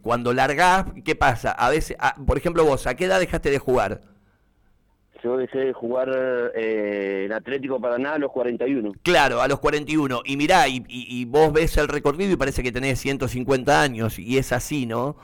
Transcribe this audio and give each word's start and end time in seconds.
cuando 0.00 0.32
largás, 0.32 0.86
¿qué 1.04 1.16
pasa? 1.16 1.50
A 1.50 1.68
veces, 1.70 1.96
ah, 1.98 2.14
por 2.24 2.38
ejemplo 2.38 2.64
vos, 2.64 2.86
¿a 2.86 2.94
qué 2.94 3.06
edad 3.06 3.18
dejaste 3.18 3.50
de 3.50 3.58
jugar? 3.58 4.02
Yo 5.22 5.36
dejé 5.36 5.58
de 5.58 5.72
jugar 5.72 6.08
eh, 6.54 7.24
en 7.26 7.32
Atlético 7.32 7.80
Paraná 7.80 8.14
a 8.14 8.18
los 8.18 8.30
41. 8.30 8.92
Claro, 9.02 9.40
a 9.40 9.48
los 9.48 9.58
41. 9.58 10.22
Y 10.24 10.36
mirá, 10.36 10.68
y, 10.68 10.84
y, 10.88 11.24
vos 11.24 11.52
ves 11.52 11.76
el 11.76 11.88
recorrido 11.88 12.32
y 12.32 12.36
parece 12.36 12.62
que 12.62 12.70
tenés 12.70 13.00
150 13.00 13.82
años, 13.82 14.18
y 14.18 14.38
es 14.38 14.52
así, 14.52 14.86
¿no? 14.86 15.16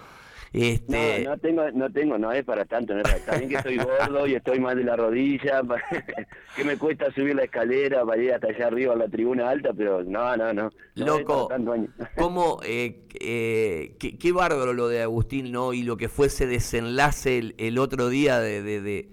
Este... 0.54 1.24
No, 1.24 1.30
no 1.30 1.38
tengo, 1.38 1.70
no 1.72 1.90
tengo, 1.90 2.16
no 2.16 2.30
es 2.30 2.44
para 2.44 2.64
tanto, 2.64 2.94
no 2.94 3.00
es 3.00 3.08
para, 3.08 3.24
también 3.24 3.50
que 3.50 3.56
estoy 3.56 3.76
gordo 3.76 4.24
y 4.24 4.36
estoy 4.36 4.60
mal 4.60 4.76
de 4.76 4.84
la 4.84 4.94
rodilla, 4.94 5.62
que 6.56 6.62
me 6.62 6.76
cuesta 6.76 7.12
subir 7.12 7.34
la 7.34 7.42
escalera 7.42 8.04
para 8.04 8.22
ir 8.22 8.32
hasta 8.32 8.46
allá 8.46 8.68
arriba 8.68 8.94
a 8.94 8.96
la 8.96 9.08
tribuna 9.08 9.50
alta, 9.50 9.72
pero 9.76 10.04
no, 10.04 10.36
no, 10.36 10.52
no. 10.52 10.70
Loco, 10.94 11.48
¿cómo, 12.16 12.60
eh, 12.64 13.00
eh, 13.18 13.96
qué, 13.98 14.32
bárbaro 14.32 14.72
lo 14.74 14.86
de 14.86 15.02
Agustín, 15.02 15.50
¿no? 15.50 15.72
Y 15.72 15.82
lo 15.82 15.96
que 15.96 16.08
fue 16.08 16.28
ese 16.28 16.46
desenlace 16.46 17.54
el, 17.58 17.78
otro 17.78 18.08
día 18.08 18.38
de, 18.38 18.62
de 18.62 18.80
de, 18.80 19.08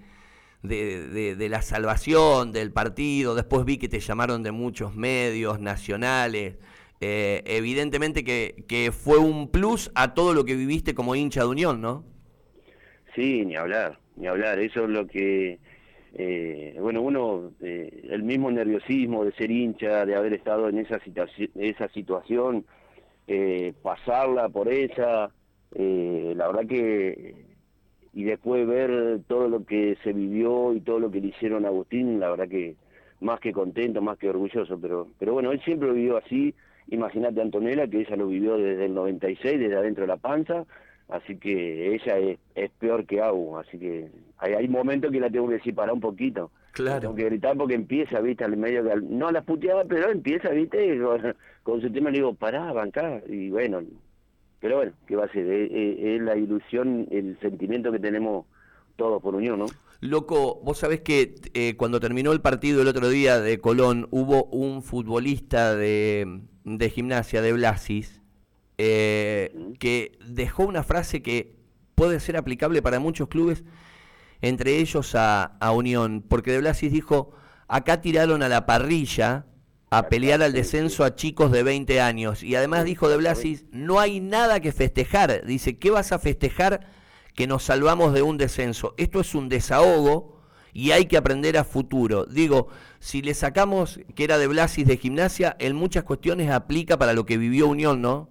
de, 0.62 1.48
la 1.50 1.62
salvación 1.62 2.52
del 2.52 2.72
partido, 2.72 3.34
después 3.34 3.64
vi 3.64 3.78
que 3.78 3.88
te 3.88 4.00
llamaron 4.00 4.42
de 4.42 4.52
muchos 4.52 4.94
medios 4.94 5.60
nacionales. 5.60 6.56
Eh, 7.00 7.42
evidentemente 7.46 8.22
que, 8.22 8.64
que 8.68 8.92
fue 8.92 9.18
un 9.18 9.48
plus 9.48 9.90
a 9.94 10.14
todo 10.14 10.34
lo 10.34 10.44
que 10.44 10.54
viviste 10.54 10.94
como 10.94 11.16
hincha 11.16 11.40
de 11.40 11.48
Unión, 11.48 11.80
¿no? 11.80 12.04
Sí, 13.16 13.44
ni 13.44 13.56
hablar, 13.56 13.98
ni 14.16 14.28
hablar. 14.28 14.60
Eso 14.60 14.84
es 14.84 14.90
lo 14.90 15.06
que, 15.08 15.58
eh, 16.14 16.76
bueno, 16.80 17.02
uno, 17.02 17.50
eh, 17.60 18.04
el 18.08 18.22
mismo 18.22 18.50
nerviosismo 18.50 19.24
de 19.24 19.32
ser 19.32 19.50
hincha, 19.50 20.06
de 20.06 20.14
haber 20.14 20.32
estado 20.32 20.68
en 20.68 20.78
esa, 20.78 21.00
esa 21.56 21.88
situación, 21.88 22.64
pasarla 23.82 24.48
por 24.50 24.68
esa, 24.68 25.30
la 25.74 26.46
verdad 26.46 26.66
que 26.68 27.51
y 28.14 28.24
después 28.24 28.66
ver 28.66 29.20
todo 29.26 29.48
lo 29.48 29.64
que 29.64 29.96
se 30.04 30.12
vivió 30.12 30.74
y 30.74 30.80
todo 30.80 30.98
lo 30.98 31.10
que 31.10 31.20
le 31.20 31.28
hicieron 31.28 31.64
a 31.64 31.68
Agustín, 31.68 32.20
la 32.20 32.30
verdad 32.30 32.48
que 32.48 32.76
más 33.20 33.40
que 33.40 33.52
contento, 33.52 34.02
más 34.02 34.18
que 34.18 34.28
orgulloso, 34.28 34.78
pero, 34.78 35.08
pero 35.18 35.32
bueno, 35.32 35.52
él 35.52 35.60
siempre 35.62 35.88
lo 35.88 35.94
vivió 35.94 36.16
así, 36.18 36.54
imagínate 36.88 37.40
Antonella, 37.40 37.86
que 37.86 38.00
ella 38.00 38.16
lo 38.16 38.26
vivió 38.26 38.56
desde 38.58 38.86
el 38.86 38.94
96, 38.94 39.58
desde 39.58 39.76
adentro 39.76 40.02
de 40.02 40.08
la 40.08 40.16
panza, 40.16 40.64
así 41.08 41.36
que 41.36 41.94
ella 41.94 42.18
es, 42.18 42.38
es 42.54 42.70
peor 42.78 43.06
que 43.06 43.22
Agu, 43.22 43.56
así 43.56 43.78
que 43.78 44.10
hay, 44.38 44.54
hay 44.54 44.68
momentos 44.68 45.10
que 45.10 45.20
la 45.20 45.30
tengo 45.30 45.48
que 45.48 45.54
decir 45.54 45.74
para 45.74 45.92
un 45.92 46.00
poquito. 46.00 46.50
Claro. 46.72 47.00
Tengo 47.00 47.14
que 47.14 47.24
gritar 47.24 47.56
porque 47.56 47.74
empieza, 47.74 48.20
viste, 48.20 48.44
al 48.44 48.56
medio, 48.56 48.82
de, 48.82 48.96
no 49.02 49.30
la 49.30 49.42
puteaba, 49.42 49.84
pero 49.84 50.10
empieza, 50.10 50.48
viste, 50.50 50.98
con, 51.00 51.34
con 51.62 51.80
su 51.80 51.90
tema 51.92 52.10
le 52.10 52.18
digo, 52.18 52.34
pará, 52.34 52.72
bancá, 52.72 53.22
y 53.28 53.50
bueno, 53.50 53.82
pero 54.62 54.76
bueno, 54.76 54.92
¿qué 55.08 55.16
va 55.16 55.24
a 55.24 55.32
ser? 55.32 55.44
Es, 55.50 56.22
la 56.22 56.36
ilusión, 56.36 57.08
el 57.10 57.36
sentimiento 57.40 57.90
que 57.90 57.98
tenemos 57.98 58.46
todos 58.94 59.20
por 59.20 59.34
unión, 59.34 59.58
¿no? 59.58 59.66
Loco, 60.00 60.60
vos 60.62 60.78
sabés 60.78 61.00
que 61.00 61.34
eh, 61.52 61.74
cuando 61.76 61.98
terminó 61.98 62.30
el 62.30 62.40
partido 62.40 62.80
el 62.80 62.86
otro 62.88 63.08
día 63.08 63.40
de 63.40 63.58
Colón, 63.58 64.06
hubo 64.12 64.44
un 64.44 64.84
futbolista 64.84 65.74
de, 65.74 66.42
de 66.62 66.90
gimnasia, 66.90 67.42
de 67.42 67.52
Blasis, 67.52 68.22
eh, 68.78 69.52
que 69.80 70.12
dejó 70.28 70.64
una 70.64 70.84
frase 70.84 71.22
que 71.22 71.56
puede 71.96 72.20
ser 72.20 72.36
aplicable 72.36 72.82
para 72.82 73.00
muchos 73.00 73.26
clubes, 73.26 73.64
entre 74.42 74.78
ellos 74.78 75.16
a, 75.16 75.56
a 75.58 75.72
Unión, 75.72 76.24
porque 76.28 76.52
de 76.52 76.58
Blasis 76.58 76.92
dijo, 76.92 77.32
acá 77.66 78.00
tiraron 78.00 78.44
a 78.44 78.48
la 78.48 78.64
parrilla 78.64 79.46
a 79.92 80.08
pelear 80.08 80.42
al 80.42 80.54
descenso 80.54 81.04
a 81.04 81.14
chicos 81.16 81.52
de 81.52 81.62
20 81.62 82.00
años. 82.00 82.42
Y 82.42 82.56
además 82.56 82.86
dijo 82.86 83.10
de 83.10 83.18
Blasis, 83.18 83.66
no 83.72 84.00
hay 84.00 84.20
nada 84.20 84.58
que 84.60 84.72
festejar. 84.72 85.44
Dice, 85.44 85.78
¿qué 85.78 85.90
vas 85.90 86.12
a 86.12 86.18
festejar 86.18 86.86
que 87.34 87.46
nos 87.46 87.64
salvamos 87.64 88.14
de 88.14 88.22
un 88.22 88.38
descenso? 88.38 88.94
Esto 88.96 89.20
es 89.20 89.34
un 89.34 89.50
desahogo 89.50 90.38
y 90.72 90.92
hay 90.92 91.04
que 91.04 91.18
aprender 91.18 91.58
a 91.58 91.64
futuro. 91.64 92.24
Digo, 92.24 92.68
si 93.00 93.20
le 93.20 93.34
sacamos 93.34 94.00
que 94.14 94.24
era 94.24 94.38
de 94.38 94.46
Blasis 94.46 94.86
de 94.86 94.96
gimnasia, 94.96 95.56
en 95.58 95.76
muchas 95.76 96.04
cuestiones 96.04 96.50
aplica 96.50 96.96
para 96.96 97.12
lo 97.12 97.26
que 97.26 97.36
vivió 97.36 97.68
Unión, 97.68 98.00
¿no? 98.00 98.30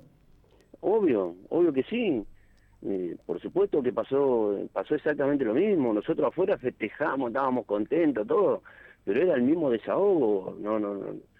Obvio, 0.79 1.35
obvio 1.49 1.71
que 1.71 1.83
sí. 1.83 2.23
Eh, 2.83 3.15
por 3.27 3.39
supuesto 3.39 3.83
que 3.83 3.93
pasó, 3.93 4.57
pasó 4.73 4.95
exactamente 4.95 5.45
lo 5.45 5.53
mismo. 5.53 5.93
Nosotros 5.93 6.27
afuera 6.27 6.57
festejamos, 6.57 7.29
estábamos 7.29 7.67
contentos, 7.67 8.25
todo, 8.25 8.63
pero 9.05 9.21
era 9.21 9.35
el 9.35 9.43
mismo 9.43 9.69
desahogo. 9.69 10.57
No, 10.59 10.79
no, 10.79 10.95
no 10.95 11.30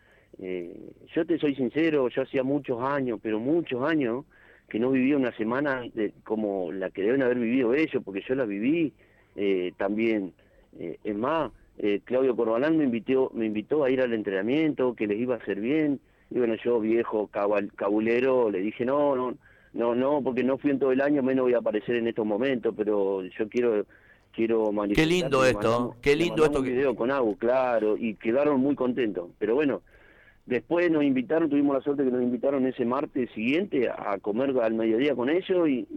eh, 0.42 0.76
yo 1.14 1.26
te 1.26 1.38
soy 1.38 1.56
sincero, 1.56 2.10
yo 2.10 2.24
hacía 2.24 2.44
muchos 2.44 2.82
años, 2.82 3.20
pero 3.22 3.40
muchos 3.40 3.84
años, 3.84 4.26
que 4.68 4.80
no 4.80 4.90
vivía 4.90 5.16
una 5.16 5.36
semana 5.38 5.84
de, 5.94 6.14
como 6.24 6.72
la 6.72 6.90
que 6.90 7.04
deben 7.04 7.22
haber 7.22 7.38
vivido 7.38 7.74
ellos, 7.74 8.02
porque 8.04 8.24
yo 8.28 8.34
la 8.36 8.46
viví 8.46 8.92
eh, 9.36 9.72
también. 9.78 10.34
Eh, 10.80 10.98
es 11.04 11.16
más, 11.16 11.52
eh, 11.78 12.02
Claudio 12.04 12.36
Corbalán 12.36 12.78
me 12.78 12.86
invitó, 12.86 13.32
me 13.34 13.46
invitó 13.46 13.84
a 13.84 13.92
ir 13.92 14.02
al 14.02 14.14
entrenamiento, 14.14 14.96
que 14.96 15.08
les 15.08 15.20
iba 15.20 15.36
a 15.36 15.38
hacer 15.38 15.60
bien. 15.60 16.00
Y 16.30 16.40
bueno, 16.40 16.56
yo, 16.64 16.80
viejo 16.80 17.30
cabulero, 17.76 18.50
le 18.50 18.62
dije, 18.62 18.86
no, 18.86 19.16
no, 19.16 19.36
no, 19.74 19.94
no, 19.94 20.22
porque 20.24 20.44
no 20.44 20.58
fui 20.58 20.72
en 20.72 20.80
todo 20.80 20.92
el 20.92 21.02
año, 21.02 21.22
menos 21.22 21.44
voy 21.44 21.54
a 21.54 21.60
aparecer 21.60 21.98
en 21.98 22.08
estos 22.08 22.26
momentos, 22.26 22.74
pero 22.76 23.24
yo 23.24 23.50
quiero 23.50 23.86
quiero 24.34 24.72
manifestar. 24.72 25.06
Qué 25.06 25.14
lindo 25.14 25.46
esto, 25.46 25.96
qué 26.02 26.16
lindo 26.16 26.46
esto. 26.46 26.60
Un 26.60 26.66
video 26.66 26.96
con 26.96 27.12
Agu, 27.12 27.36
claro, 27.38 27.98
y 27.98 28.16
quedaron 28.16 28.62
muy 28.62 28.76
contentos. 28.76 29.30
Pero 29.38 29.56
bueno, 29.56 29.82
Después 30.46 30.90
nos 30.92 31.04
invitaron, 31.04 31.50
tuvimos 31.50 31.76
la 31.76 31.82
suerte 31.82 32.04
que 32.04 32.12
nos 32.12 32.24
invitaron 32.24 32.66
ese 32.66 32.84
martes 32.84 33.30
siguiente 33.32 33.90
a 33.90 34.18
comer 34.20 34.54
al 34.62 34.74
mediodía 34.74 35.16
con 35.16 35.30
ellos 35.30 35.70
y, 35.70 35.88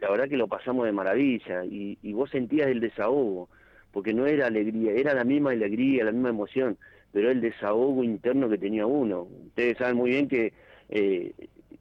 la 0.00 0.10
verdad 0.10 0.28
que 0.28 0.36
lo 0.36 0.48
pasamos 0.48 0.86
de 0.86 0.92
maravilla 0.92 1.64
y, 1.64 2.12
vos 2.12 2.30
sentías 2.30 2.68
el 2.68 2.80
desahogo, 2.80 3.48
porque 3.92 4.14
no 4.14 4.26
era 4.26 4.46
alegría, 4.46 4.92
era 4.92 5.14
la 5.14 5.24
misma 5.24 5.50
alegría, 5.50 6.04
la 6.04 6.12
misma 6.12 6.30
emoción, 6.30 6.78
pero 7.12 7.30
el 7.30 7.40
desahogo 7.40 8.02
interno 8.02 8.48
que 8.48 8.58
tenía 8.58 8.86
uno. 8.86 9.28
Ustedes 9.48 9.78
saben 9.78 9.96
muy 9.96 10.10
bien 10.10 10.28
que, 10.28 10.52
eh, 10.88 11.32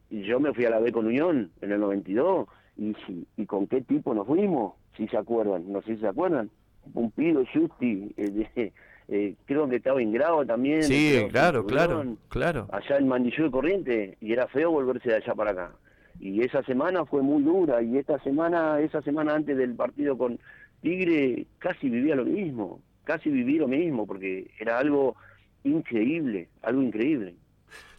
yo 0.09 0.39
me 0.39 0.53
fui 0.53 0.65
a 0.65 0.69
la 0.69 0.79
B 0.79 0.91
con 0.91 1.07
Unión 1.07 1.51
en 1.61 1.71
el 1.71 1.79
92, 1.79 2.47
y, 2.77 2.95
y 3.37 3.45
con 3.45 3.67
qué 3.67 3.81
tipo 3.81 4.13
nos 4.13 4.27
fuimos, 4.27 4.73
si 4.97 5.07
se 5.07 5.17
acuerdan, 5.17 5.71
no 5.71 5.81
sé 5.81 5.95
si 5.95 6.01
se 6.01 6.07
acuerdan, 6.07 6.49
Pumpido, 6.91 7.43
Justi, 7.53 8.13
eh, 8.17 8.71
eh, 9.07 9.35
creo 9.45 9.67
que 9.67 9.77
estaba 9.77 10.01
Ingrado 10.01 10.45
también. 10.45 10.83
Sí, 10.83 11.27
claro, 11.31 11.65
claro, 11.65 12.15
claro. 12.29 12.67
Allá 12.71 12.97
en 12.97 13.07
Mandillú 13.07 13.43
de 13.43 13.51
Corriente, 13.51 14.17
y 14.21 14.33
era 14.33 14.47
feo 14.47 14.71
volverse 14.71 15.09
de 15.09 15.15
allá 15.15 15.35
para 15.35 15.51
acá. 15.51 15.71
Y 16.19 16.41
esa 16.41 16.63
semana 16.63 17.05
fue 17.05 17.21
muy 17.21 17.43
dura, 17.43 17.81
y 17.81 17.97
esta 17.97 18.19
semana, 18.23 18.79
esa 18.79 19.01
semana 19.01 19.33
antes 19.33 19.57
del 19.57 19.75
partido 19.75 20.17
con 20.17 20.39
Tigre, 20.81 21.47
casi 21.59 21.89
vivía 21.89 22.15
lo 22.15 22.25
mismo, 22.25 22.81
casi 23.03 23.29
viví 23.29 23.57
lo 23.57 23.67
mismo, 23.67 24.05
porque 24.05 24.49
era 24.59 24.79
algo 24.79 25.15
increíble, 25.63 26.49
algo 26.61 26.81
increíble. 26.81 27.35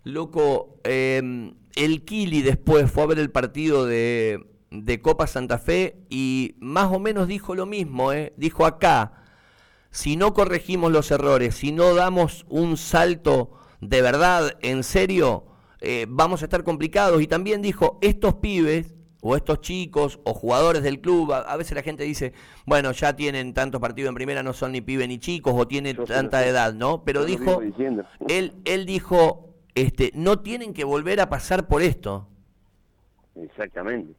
Loco, 0.04 0.80
em, 0.84 1.54
el 1.76 2.04
Kili 2.04 2.42
después 2.42 2.90
fue 2.90 3.02
a 3.02 3.06
ver 3.06 3.18
el 3.18 3.30
partido 3.30 3.86
de, 3.86 4.38
de 4.70 5.00
Copa 5.00 5.26
Santa 5.26 5.58
Fe 5.58 5.96
y 6.10 6.56
más 6.60 6.92
o 6.92 6.98
menos 6.98 7.26
dijo 7.26 7.54
lo 7.54 7.66
mismo, 7.66 8.12
¿eh? 8.12 8.32
dijo 8.36 8.66
acá, 8.66 9.23
si 9.94 10.17
no 10.17 10.35
corregimos 10.35 10.91
los 10.91 11.12
errores, 11.12 11.55
si 11.55 11.70
no 11.70 11.94
damos 11.94 12.44
un 12.49 12.76
salto 12.76 13.52
de 13.81 14.02
verdad, 14.02 14.58
en 14.61 14.82
serio, 14.82 15.44
eh, 15.81 16.06
vamos 16.08 16.43
a 16.43 16.46
estar 16.46 16.64
complicados. 16.64 17.23
Y 17.23 17.29
también 17.29 17.62
dijo, 17.62 18.00
estos 18.02 18.35
pibes, 18.35 18.93
o 19.20 19.37
estos 19.37 19.61
chicos, 19.61 20.19
o 20.25 20.35
jugadores 20.35 20.82
del 20.82 21.00
club, 21.00 21.32
a, 21.32 21.56
veces 21.56 21.76
la 21.76 21.82
gente 21.82 22.02
dice, 22.02 22.32
bueno, 22.67 22.91
ya 22.91 23.14
tienen 23.14 23.55
tantos 23.55 23.81
partidos 23.81 24.08
en 24.08 24.17
primera, 24.17 24.43
no 24.43 24.52
son 24.52 24.73
ni 24.73 24.81
pibes 24.81 25.06
ni 25.06 25.20
chicos, 25.20 25.55
o 25.56 25.69
tienen 25.69 25.96
tanta 26.05 26.44
edad, 26.44 26.75
¿no? 26.75 27.05
Pero 27.05 27.25
dijo, 27.25 27.62
él, 28.26 28.52
él 28.64 28.87
dijo, 28.87 29.55
este, 29.76 30.11
no 30.12 30.41
tienen 30.41 30.75
que 30.75 30.82
volver 30.82 31.20
a 31.20 31.29
pasar 31.29 31.69
por 31.69 31.82
esto. 31.82 32.26
Exactamente, 33.37 34.12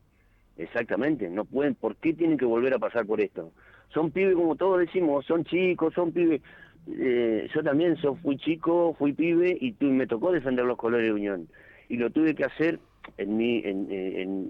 exactamente, 0.56 1.30
no 1.30 1.44
pueden, 1.44 1.75
¿por 1.75 1.98
qué 1.98 2.13
tienen 2.13 2.38
que 2.38 2.45
volver 2.45 2.74
a 2.74 2.80
pasar 2.80 3.06
por 3.06 3.19
esto? 3.19 3.51
Son 3.93 4.11
pibes 4.11 4.35
como 4.35 4.55
todos 4.55 4.79
decimos, 4.79 5.25
son 5.25 5.43
chicos, 5.45 5.93
son 5.93 6.11
pibes. 6.11 6.41
Eh, 6.87 7.49
yo 7.53 7.63
también 7.63 7.97
so, 7.97 8.15
fui 8.15 8.37
chico, 8.37 8.95
fui 8.97 9.13
pibe 9.13 9.57
y 9.59 9.75
me 9.85 10.05
tocó 10.05 10.31
defender 10.31 10.65
los 10.65 10.77
colores 10.77 11.07
de 11.07 11.13
Unión. 11.13 11.47
Y 11.89 11.97
lo 11.97 12.09
tuve 12.09 12.35
que 12.35 12.45
hacer 12.45 12.79
en, 13.17 13.37
mi, 13.37 13.61
en, 13.63 13.87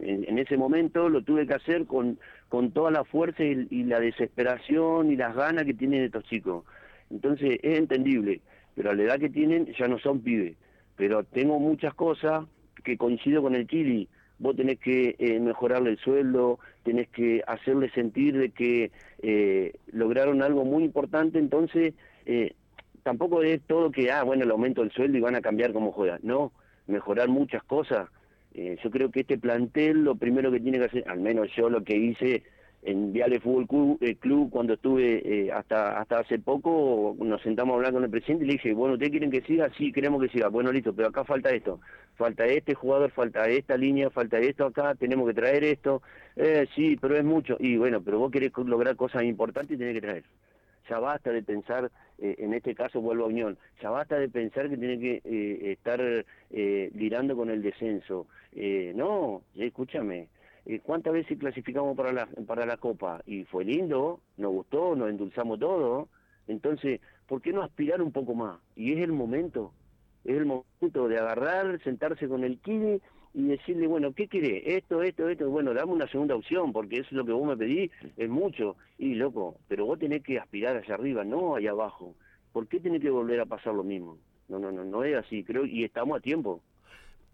en, 0.02 0.40
ese 0.40 0.58
momento, 0.58 1.10
lo 1.10 1.22
tuve 1.22 1.46
que 1.46 1.54
hacer 1.54 1.86
con, 1.86 2.18
con 2.50 2.72
toda 2.72 2.92
la 2.92 3.04
fuerza 3.04 3.44
y, 3.44 3.84
la 3.84 4.00
desesperación 4.00 5.12
y 5.12 5.16
las 5.16 5.36
ganas 5.36 5.66
que 5.66 5.74
tienen 5.74 6.04
estos 6.04 6.24
chicos. 6.26 6.64
Entonces 7.10 7.60
es 7.62 7.78
entendible, 7.78 8.42
pero 8.76 8.92
a 8.92 8.94
la 8.94 9.04
edad 9.04 9.20
que 9.20 9.30
tienen 9.30 9.74
ya 9.78 9.88
no 9.88 10.00
son 10.00 10.22
pibes. 10.22 10.56
Pero 10.96 11.24
tengo 11.24 11.60
muchas 11.60 11.94
cosas 11.94 12.46
que 12.84 12.98
coincido 12.98 13.42
con 13.42 13.56
el 13.56 13.68
Chili 13.68 14.08
vos 14.40 14.56
tenés 14.56 14.80
que 14.80 15.16
eh, 15.18 15.40
mejorarle 15.40 15.92
el 15.92 15.98
sueldo, 15.98 16.60
tenés 16.84 17.08
que 17.10 17.44
hacerle 17.48 17.90
sentir 17.92 18.38
de 18.38 18.50
que 18.50 18.92
eh, 19.22 19.74
lograron 19.92 20.42
algo 20.42 20.66
muy 20.66 20.84
importante, 20.84 21.40
entonces 21.40 21.94
eh, 22.26 22.54
tampoco 23.04 23.44
es 23.44 23.62
todo 23.62 23.92
que, 23.92 24.12
ah, 24.12 24.24
bueno, 24.24 24.44
el 24.44 24.52
aumento 24.52 24.82
del 24.82 24.92
sueldo 24.92 25.18
y 25.18 25.22
van 25.22 25.36
a 25.36 25.42
cambiar 25.42 25.74
cómo 25.74 25.92
juegan, 25.92 26.20
no, 26.24 26.52
mejorar 26.88 27.30
muchas 27.30 27.64
cosas. 27.64 28.10
yo 28.54 28.90
creo 28.90 29.12
que 29.12 29.22
este 29.22 29.38
plantel 29.38 30.04
lo 30.04 30.16
primero 30.16 30.52
que 30.52 30.60
tiene 30.60 30.80
que 30.80 30.86
hacer, 30.86 31.04
al 31.08 31.20
menos 31.20 31.50
yo 31.56 31.70
lo 31.70 31.84
que 31.84 31.98
hice 31.98 32.44
en 32.86 33.12
Viale 33.12 33.40
Fútbol 33.40 33.98
eh, 34.00 34.16
Club, 34.16 34.52
cuando 34.52 34.76
estuve 34.76 35.22
eh, 35.26 35.52
hasta 35.52 36.00
hasta 36.00 36.20
hace 36.20 36.38
poco, 36.38 37.16
nos 37.20 37.42
sentamos 37.42 37.74
a 37.74 37.76
hablar 37.78 37.94
con 37.94 38.04
el 38.04 38.12
presidente 38.12 38.46
y 38.46 38.48
le 38.48 38.54
dije, 38.54 38.74
bueno, 38.74 38.94
¿ustedes 38.94 39.10
quieren 39.10 39.32
que 39.32 39.42
siga? 39.42 39.72
Sí, 39.76 39.92
queremos 39.92 40.22
que 40.22 40.30
siga. 40.30 40.50
Bueno, 40.50 40.72
listo, 40.72 40.94
pero 40.94 41.08
acá 41.08 41.24
falta 41.24 41.50
esto. 41.50 41.80
Falta 42.16 42.46
este 42.46 42.76
jugador, 42.76 43.10
falta 43.10 43.46
esta 43.50 43.76
línea, 43.76 44.12
falta 44.12 44.38
esto 44.38 44.66
acá, 44.66 44.94
tenemos 44.94 45.28
que 45.28 45.34
traer 45.34 45.64
esto. 45.64 46.04
Eh, 46.36 46.68
sí, 46.76 46.96
pero 47.02 47.18
es 47.18 47.24
mucho. 47.24 47.58
Y 47.60 47.76
bueno, 47.78 48.04
pero 48.04 48.20
vos 48.20 48.32
querés 48.32 48.52
lograr 48.56 48.96
cosas 48.96 49.24
importantes 49.24 49.76
y 49.76 49.80
tenés 49.80 49.96
que 49.96 50.02
traer. 50.02 50.24
Ya 50.88 51.00
basta 51.00 51.32
de 51.32 51.42
pensar, 51.42 51.92
eh, 52.20 52.36
en 52.38 52.54
este 52.54 52.76
caso 52.76 53.02
vuelvo 53.02 53.24
a 53.24 53.30
Unión, 53.30 53.58
ya 53.82 53.90
basta 53.90 54.20
de 54.20 54.30
pensar 54.30 54.70
que 54.70 54.78
tiene 54.78 55.00
que 55.00 55.72
estar 55.72 56.00
girando 56.52 57.36
con 57.36 57.50
el 57.50 57.64
descenso. 57.64 58.28
no, 58.94 59.42
escúchame, 59.56 60.20
eh, 60.20 60.28
¿cuántas 60.84 61.14
veces 61.14 61.38
clasificamos 61.38 61.96
para 61.96 62.12
la, 62.12 62.28
para 62.48 62.66
la 62.66 62.78
Copa? 62.78 63.22
Y 63.26 63.44
fue 63.46 63.66
lindo, 63.66 64.20
nos 64.38 64.52
gustó, 64.52 64.96
nos 64.96 65.10
endulzamos 65.10 65.60
todo. 65.60 66.10
Entonces, 66.48 67.02
¿por 67.28 67.42
qué 67.42 67.54
no 67.54 67.62
aspirar 67.62 68.02
un 68.02 68.12
poco 68.12 68.34
más? 68.34 68.60
Y 68.76 68.94
es 68.94 69.00
el 69.00 69.12
momento, 69.12 69.74
es 70.24 70.38
el 70.38 70.46
momento 70.46 71.08
de 71.08 71.18
agarrar, 71.18 71.82
sentarse 71.84 72.28
con 72.28 72.44
el 72.44 72.60
Kini 72.60 73.00
y 73.34 73.44
decirle, 73.44 73.86
bueno, 73.88 74.14
¿qué 74.14 74.28
quiere? 74.28 74.78
Esto, 74.78 75.04
esto, 75.04 75.28
esto. 75.30 75.50
Bueno, 75.50 75.74
dame 75.74 75.92
una 75.92 76.08
segunda 76.08 76.36
opción, 76.36 76.72
porque 76.72 76.98
eso 76.98 77.08
es 77.08 77.14
lo 77.14 77.26
que 77.26 77.34
vos 77.34 77.46
me 77.46 77.58
pedís, 77.58 77.92
es 78.16 78.30
mucho. 78.30 78.78
Y 78.98 79.16
loco, 79.16 79.58
pero 79.68 79.86
vos 79.86 80.00
tenés 80.00 80.24
que 80.24 80.40
aspirar 80.40 80.78
hacia 80.78 80.96
arriba, 80.96 81.24
no 81.26 81.56
allá 81.56 81.72
abajo. 81.72 82.16
¿Por 82.54 82.68
qué 82.68 82.80
tenés 82.80 83.02
que 83.02 83.10
volver 83.10 83.42
a 83.42 83.46
pasar 83.46 83.74
lo 83.74 83.84
mismo? 83.84 84.18
No, 84.48 84.60
no, 84.60 84.72
no, 84.72 84.86
no 84.86 85.04
es 85.04 85.18
así, 85.18 85.44
creo, 85.44 85.66
y 85.66 85.84
estamos 85.84 86.18
a 86.18 86.22
tiempo. 86.22 86.62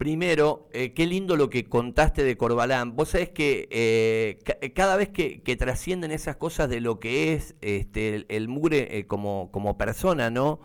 Primero, 0.02 0.68
eh, 0.72 0.94
qué 0.94 1.06
lindo 1.06 1.36
lo 1.36 1.48
que 1.48 1.68
contaste 1.68 2.24
de 2.24 2.36
Corbalán. 2.36 2.96
Vos 2.96 3.10
sabés 3.10 3.28
que 3.28 3.68
eh, 3.70 4.72
cada 4.74 4.96
vez 4.96 5.10
que, 5.10 5.56
trascienden 5.56 6.10
esas 6.10 6.34
cosas 6.34 6.68
de 6.68 6.80
lo 6.80 6.98
que 6.98 7.34
es 7.34 7.54
este, 7.60 8.26
el, 8.28 8.48
Mure 8.48 8.98
eh, 8.98 9.06
como, 9.06 9.78
persona, 9.78 10.28
¿no? 10.28 10.58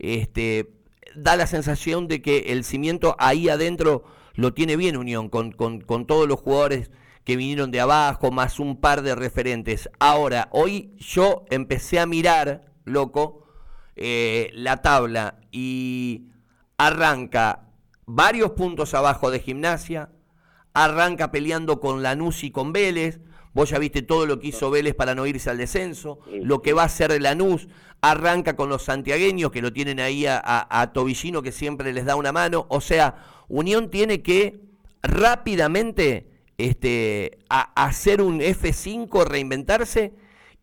Este, 0.00 0.72
da 1.14 1.36
la 1.36 1.46
sensación 1.46 2.08
de 2.08 2.20
que 2.20 2.46
el 2.48 2.64
cimiento 2.64 3.14
ahí 3.20 3.48
adentro 3.48 4.02
lo 4.34 4.54
tiene 4.54 4.74
bien 4.74 4.96
Unión, 4.96 5.28
con, 5.28 5.52
con 5.52 6.06
todos 6.08 6.26
los 6.26 6.40
jugadores 6.40 6.90
que 7.22 7.36
vinieron 7.36 7.70
de 7.70 7.78
abajo, 7.78 8.32
más 8.32 8.58
un 8.58 8.80
par 8.80 9.02
de 9.02 9.14
referentes. 9.14 9.88
Ahora, 10.00 10.48
hoy 10.50 10.96
yo 10.98 11.44
empecé 11.50 12.00
a 12.00 12.06
mirar, 12.06 12.72
loco, 12.84 13.46
la 13.94 14.82
tabla 14.82 15.38
y 15.52 16.24
arranca 16.76 17.69
varios 18.14 18.52
puntos 18.52 18.94
abajo 18.94 19.30
de 19.30 19.40
gimnasia, 19.40 20.10
arranca 20.74 21.30
peleando 21.30 21.80
con 21.80 22.02
Lanús 22.02 22.44
y 22.44 22.50
con 22.50 22.72
Vélez, 22.72 23.20
vos 23.52 23.70
ya 23.70 23.78
viste 23.78 24.02
todo 24.02 24.26
lo 24.26 24.40
que 24.40 24.48
hizo 24.48 24.70
Vélez 24.70 24.94
para 24.94 25.14
no 25.14 25.26
irse 25.26 25.50
al 25.50 25.58
descenso, 25.58 26.18
lo 26.42 26.60
que 26.60 26.72
va 26.72 26.82
a 26.82 26.86
hacer 26.86 27.20
Lanús, 27.22 27.68
arranca 28.00 28.56
con 28.56 28.68
los 28.68 28.82
santiagueños 28.82 29.50
que 29.52 29.62
lo 29.62 29.72
tienen 29.72 30.00
ahí 30.00 30.26
a, 30.26 30.40
a, 30.42 30.92
Tobillino 30.92 31.42
que 31.42 31.52
siempre 31.52 31.92
les 31.92 32.04
da 32.04 32.16
una 32.16 32.32
mano, 32.32 32.66
o 32.68 32.80
sea, 32.80 33.16
Unión 33.48 33.90
tiene 33.90 34.22
que 34.22 34.60
rápidamente 35.02 36.30
este, 36.58 37.38
hacer 37.48 38.22
un 38.22 38.40
F5, 38.40 39.24
reinventarse 39.24 40.14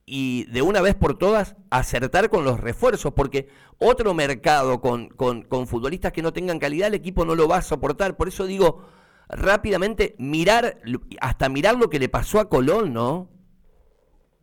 y 0.09 0.45
de 0.45 0.61
una 0.61 0.81
vez 0.81 0.95
por 0.95 1.17
todas 1.17 1.57
acertar 1.69 2.29
con 2.29 2.45
los 2.45 2.61
refuerzos, 2.61 3.13
porque 3.13 3.49
otro 3.77 4.13
mercado 4.13 4.79
con, 4.79 5.09
con, 5.09 5.41
con, 5.41 5.67
futbolistas 5.67 6.13
que 6.13 6.21
no 6.21 6.31
tengan 6.31 6.59
calidad, 6.59 6.87
el 6.87 6.93
equipo 6.93 7.25
no 7.25 7.35
lo 7.35 7.49
va 7.49 7.57
a 7.57 7.61
soportar. 7.61 8.15
Por 8.15 8.29
eso 8.29 8.45
digo, 8.45 8.85
rápidamente, 9.27 10.15
mirar, 10.17 10.77
hasta 11.19 11.49
mirar 11.49 11.75
lo 11.75 11.89
que 11.89 11.99
le 11.99 12.07
pasó 12.07 12.39
a 12.39 12.47
Colón, 12.47 12.93
¿no? 12.93 13.27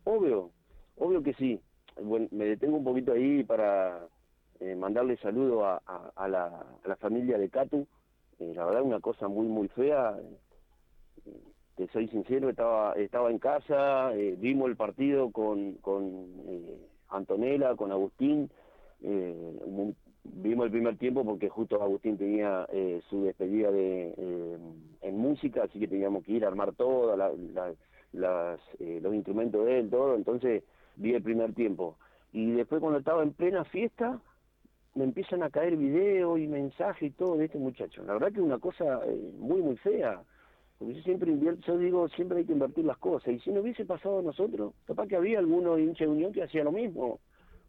Obvio, 0.03 0.51
obvio 0.97 1.23
que 1.23 1.33
sí. 1.33 1.59
Bueno, 1.99 2.27
me 2.29 2.45
detengo 2.45 2.77
un 2.77 2.83
poquito 2.83 3.13
ahí 3.13 3.43
para 3.43 4.07
eh, 4.59 4.75
mandarle 4.75 5.17
saludo 5.17 5.65
a, 5.65 5.81
a, 6.15 6.27
la, 6.27 6.45
a, 6.45 6.87
la, 6.87 6.95
familia 6.97 7.39
de 7.39 7.49
Catu. 7.49 7.87
Eh, 8.37 8.53
la 8.55 8.65
verdad, 8.65 8.83
una 8.83 8.99
cosa 8.99 9.27
muy, 9.27 9.47
muy 9.47 9.67
fea 9.69 10.15
te 11.75 11.87
soy 11.89 12.07
sincero, 12.07 12.49
estaba 12.49 12.93
estaba 12.93 13.29
en 13.29 13.39
casa, 13.39 14.13
eh, 14.15 14.35
vimos 14.39 14.69
el 14.69 14.75
partido 14.75 15.31
con, 15.31 15.73
con 15.75 16.03
eh, 16.47 16.77
Antonella, 17.09 17.75
con 17.75 17.91
Agustín, 17.91 18.49
eh, 19.01 19.53
vimos 20.23 20.65
el 20.65 20.71
primer 20.71 20.97
tiempo 20.97 21.25
porque 21.25 21.49
justo 21.49 21.81
Agustín 21.81 22.17
tenía 22.17 22.67
su 23.09 23.23
despedida 23.23 23.71
de 23.71 24.57
en 25.01 25.17
música, 25.17 25.63
así 25.63 25.79
que 25.79 25.87
teníamos 25.87 26.23
que 26.23 26.31
ir 26.31 26.45
a 26.45 26.47
armar 26.47 26.73
todo, 26.73 27.15
los 28.13 29.13
instrumentos 29.13 29.65
de 29.65 29.79
él, 29.79 29.89
todo, 29.89 30.15
entonces 30.15 30.63
vi 30.95 31.13
el 31.13 31.21
primer 31.21 31.53
tiempo. 31.53 31.97
Y 32.31 32.51
después 32.51 32.81
cuando 32.81 32.99
estaba 32.99 33.21
en 33.21 33.33
plena 33.33 33.65
fiesta, 33.65 34.19
me 34.95 35.03
empiezan 35.03 35.43
a 35.43 35.49
caer 35.49 35.75
videos 35.75 36.39
y 36.39 36.47
mensajes 36.47 37.09
y 37.09 37.11
todo 37.11 37.37
de 37.37 37.45
este 37.45 37.59
muchacho. 37.59 38.03
La 38.03 38.13
verdad 38.13 38.29
que 38.29 38.39
es 38.39 38.45
una 38.45 38.59
cosa 38.59 39.01
muy, 39.37 39.61
muy 39.61 39.77
fea 39.77 40.23
porque 40.77 40.95
yo 40.95 41.01
siempre 41.03 41.31
invierto, 41.31 41.61
yo 41.67 41.77
digo, 41.77 42.09
siempre 42.09 42.39
hay 42.39 42.45
que 42.45 42.51
invertir 42.51 42.85
las 42.85 42.97
cosas. 42.97 43.33
Y 43.33 43.39
si 43.39 43.51
no 43.51 43.61
hubiese 43.61 43.85
pasado 43.85 44.19
a 44.19 44.23
nosotros, 44.23 44.73
capaz 44.85 45.07
que 45.07 45.15
había 45.15 45.39
algunos 45.39 45.79
hincha 45.79 46.03
de 46.03 46.11
Unión 46.11 46.33
que 46.33 46.43
hacía 46.43 46.63
lo 46.63 46.71
mismo. 46.71 47.19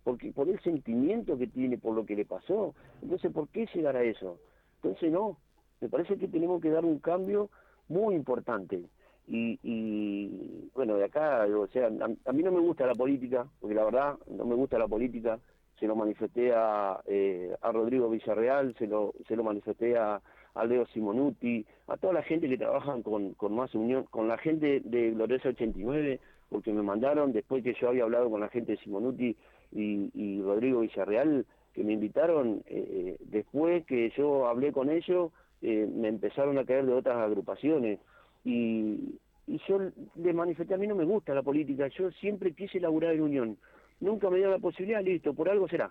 Porque 0.02 0.32
por 0.32 0.48
el 0.48 0.60
sentimiento 0.60 1.38
que 1.38 1.46
tiene, 1.46 1.78
por 1.78 1.94
lo 1.94 2.04
que 2.04 2.16
le 2.16 2.24
pasó. 2.24 2.74
Entonces, 3.02 3.32
¿por 3.32 3.48
qué 3.48 3.66
llegar 3.72 3.96
a 3.96 4.02
eso? 4.02 4.38
Entonces, 4.76 5.12
no. 5.12 5.38
Me 5.80 5.88
parece 5.88 6.16
que 6.16 6.26
tenemos 6.26 6.60
que 6.60 6.70
dar 6.70 6.84
un 6.84 6.98
cambio 6.98 7.50
muy 7.88 8.14
importante. 8.14 8.82
Y, 9.28 9.58
y 9.62 10.70
bueno, 10.74 10.96
de 10.96 11.04
acá, 11.04 11.46
o 11.46 11.66
sea, 11.68 11.86
a, 11.86 12.32
mí 12.32 12.42
no 12.42 12.52
me 12.52 12.60
gusta 12.60 12.86
la 12.86 12.94
política, 12.94 13.46
porque 13.60 13.74
la 13.74 13.84
verdad 13.84 14.16
no 14.28 14.46
me 14.46 14.54
gusta 14.54 14.78
la 14.78 14.88
política. 14.88 15.38
Se 15.78 15.86
lo 15.86 15.94
manifesté 15.94 16.52
a, 16.54 17.00
eh, 17.06 17.54
a 17.60 17.70
Rodrigo 17.70 18.08
Villarreal, 18.08 18.74
se 18.78 18.86
lo, 18.86 19.12
se 19.28 19.36
lo 19.36 19.44
manifesté 19.44 19.96
a, 19.96 20.22
a 20.56 20.64
Leo 20.64 20.86
Simonuti, 20.86 21.64
a 21.86 21.96
toda 21.96 22.14
la 22.14 22.22
gente 22.22 22.48
que 22.48 22.58
trabaja 22.58 23.00
con, 23.02 23.34
con 23.34 23.54
Más 23.54 23.74
Unión, 23.74 24.04
con 24.10 24.26
la 24.26 24.38
gente 24.38 24.80
de 24.84 25.10
Gloriosa 25.10 25.50
89, 25.50 26.18
porque 26.48 26.72
me 26.72 26.82
mandaron, 26.82 27.32
después 27.32 27.62
que 27.62 27.74
yo 27.74 27.88
había 27.88 28.04
hablado 28.04 28.30
con 28.30 28.40
la 28.40 28.48
gente 28.48 28.72
de 28.72 28.78
Simonuti 28.78 29.36
y, 29.72 30.40
Rodrigo 30.42 30.80
Villarreal, 30.80 31.44
que 31.74 31.84
me 31.84 31.92
invitaron, 31.92 32.62
eh, 32.66 32.88
eh, 32.90 33.16
después 33.20 33.84
que 33.84 34.10
yo 34.16 34.46
hablé 34.46 34.72
con 34.72 34.90
ellos, 34.90 35.32
eh, 35.60 35.88
me 35.92 36.08
empezaron 36.08 36.56
a 36.58 36.64
caer 36.64 36.86
de 36.86 36.94
otras 36.94 37.18
agrupaciones. 37.18 37.98
Y, 38.44 39.18
y 39.46 39.60
yo 39.68 39.78
le 40.16 40.32
manifesté, 40.32 40.74
a 40.74 40.78
mí 40.78 40.86
no 40.86 40.94
me 40.94 41.04
gusta 41.04 41.34
la 41.34 41.42
política, 41.42 41.88
yo 41.88 42.10
siempre 42.12 42.52
quise 42.52 42.80
laburar 42.80 43.14
en 43.14 43.22
unión. 43.22 43.58
Nunca 44.00 44.30
me 44.30 44.38
dio 44.38 44.50
la 44.50 44.58
posibilidad, 44.58 45.02
listo, 45.02 45.34
por 45.34 45.48
algo 45.48 45.68
será. 45.68 45.90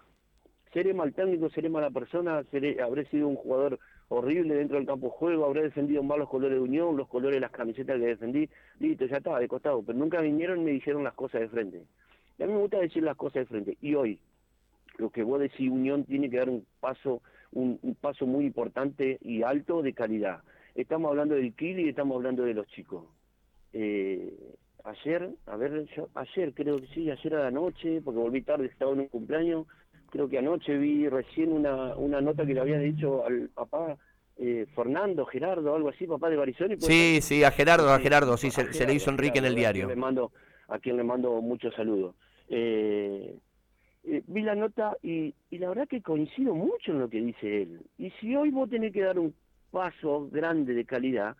Seré 0.73 0.93
mal 0.93 1.13
técnico, 1.13 1.49
seré 1.49 1.69
mala 1.69 1.89
persona, 1.89 2.43
seré, 2.51 2.81
habré 2.81 3.05
sido 3.05 3.27
un 3.27 3.35
jugador 3.35 3.79
horrible 4.09 4.55
dentro 4.55 4.77
del 4.77 4.85
campo 4.85 5.07
de 5.07 5.13
juego, 5.13 5.45
habré 5.45 5.63
defendido 5.63 6.03
mal 6.03 6.19
los 6.19 6.29
colores 6.29 6.57
de 6.57 6.63
unión, 6.63 6.95
los 6.95 7.07
colores 7.07 7.37
de 7.37 7.41
las 7.41 7.51
camisetas 7.51 7.99
que 7.99 8.07
defendí, 8.07 8.49
listo, 8.79 9.05
ya 9.05 9.17
estaba 9.17 9.39
de 9.39 9.47
costado, 9.47 9.81
pero 9.83 9.97
nunca 9.97 10.21
vinieron 10.21 10.61
y 10.61 10.63
me 10.65 10.71
dijeron 10.71 11.03
las 11.03 11.13
cosas 11.13 11.41
de 11.41 11.49
frente. 11.49 11.83
Y 12.37 12.43
a 12.43 12.47
mí 12.47 12.53
me 12.53 12.59
gusta 12.59 12.79
decir 12.79 13.03
las 13.03 13.15
cosas 13.15 13.43
de 13.43 13.45
frente. 13.45 13.77
Y 13.81 13.95
hoy, 13.95 14.19
lo 14.97 15.09
que 15.09 15.23
vos 15.23 15.39
decís, 15.39 15.69
Unión 15.69 16.03
tiene 16.05 16.29
que 16.29 16.37
dar 16.37 16.49
un 16.49 16.65
paso, 16.79 17.21
un, 17.51 17.79
paso 17.99 18.25
muy 18.25 18.45
importante 18.45 19.17
y 19.21 19.43
alto 19.43 19.81
de 19.81 19.93
calidad. 19.93 20.43
Estamos 20.75 21.09
hablando 21.09 21.35
del 21.35 21.53
Kili 21.53 21.85
y 21.85 21.89
estamos 21.89 22.15
hablando 22.17 22.43
de 22.43 22.53
los 22.53 22.67
chicos. 22.67 23.05
Eh, 23.73 24.33
ayer, 24.83 25.29
a 25.47 25.55
ver, 25.55 25.85
yo, 25.95 26.09
ayer 26.15 26.53
creo 26.53 26.77
que 26.79 26.87
sí, 26.87 27.09
ayer 27.09 27.35
a 27.35 27.43
la 27.43 27.51
noche, 27.51 28.01
porque 28.01 28.19
volví 28.19 28.41
tarde, 28.41 28.67
estaba 28.67 28.91
en 28.91 28.99
un 29.01 29.07
cumpleaños, 29.07 29.65
creo 30.09 30.29
que 30.29 30.37
anoche 30.37 30.77
vi 30.77 31.07
recién 31.09 31.51
una, 31.51 31.95
una 31.95 32.21
nota 32.21 32.45
que 32.45 32.53
le 32.53 32.61
había 32.61 32.79
dicho 32.79 33.25
al 33.25 33.49
papá 33.49 33.97
eh, 34.37 34.65
Fernando, 34.75 35.25
Gerardo, 35.25 35.75
algo 35.75 35.89
así, 35.89 36.05
papá 36.07 36.29
de 36.29 36.35
Barizoni. 36.35 36.75
Sí, 36.79 37.19
sí, 37.21 37.43
a 37.43 37.51
Gerardo, 37.51 37.89
a 37.91 37.99
Gerardo, 37.99 38.37
sí, 38.37 38.51
se, 38.51 38.85
le 38.85 38.93
hizo 38.93 39.09
Enrique 39.09 39.39
en 39.39 39.45
el 39.45 39.55
diario. 39.55 39.87
Le 39.87 39.95
mando, 39.95 40.31
a 40.67 40.79
quien 40.79 40.97
le 40.97 41.03
mando 41.03 41.41
muchos 41.41 41.73
saludos. 41.75 42.15
Eh, 42.49 43.35
eh, 44.03 44.23
vi 44.27 44.41
la 44.41 44.55
nota 44.55 44.97
y, 45.01 45.33
y, 45.49 45.57
la 45.57 45.69
verdad 45.69 45.87
que 45.87 46.01
coincido 46.01 46.53
mucho 46.53 46.91
en 46.91 46.99
lo 46.99 47.09
que 47.09 47.21
dice 47.21 47.63
él. 47.63 47.81
Y 47.97 48.11
si 48.19 48.35
hoy 48.35 48.51
vos 48.51 48.69
tenés 48.69 48.93
que 48.93 49.01
dar 49.01 49.17
un 49.17 49.33
paso 49.71 50.29
grande 50.31 50.73
de 50.73 50.85
calidad, 50.85 51.35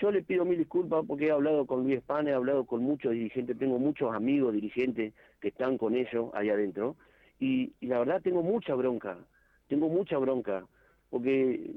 yo 0.00 0.10
le 0.10 0.22
pido 0.22 0.44
mil 0.44 0.58
disculpas 0.58 1.04
porque 1.06 1.26
he 1.26 1.30
hablado 1.30 1.66
con 1.66 1.84
Luis 1.84 2.02
Pan, 2.02 2.28
he 2.28 2.32
hablado 2.32 2.64
con 2.64 2.82
muchos 2.82 3.12
dirigentes, 3.12 3.58
tengo 3.58 3.78
muchos 3.78 4.14
amigos 4.14 4.52
dirigentes 4.52 5.14
que 5.40 5.48
están 5.48 5.78
con 5.78 5.94
ellos 5.94 6.30
allá 6.34 6.52
adentro, 6.52 6.96
y, 7.38 7.72
y 7.80 7.86
la 7.86 7.98
verdad 7.98 8.22
tengo 8.22 8.42
mucha 8.42 8.74
bronca, 8.74 9.18
tengo 9.68 9.88
mucha 9.88 10.18
bronca, 10.18 10.64
porque 11.10 11.76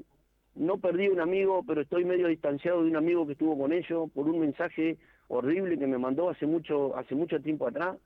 no 0.54 0.78
perdí 0.78 1.08
un 1.08 1.20
amigo, 1.20 1.62
pero 1.66 1.80
estoy 1.80 2.04
medio 2.04 2.28
distanciado 2.28 2.82
de 2.82 2.90
un 2.90 2.96
amigo 2.96 3.26
que 3.26 3.32
estuvo 3.32 3.58
con 3.58 3.72
ellos 3.72 4.10
por 4.12 4.28
un 4.28 4.40
mensaje 4.40 4.98
horrible 5.28 5.78
que 5.78 5.86
me 5.86 5.98
mandó 5.98 6.28
hace 6.28 6.46
mucho, 6.46 6.96
hace 6.96 7.14
mucho 7.14 7.40
tiempo 7.40 7.68
atrás, 7.68 7.96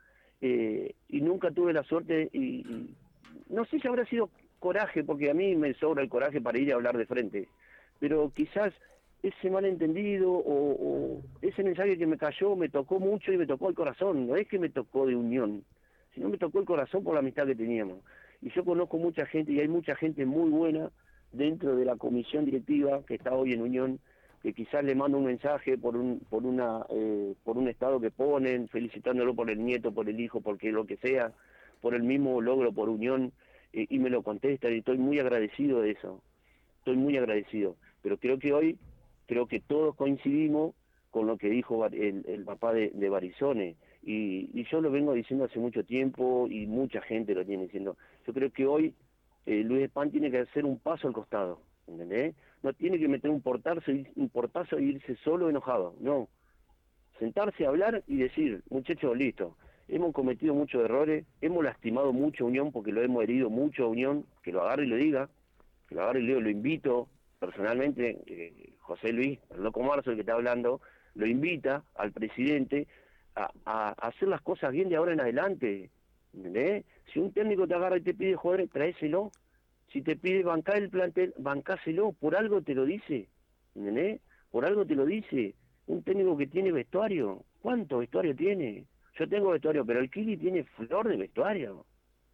eh, 0.40 0.94
y 1.08 1.20
nunca 1.20 1.50
tuve 1.50 1.72
la 1.72 1.82
suerte, 1.84 2.28
y, 2.32 2.92
no 3.48 3.64
sé 3.64 3.80
si 3.80 3.88
habrá 3.88 4.04
sido 4.06 4.30
coraje, 4.58 5.04
porque 5.04 5.30
a 5.30 5.34
mí 5.34 5.54
me 5.56 5.74
sobra 5.74 6.02
el 6.02 6.08
coraje 6.08 6.40
para 6.40 6.58
ir 6.58 6.72
a 6.72 6.76
hablar 6.76 6.96
de 6.96 7.06
frente, 7.06 7.48
pero 7.98 8.30
quizás 8.34 8.72
ese 9.22 9.50
malentendido 9.50 10.30
o, 10.30 11.16
o 11.16 11.22
ese 11.40 11.62
mensaje 11.62 11.96
que 11.96 12.06
me 12.06 12.18
cayó 12.18 12.56
me 12.56 12.68
tocó 12.68 13.00
mucho 13.00 13.32
y 13.32 13.38
me 13.38 13.46
tocó 13.46 13.70
el 13.70 13.74
corazón, 13.74 14.26
no 14.26 14.36
es 14.36 14.46
que 14.46 14.58
me 14.58 14.68
tocó 14.68 15.06
de 15.06 15.16
unión, 15.16 15.64
sino 16.14 16.28
me 16.28 16.38
tocó 16.38 16.60
el 16.60 16.64
corazón 16.64 17.02
por 17.02 17.14
la 17.14 17.20
amistad 17.20 17.46
que 17.46 17.54
teníamos. 17.54 17.98
Y 18.40 18.50
yo 18.50 18.64
conozco 18.64 18.98
mucha 18.98 19.26
gente 19.26 19.52
y 19.52 19.60
hay 19.60 19.68
mucha 19.68 19.96
gente 19.96 20.24
muy 20.24 20.50
buena 20.50 20.90
dentro 21.32 21.76
de 21.76 21.84
la 21.84 21.96
comisión 21.96 22.44
directiva 22.44 23.02
que 23.06 23.14
está 23.14 23.34
hoy 23.34 23.52
en 23.52 23.62
Unión, 23.62 23.98
que 24.42 24.52
quizás 24.52 24.84
le 24.84 24.94
mando 24.94 25.18
un 25.18 25.24
mensaje 25.24 25.78
por 25.78 25.96
un 25.96 26.20
por 26.30 26.44
una 26.44 26.84
eh, 26.90 27.34
por 27.42 27.56
un 27.56 27.68
estado 27.68 28.00
que 28.00 28.10
ponen 28.10 28.68
felicitándolo 28.68 29.34
por 29.34 29.50
el 29.50 29.64
nieto 29.64 29.92
por 29.92 30.08
el 30.08 30.20
hijo 30.20 30.42
porque 30.42 30.70
lo 30.70 30.84
que 30.84 30.98
sea 30.98 31.32
por 31.80 31.94
el 31.94 32.02
mismo 32.02 32.40
logro 32.42 32.70
por 32.72 32.90
unión 32.90 33.32
eh, 33.72 33.86
y 33.88 33.98
me 33.98 34.10
lo 34.10 34.22
contesta 34.22 34.70
y 34.70 34.78
estoy 34.78 34.98
muy 34.98 35.18
agradecido 35.18 35.80
de 35.80 35.92
eso. 35.92 36.22
Estoy 36.78 36.96
muy 36.96 37.16
agradecido. 37.16 37.76
Pero 38.02 38.18
creo 38.18 38.38
que 38.38 38.52
hoy 38.52 38.78
creo 39.26 39.46
que 39.46 39.60
todos 39.60 39.96
coincidimos 39.96 40.74
con 41.10 41.26
lo 41.26 41.38
que 41.38 41.48
dijo 41.48 41.86
el, 41.86 42.44
papá 42.44 42.74
de, 42.74 42.90
de 42.90 43.08
Barizone 43.08 43.76
y, 44.04 44.50
y, 44.52 44.64
yo 44.70 44.80
lo 44.80 44.90
vengo 44.90 45.14
diciendo 45.14 45.44
hace 45.46 45.58
mucho 45.58 45.84
tiempo 45.84 46.46
y 46.50 46.66
mucha 46.66 47.00
gente 47.00 47.34
lo 47.34 47.44
tiene 47.44 47.64
diciendo 47.64 47.96
yo 48.26 48.32
creo 48.32 48.50
que 48.52 48.66
hoy 48.66 48.94
eh, 49.46 49.62
Luis 49.64 49.88
Pan 49.90 50.10
tiene 50.10 50.30
que 50.30 50.40
hacer 50.40 50.64
un 50.64 50.78
paso 50.78 51.08
al 51.08 51.14
costado 51.14 51.60
¿entendés? 51.86 52.34
No 52.62 52.72
tiene 52.72 52.98
que 52.98 53.08
meter 53.08 53.30
un 53.30 53.40
portazo, 53.40 53.90
un 54.16 54.28
portazo 54.28 54.78
e 54.78 54.82
irse 54.82 55.16
solo 55.16 55.50
enojado, 55.50 55.94
no. 56.00 56.28
Sentarse 57.18 57.64
a 57.64 57.68
hablar 57.68 58.02
y 58.06 58.16
decir, 58.16 58.62
muchachos, 58.70 59.16
listo, 59.16 59.56
hemos 59.88 60.12
cometido 60.12 60.54
muchos 60.54 60.84
errores, 60.84 61.26
hemos 61.40 61.64
lastimado 61.64 62.12
mucho 62.12 62.44
a 62.44 62.48
Unión 62.48 62.72
porque 62.72 62.92
lo 62.92 63.02
hemos 63.02 63.22
herido 63.22 63.50
mucho 63.50 63.84
a 63.84 63.88
Unión, 63.88 64.24
que 64.42 64.52
lo 64.52 64.62
agarre 64.62 64.84
y 64.84 64.88
lo 64.88 64.96
diga, 64.96 65.28
que 65.88 65.94
lo 65.94 66.02
agarre 66.02 66.20
y 66.20 66.26
lo, 66.26 66.40
lo 66.40 66.50
invito 66.50 67.08
personalmente, 67.38 68.18
eh, 68.26 68.72
José 68.80 69.12
Luis, 69.12 69.38
el 69.54 69.62
loco 69.62 69.82
Marzo, 69.82 70.10
el 70.10 70.16
que 70.16 70.22
está 70.22 70.32
hablando, 70.32 70.80
lo 71.14 71.26
invita 71.26 71.84
al 71.94 72.12
presidente 72.12 72.86
a, 73.34 73.50
a, 73.64 73.90
hacer 73.90 74.28
las 74.28 74.40
cosas 74.42 74.72
bien 74.72 74.88
de 74.88 74.96
ahora 74.96 75.12
en 75.12 75.20
adelante. 75.20 75.90
¿entendés? 76.32 76.84
Si 77.12 77.18
un 77.18 77.32
técnico 77.32 77.66
te 77.66 77.74
agarra 77.74 77.96
y 77.96 78.02
te 78.02 78.14
pide 78.14 78.36
jugadores, 78.36 78.70
tráeselo, 78.70 79.32
si 79.92 80.02
te 80.02 80.16
pide 80.16 80.42
bancar 80.42 80.78
el 80.78 80.90
plantel, 80.90 81.34
bancáselo, 81.38 82.12
por 82.12 82.36
algo 82.36 82.62
te 82.62 82.74
lo 82.74 82.84
dice. 82.84 83.28
Por 84.50 84.64
algo 84.64 84.84
te 84.84 84.94
lo 84.94 85.06
dice. 85.06 85.54
Un 85.86 86.02
técnico 86.02 86.36
que 86.36 86.46
tiene 86.46 86.72
vestuario, 86.72 87.44
¿cuánto 87.60 87.98
vestuario 87.98 88.34
tiene? 88.34 88.86
Yo 89.18 89.28
tengo 89.28 89.50
vestuario, 89.50 89.84
pero 89.84 90.00
el 90.00 90.10
Kili 90.10 90.36
tiene 90.36 90.64
flor 90.64 91.08
de 91.08 91.16
vestuario. 91.16 91.86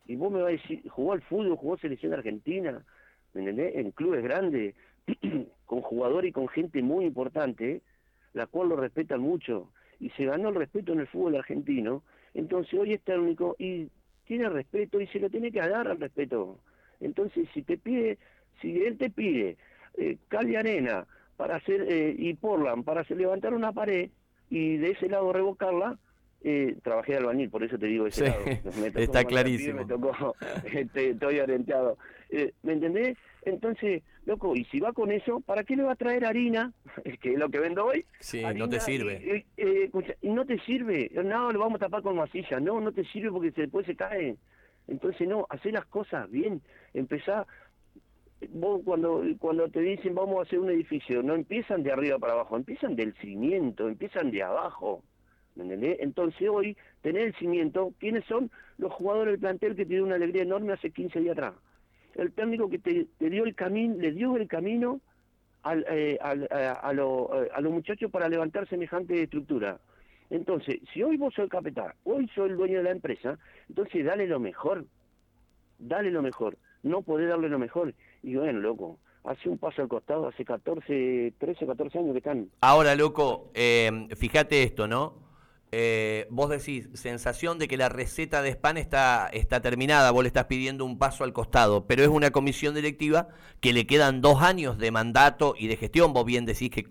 Y 0.06 0.16
vos 0.16 0.32
me 0.32 0.40
vas 0.40 0.48
a 0.48 0.52
decir, 0.52 0.88
jugó 0.88 1.12
al 1.12 1.22
fútbol, 1.22 1.56
jugó 1.56 1.76
selección 1.76 2.14
argentina, 2.14 2.84
¿entendés? 3.34 3.76
En 3.76 3.90
clubes 3.90 4.22
grandes, 4.22 4.74
con 5.66 5.82
jugadores 5.82 6.30
y 6.30 6.32
con 6.32 6.48
gente 6.48 6.82
muy 6.82 7.04
importante, 7.04 7.82
la 8.32 8.46
cual 8.46 8.70
lo 8.70 8.76
respetan 8.76 9.20
mucho. 9.20 9.70
Y 10.00 10.10
se 10.10 10.24
ganó 10.24 10.48
el 10.48 10.56
respeto 10.56 10.92
en 10.92 11.00
el 11.00 11.06
fútbol 11.06 11.36
argentino. 11.36 12.02
Entonces 12.34 12.74
hoy 12.74 12.94
es 12.94 13.02
técnico 13.02 13.54
y 13.58 13.88
tiene 14.26 14.48
respeto 14.48 15.00
y 15.00 15.06
se 15.08 15.20
lo 15.20 15.30
tiene 15.30 15.52
que 15.52 15.60
dar 15.60 15.86
al 15.88 16.00
respeto. 16.00 16.58
Entonces, 17.00 17.48
si 17.54 17.62
te 17.62 17.78
pide, 17.78 18.18
si 18.60 18.82
él 18.82 18.96
te 18.98 19.10
pide 19.10 19.56
eh, 19.96 20.18
cal 20.28 20.48
y 20.48 20.56
arena 20.56 21.06
para 21.36 21.56
hacer, 21.56 21.86
eh, 21.88 22.14
y 22.16 22.34
Portland 22.34 22.84
para 22.84 23.00
hacer, 23.00 23.16
levantar 23.16 23.54
una 23.54 23.72
pared 23.72 24.10
y 24.50 24.76
de 24.76 24.90
ese 24.90 25.08
lado 25.08 25.32
revocarla, 25.32 25.98
eh, 26.42 26.76
trabajé 26.82 27.12
de 27.12 27.18
albañil, 27.18 27.50
por 27.50 27.62
eso 27.62 27.78
te 27.78 27.86
digo 27.86 28.06
ese 28.06 28.28
lado. 28.28 28.44
está 28.96 29.24
clarísimo. 29.24 29.78
Me 29.78 29.84
tocó, 29.86 30.34
este, 30.72 31.10
estoy 31.10 31.40
orientado. 31.40 31.98
Eh, 32.30 32.52
¿Me 32.62 32.74
entendés? 32.74 33.16
Entonces, 33.42 34.02
loco, 34.26 34.54
y 34.54 34.64
si 34.64 34.80
va 34.80 34.92
con 34.92 35.10
eso, 35.10 35.40
¿para 35.40 35.64
qué 35.64 35.76
le 35.76 35.82
va 35.82 35.92
a 35.92 35.96
traer 35.96 36.24
harina? 36.24 36.72
que 37.20 37.32
es 37.32 37.38
lo 37.38 37.48
que 37.48 37.58
vendo 37.58 37.86
hoy. 37.86 38.04
Sí, 38.20 38.42
no 38.54 38.68
te 38.68 38.80
sirve. 38.80 39.46
Y, 39.56 39.62
eh, 39.62 39.90
y, 40.20 40.28
no 40.28 40.44
te 40.44 40.58
sirve. 40.60 41.10
No, 41.24 41.52
lo 41.52 41.58
vamos 41.58 41.76
a 41.76 41.86
tapar 41.86 42.02
con 42.02 42.16
masilla. 42.16 42.60
No, 42.60 42.80
no 42.80 42.92
te 42.92 43.04
sirve 43.04 43.30
porque 43.30 43.50
después 43.50 43.86
se 43.86 43.96
cae. 43.96 44.36
Entonces, 44.88 45.28
no, 45.28 45.46
hacer 45.48 45.72
las 45.72 45.86
cosas 45.86 46.30
bien, 46.30 46.62
empezar, 46.94 47.46
vos 48.48 48.80
cuando, 48.84 49.22
cuando 49.38 49.68
te 49.68 49.80
dicen 49.80 50.14
vamos 50.14 50.38
a 50.38 50.42
hacer 50.42 50.58
un 50.58 50.70
edificio, 50.70 51.22
no 51.22 51.34
empiezan 51.34 51.82
de 51.82 51.92
arriba 51.92 52.18
para 52.18 52.32
abajo, 52.32 52.56
empiezan 52.56 52.96
del 52.96 53.14
cimiento, 53.14 53.88
empiezan 53.88 54.30
de 54.30 54.42
abajo. 54.42 55.04
¿entendés? 55.56 55.98
Entonces 56.00 56.48
hoy, 56.48 56.76
tener 57.02 57.22
el 57.22 57.34
cimiento, 57.34 57.92
¿quiénes 57.98 58.24
son 58.24 58.50
los 58.78 58.92
jugadores 58.92 59.32
del 59.32 59.40
plantel 59.40 59.76
que 59.76 59.84
dio 59.84 60.04
una 60.04 60.14
alegría 60.16 60.42
enorme 60.42 60.72
hace 60.72 60.90
15 60.90 61.20
días 61.20 61.32
atrás? 61.32 61.54
El 62.14 62.32
técnico 62.32 62.68
que 62.68 62.78
te, 62.78 63.06
dio 63.18 63.44
el 63.44 63.54
camino, 63.54 63.96
le 63.98 64.12
dio 64.12 64.36
el 64.36 64.48
camino 64.48 65.00
al, 65.62 65.84
eh, 65.88 66.18
a, 66.20 66.72
a 66.72 66.92
los 66.92 67.72
muchachos 67.72 68.10
para 68.10 68.28
levantar 68.28 68.68
semejante 68.68 69.22
estructura. 69.22 69.78
Entonces, 70.30 70.76
si 70.92 71.02
hoy 71.02 71.16
vos 71.16 71.34
sos 71.34 71.44
el 71.44 71.50
capitán, 71.50 71.92
hoy 72.04 72.28
soy 72.34 72.50
el 72.50 72.56
dueño 72.56 72.78
de 72.78 72.84
la 72.84 72.90
empresa, 72.92 73.38
entonces 73.68 74.04
dale 74.04 74.26
lo 74.26 74.38
mejor, 74.38 74.86
dale 75.78 76.10
lo 76.10 76.22
mejor, 76.22 76.56
no 76.84 77.02
podés 77.02 77.28
darle 77.28 77.48
lo 77.48 77.58
mejor. 77.58 77.94
Y 78.22 78.36
bueno, 78.36 78.60
loco, 78.60 78.98
hace 79.24 79.48
un 79.48 79.58
paso 79.58 79.82
al 79.82 79.88
costado, 79.88 80.28
hace 80.28 80.44
14, 80.44 81.34
13, 81.36 81.66
14 81.66 81.98
años 81.98 82.12
que 82.12 82.18
están. 82.18 82.48
Ahora, 82.60 82.94
loco, 82.94 83.50
eh, 83.54 83.90
fíjate 84.16 84.62
esto, 84.62 84.86
¿no? 84.86 85.29
Eh, 85.72 86.26
vos 86.30 86.50
decís, 86.50 86.88
sensación 86.94 87.58
de 87.58 87.68
que 87.68 87.76
la 87.76 87.88
receta 87.88 88.42
de 88.42 88.50
spam 88.50 88.76
está, 88.76 89.28
está 89.32 89.60
terminada, 89.60 90.10
vos 90.10 90.24
le 90.24 90.28
estás 90.28 90.46
pidiendo 90.46 90.84
un 90.84 90.98
paso 90.98 91.22
al 91.22 91.32
costado, 91.32 91.86
pero 91.86 92.02
es 92.02 92.08
una 92.08 92.32
comisión 92.32 92.74
directiva 92.74 93.28
que 93.60 93.72
le 93.72 93.86
quedan 93.86 94.20
dos 94.20 94.42
años 94.42 94.78
de 94.78 94.90
mandato 94.90 95.54
y 95.56 95.68
de 95.68 95.76
gestión, 95.76 96.12
vos 96.12 96.24
bien 96.24 96.44
decís 96.44 96.70
que 96.70 96.88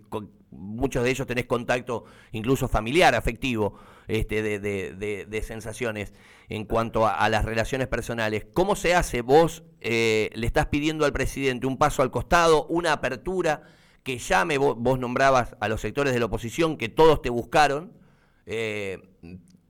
muchos 0.51 1.03
de 1.03 1.09
ellos 1.11 1.27
tenés 1.27 1.45
contacto 1.45 2.05
incluso 2.31 2.67
familiar, 2.67 3.15
afectivo. 3.15 3.77
este, 4.09 4.41
de, 4.41 4.59
de, 4.59 5.25
de, 5.27 5.41
sensaciones 5.43 6.13
en 6.49 6.65
cuanto 6.65 7.05
a, 7.05 7.29
las 7.29 7.45
relaciones 7.45 7.87
personales. 7.87 8.47
¿Cómo 8.53 8.75
se 8.75 8.95
hace? 8.95 9.21
Vos 9.21 9.63
eh, 9.81 10.31
le 10.33 10.47
estás 10.47 10.65
pidiendo 10.65 11.05
al 11.05 11.13
presidente 11.13 11.67
un 11.67 11.77
paso 11.77 12.01
al 12.01 12.09
costado, 12.09 12.65
una 12.67 12.91
apertura, 12.91 13.63
que 14.03 14.17
llame, 14.17 14.57
vos, 14.57 14.75
vos 14.77 14.97
nombrabas 14.97 15.55
a 15.59 15.67
los 15.67 15.81
sectores 15.81 16.13
de 16.13 16.19
la 16.19 16.25
oposición, 16.25 16.75
que 16.75 16.89
todos 16.89 17.21
te 17.21 17.29
buscaron. 17.29 17.98
Eh, 18.45 18.97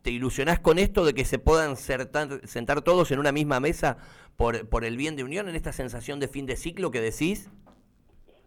¿Te 0.01 0.11
ilusionás 0.11 0.59
con 0.59 0.79
esto 0.79 1.05
de 1.05 1.13
que 1.13 1.25
se 1.25 1.39
puedan 1.39 1.75
sentar 1.75 2.81
todos 2.81 3.11
en 3.11 3.19
una 3.19 3.31
misma 3.31 3.59
mesa 3.59 3.97
por, 4.37 4.67
por 4.69 4.85
el 4.85 4.95
bien 4.95 5.15
de 5.15 5.23
Unión 5.23 5.49
en 5.49 5.55
esta 5.55 5.73
sensación 5.73 6.19
de 6.19 6.27
fin 6.27 6.45
de 6.45 6.55
ciclo 6.55 6.89
que 6.89 7.01
decís? 7.01 7.49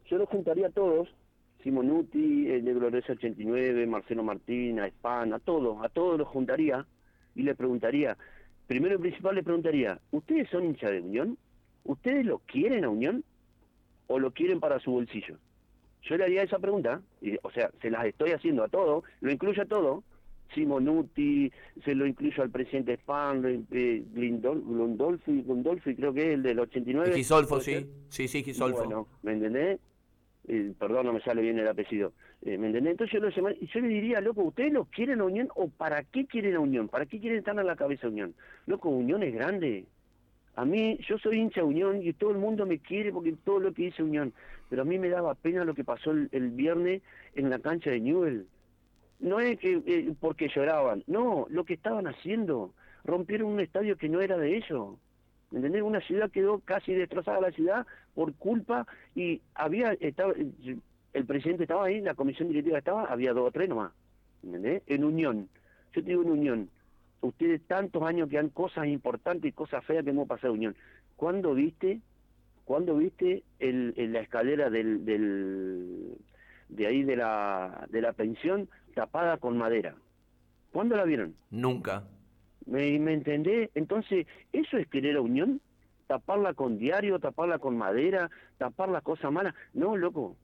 Yo 0.07 0.19
los 0.19 0.29
juntaría 0.29 0.69
a 0.69 0.71
todos, 0.71 1.09
Simonuti, 1.63 2.49
el 2.49 2.65
de 2.65 2.75
Gloriosa 2.75 3.13
89, 3.13 3.87
Marcelo 3.87 4.23
Martín, 4.23 4.81
a 4.81 4.87
Espan, 4.87 5.33
a 5.33 5.39
todos, 5.39 5.85
a 5.85 5.89
todos 5.89 6.19
los 6.19 6.29
juntaría 6.29 6.87
y 7.35 7.43
le 7.43 7.55
preguntaría, 7.55 8.17
primero 8.67 8.97
y 8.97 8.99
principal 8.99 9.35
le 9.35 9.43
preguntaría, 9.43 9.99
¿ustedes 10.11 10.49
son 10.51 10.65
hincha 10.65 10.91
de 10.91 11.01
Unión? 11.01 11.39
¿Ustedes 11.85 12.25
lo 12.25 12.39
quieren 12.41 12.85
a 12.85 12.89
Unión 12.89 13.25
o 14.07 14.19
lo 14.19 14.33
quieren 14.33 14.61
para 14.61 14.81
su 14.81 14.91
bolsillo? 14.91 15.37
Yo 16.03 16.17
le 16.17 16.25
haría 16.25 16.43
esa 16.43 16.59
pregunta, 16.59 17.01
y, 17.21 17.37
o 17.43 17.51
sea, 17.51 17.71
se 17.81 17.91
las 17.91 18.05
estoy 18.07 18.33
haciendo 18.33 18.65
a 18.65 18.69
todos, 18.69 19.05
lo 19.21 19.31
incluyo 19.31 19.63
a 19.63 19.67
todo, 19.67 20.03
Simonuti, 20.55 21.51
se 21.85 21.95
lo 21.95 22.07
incluyo 22.07 22.43
al 22.43 22.51
presidente 22.51 22.97
Spahn, 22.97 23.67
eh, 23.71 24.05
Glindolfi, 24.13 25.45
creo 25.95 26.13
que 26.13 26.29
es 26.29 26.35
el 26.35 26.43
del 26.43 26.61
89. 26.61 27.15
Gisolfo, 27.15 27.61
sí, 27.61 27.87
sí, 28.09 28.29
sí, 28.29 28.43
Gisolfo. 28.43 28.79
Bueno, 28.79 29.09
¿me 29.23 29.33
entendés? 29.33 29.81
Eh, 30.49 30.73
perdón, 30.79 31.07
no 31.07 31.13
me 31.13 31.21
sale 31.21 31.43
bien 31.43 31.59
el 31.59 31.69
apellido. 31.69 32.13
Eh, 32.43 32.59
¿Me 32.59 32.67
entendés? 32.67 32.93
Entonces 32.93 33.13
yo, 33.13 33.21
lo 33.21 33.51
yo 33.51 33.81
le 33.81 33.89
diría, 33.89 34.21
loco, 34.21 34.43
¿ustedes 34.43 34.73
lo 34.73 34.87
quieren 34.87 35.21
a 35.21 35.25
Unión 35.25 35.49
o 35.55 35.69
para 35.69 36.03
qué 36.03 36.27
quieren 36.27 36.57
a 36.57 36.61
Unión? 36.61 36.89
¿Para 36.89 37.07
qué 37.07 37.21
quieren 37.21 37.39
estar 37.39 37.59
a 37.59 37.63
la 37.63 37.77
cabeza 37.77 38.09
Unión? 38.09 38.35
Loco, 38.67 38.89
Unión 38.89 39.23
es 39.23 39.33
grande. 39.35 39.87
A 40.55 40.65
mí, 40.65 40.99
yo 41.09 41.17
soy 41.19 41.39
hincha 41.39 41.65
Unión 41.65 42.03
y 42.03 42.13
todo 42.13 42.31
el 42.31 42.39
mundo 42.39 42.67
me 42.67 42.79
quiere 42.79 43.13
porque 43.13 43.35
todo 43.45 43.61
lo 43.61 43.73
que 43.73 43.85
dice 43.85 44.03
Unión. 44.03 44.33
Pero 44.69 44.83
a 44.83 44.85
mí 44.85 44.99
me 44.99 45.09
daba 45.09 45.35
pena 45.35 45.65
lo 45.65 45.75
que 45.75 45.85
pasó 45.85 46.11
el, 46.11 46.29
el 46.33 46.51
viernes 46.51 47.03
en 47.35 47.49
la 47.49 47.59
cancha 47.61 47.91
de 47.91 48.01
Newell 48.01 48.47
no 49.23 49.41
es 49.41 49.59
que 49.59 49.81
eh, 49.87 50.13
porque 50.21 50.49
lloraban, 50.49 51.05
no, 51.07 51.47
lo 51.49 51.65
que 51.65 51.75
estaban 51.75 52.07
haciendo, 52.07 52.75
rompieron 53.05 53.53
un 53.53 53.61
estadio 53.61 53.97
que 53.97 54.09
no 54.09 54.21
era 54.21 54.37
de 54.37 54.57
ellos. 54.57 54.97
¿Entendés? 55.53 55.83
Una 55.83 56.01
ciudad 56.01 56.31
quedó 56.31 56.61
casi 56.61 56.93
destrozada 56.93 57.41
la 57.41 57.53
ciudad 57.53 57.87
por 58.15 58.35
culpa 58.35 58.87
y 59.15 59.41
había 59.55 59.93
estaba 60.01 60.33
el 61.13 61.27
presidente 61.27 61.65
estaba 61.65 61.85
ahí, 61.85 62.01
la 62.01 62.15
comisión 62.15 62.49
directiva 62.49 62.79
estaba, 62.79 63.05
había 63.05 63.33
dos 63.33 63.49
o 63.49 63.53
tres 63.53 63.69
nomás. 63.69 63.93
¿Entendés? 64.43 64.83
En 64.87 65.05
unión. 65.05 65.49
Yo 65.95 66.03
te 66.03 66.09
digo 66.09 66.23
en 66.23 66.31
unión. 66.31 66.71
Ustedes 67.21 67.63
tantos 67.67 68.03
años 68.03 68.29
que 68.29 68.39
han 68.39 68.49
cosas 68.49 68.87
importantes 68.87 69.49
y 69.49 69.53
cosas 69.53 69.85
feas 69.85 70.03
que 70.05 70.11
hemos 70.11 70.27
pasado 70.27 70.55
en 70.55 70.59
unión. 70.59 70.77
¿Cuándo 71.17 71.55
viste, 71.55 72.01
cuándo 72.65 72.97
viste 72.97 73.45
el, 73.61 73.95
la 74.13 74.21
escalera 74.21 74.71
del, 74.71 75.05
del 75.05 76.17
de 76.71 76.87
ahí 76.87 77.03
de 77.05 77.17
la, 77.17 77.87
de 77.91 78.01
la 78.01 78.15
pensión 78.15 78.69
tapada 78.95 79.37
con 79.39 79.59
madera. 79.59 79.95
¿Cuándo 80.73 80.97
la 80.97 81.05
vieron? 81.05 81.35
Nunca. 81.51 82.05
¿Me, 82.67 82.99
¿Me 82.99 83.15
entendés? 83.15 83.71
Entonces, 83.75 84.27
¿eso 84.53 84.79
es 84.79 84.87
querer 84.89 85.17
a 85.17 85.21
unión? 85.21 85.61
¿Taparla 86.07 86.55
con 86.55 86.79
diario, 86.79 87.19
taparla 87.19 87.59
con 87.59 87.77
madera, 87.77 88.31
tapar 88.59 88.89
las 88.89 89.03
cosas 89.03 89.33
malas? 89.33 89.55
No, 89.75 89.97
loco. 89.97 90.37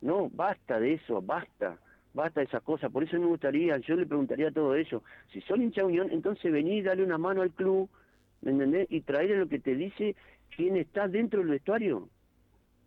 No, 0.00 0.30
basta 0.30 0.80
de 0.80 0.94
eso, 0.94 1.22
basta. 1.22 1.78
Basta 2.14 2.40
de 2.40 2.46
esas 2.46 2.62
cosas. 2.62 2.90
Por 2.90 3.04
eso 3.04 3.18
me 3.18 3.26
gustaría, 3.26 3.78
yo 3.78 3.96
le 3.96 4.06
preguntaría 4.06 4.50
todo 4.50 4.74
eso. 4.74 5.02
Si 5.32 5.40
son 5.42 5.62
hincha 5.62 5.84
unión, 5.84 6.10
entonces 6.10 6.52
vení, 6.52 6.82
dale 6.82 7.02
una 7.02 7.18
mano 7.18 7.42
al 7.42 7.52
club, 7.52 7.88
¿me 8.42 8.50
entendés? 8.50 8.86
Y 8.90 9.00
traerle 9.02 9.38
lo 9.38 9.48
que 9.48 9.58
te 9.58 9.74
dice 9.74 10.16
quién 10.54 10.76
está 10.76 11.08
dentro 11.08 11.40
del 11.40 11.50
vestuario 11.50 12.08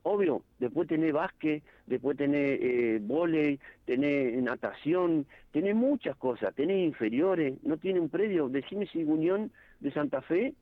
obvio, 0.06 0.44
después 0.60 0.88
tenés 0.88 1.12
básquet, 1.12 1.64
después 1.88 2.16
tenés 2.16 2.60
eh, 2.62 3.00
volei, 3.02 3.60
tenés 3.86 4.42
natación, 4.42 5.26
tenés 5.52 5.76
muchas 5.76 6.16
cosas, 6.16 6.54
tenés 6.54 6.86
inferiores, 6.86 7.56
no 7.64 7.78
tiene 7.78 8.00
un 8.00 8.10
predio, 8.10 8.48
decime 8.48 8.86
si 8.88 9.04
Unión 9.04 9.52
de 9.80 9.92
Santa 9.92 10.22
Fe 10.22 10.54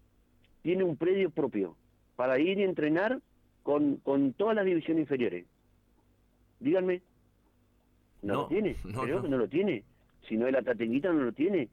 tiene 0.61 0.85
un 0.85 0.95
predio 0.95 1.29
propio 1.29 1.75
para 2.15 2.39
ir 2.39 2.57
y 2.57 2.63
entrenar 2.63 3.19
con, 3.63 3.97
con 3.97 4.31
todas 4.31 4.55
las 4.55 4.65
divisiones 4.65 5.01
inferiores. 5.01 5.45
Díganme. 6.61 7.01
No, 8.21 8.33
lo 8.33 8.47
tiene, 8.47 8.77
creo 9.01 9.21
que 9.21 9.29
no 9.29 9.37
lo 9.37 9.49
tiene. 9.49 9.83
Si 10.29 10.37
no 10.37 10.47
es 10.47 10.53
la 10.53 10.61
Tatenguita, 10.61 11.11
no 11.11 11.25
lo 11.25 11.33
tiene. 11.33 11.67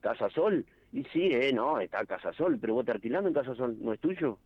Casa 0.00 0.30
Sol, 0.30 0.64
y 0.92 1.02
sí, 1.12 1.30
eh, 1.32 1.52
no, 1.52 1.80
está 1.80 2.06
Casa 2.06 2.32
Sol, 2.32 2.58
pero 2.60 2.74
vos 2.74 2.84
te 2.84 2.92
alquilando 2.92 3.26
en 3.26 3.34
Casa 3.34 3.56
Sol, 3.56 3.76
no 3.80 3.92
es 3.92 3.98
tuyo. 3.98 4.38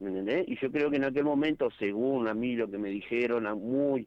¿Me 0.00 0.08
entendés? 0.10 0.48
Y 0.48 0.56
yo 0.58 0.70
creo 0.70 0.90
que 0.90 0.96
en 0.96 1.04
aquel 1.04 1.24
momento, 1.24 1.70
según 1.78 2.28
a 2.28 2.34
mí 2.34 2.56
lo 2.56 2.70
que 2.70 2.78
me 2.78 2.88
dijeron, 2.88 3.46
muy 3.60 4.06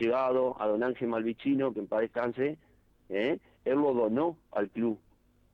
llegado 0.00 0.60
a 0.60 0.66
don 0.66 0.82
Ángel 0.82 1.08
Malvicino, 1.08 1.72
que 1.72 1.80
en 1.80 1.86
paz 1.86 2.00
descanse, 2.00 2.58
¿eh? 3.08 3.38
él 3.64 3.74
lo 3.74 3.92
donó 3.92 4.36
al 4.52 4.70
club. 4.70 4.98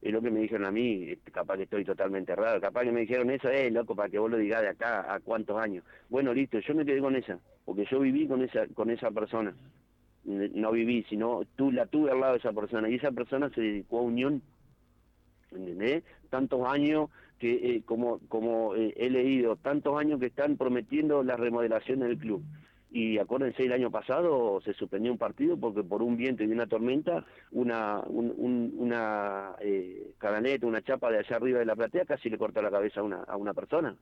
Es 0.01 0.13
lo 0.13 0.21
que 0.21 0.31
me 0.31 0.41
dijeron 0.41 0.67
a 0.67 0.73
mí, 0.73 1.15
capaz 1.33 1.57
que 1.57 1.63
estoy 1.63 1.85
totalmente 1.85 2.33
errado, 2.33 2.61
capaz 2.61 2.83
que 2.83 2.91
me 2.91 3.03
dijeron 3.03 3.31
eso, 3.31 3.49
eh, 3.49 3.71
loco, 3.71 3.95
para 3.95 4.09
que 4.09 4.19
vos 4.19 4.31
lo 4.31 4.37
digas 4.37 4.61
de 4.63 4.69
acá 4.69 5.13
a 5.13 5.21
cuántos 5.21 5.61
años. 5.61 5.85
Bueno, 6.09 6.35
listo, 6.35 6.59
yo 6.59 6.75
me 6.75 6.85
quedé 6.85 7.01
con 7.01 7.15
esa, 7.15 7.39
porque 7.65 7.87
yo 7.89 8.01
viví 8.01 8.27
con 8.27 8.43
esa, 8.43 8.67
con 8.69 8.91
esa 8.91 9.13
persona. 9.13 9.55
No 10.25 10.73
viví, 10.73 11.05
sino 11.09 11.43
tú 11.57 11.71
la 11.71 11.87
tuve 11.87 12.11
al 12.11 12.21
lado 12.21 12.33
de 12.33 12.39
esa 12.41 12.53
persona, 12.53 12.89
y 12.89 12.97
esa 12.97 13.13
persona 13.13 13.49
se 13.51 13.61
dedicó 13.61 14.01
a 14.01 14.03
Unión, 14.03 14.43
¿entendés? 15.53 16.03
Tantos 16.31 16.67
años 16.67 17.09
que 17.43 17.55
eh, 17.55 17.83
como, 17.85 18.21
como 18.29 18.77
eh, 18.77 18.95
he 18.97 19.11
leído, 19.11 19.57
tantos 19.57 19.99
años 19.99 20.21
que 20.21 20.27
están 20.27 20.57
prometiendo 20.57 21.25
la 21.25 21.37
remodelación 21.37 21.99
del 21.99 22.17
club. 22.17 22.41
Y 22.89 23.19
acuérdense, 23.19 23.65
el 23.65 23.73
año 23.73 23.91
pasado 23.91 24.61
se 24.61 24.75
suspendió 24.75 25.11
un 25.11 25.19
partido 25.19 25.57
porque 25.57 25.83
por 25.83 26.03
un 26.03 26.17
viento 26.17 26.45
y 26.45 26.47
una 26.47 26.69
tormenta, 26.69 27.27
una, 27.51 28.01
un, 28.07 28.73
una 28.79 29.57
eh, 29.61 30.13
cadaneta, 30.19 30.69
una 30.69 30.83
chapa 30.83 31.11
de 31.11 31.19
allá 31.19 31.35
arriba 31.35 31.59
de 31.59 31.65
la 31.65 31.75
platea 31.75 32.05
casi 32.05 32.31
le 32.31 32.39
cortó 32.39 32.63
la 32.63 32.71
cabeza 32.71 33.01
a 33.01 33.03
una, 33.03 33.25
a 33.25 33.37
una 33.37 33.55
persona. 33.55 33.97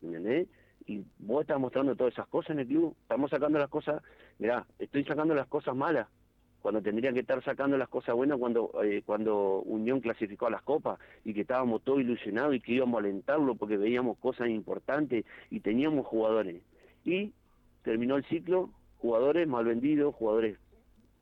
¿Entendés? 0.00 0.48
Y 0.86 1.04
vos 1.18 1.42
estás 1.42 1.60
mostrando 1.60 1.96
todas 1.96 2.14
esas 2.14 2.28
cosas 2.28 2.52
en 2.52 2.60
el 2.60 2.66
club. 2.66 2.96
Estamos 3.02 3.30
sacando 3.30 3.58
las 3.58 3.68
cosas, 3.68 4.02
mirá, 4.38 4.64
estoy 4.78 5.04
sacando 5.04 5.34
las 5.34 5.48
cosas 5.48 5.76
malas 5.76 6.08
cuando 6.66 6.82
tendrían 6.82 7.14
que 7.14 7.20
estar 7.20 7.40
sacando 7.44 7.78
las 7.78 7.88
cosas 7.88 8.16
buenas 8.16 8.40
cuando 8.40 8.72
eh, 8.82 9.00
cuando 9.06 9.60
Unión 9.66 10.00
clasificó 10.00 10.48
a 10.48 10.50
las 10.50 10.62
copas 10.62 10.98
y 11.24 11.32
que 11.32 11.42
estábamos 11.42 11.84
todos 11.84 12.00
ilusionados 12.00 12.56
y 12.56 12.60
que 12.60 12.72
íbamos 12.72 12.96
a 12.96 13.04
alentarlo 13.04 13.54
porque 13.54 13.76
veíamos 13.76 14.18
cosas 14.18 14.48
importantes 14.48 15.24
y 15.48 15.60
teníamos 15.60 16.04
jugadores. 16.06 16.60
Y 17.04 17.32
terminó 17.84 18.16
el 18.16 18.24
ciclo, 18.24 18.70
jugadores 18.98 19.46
mal 19.46 19.64
vendidos, 19.64 20.12
jugadores 20.16 20.58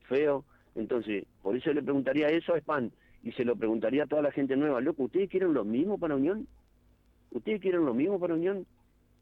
feos. 0.08 0.46
Entonces, 0.76 1.26
por 1.42 1.54
eso 1.54 1.74
le 1.74 1.82
preguntaría 1.82 2.30
eso 2.30 2.54
a 2.54 2.58
Span 2.60 2.90
y 3.22 3.32
se 3.32 3.44
lo 3.44 3.54
preguntaría 3.54 4.04
a 4.04 4.06
toda 4.06 4.22
la 4.22 4.32
gente 4.32 4.56
nueva, 4.56 4.80
loco, 4.80 5.02
¿ustedes 5.02 5.28
quieren 5.28 5.52
lo 5.52 5.66
mismo 5.66 5.98
para 5.98 6.16
Unión? 6.16 6.48
¿Ustedes 7.32 7.60
quieren 7.60 7.84
lo 7.84 7.92
mismo 7.92 8.18
para 8.18 8.32
Unión? 8.32 8.64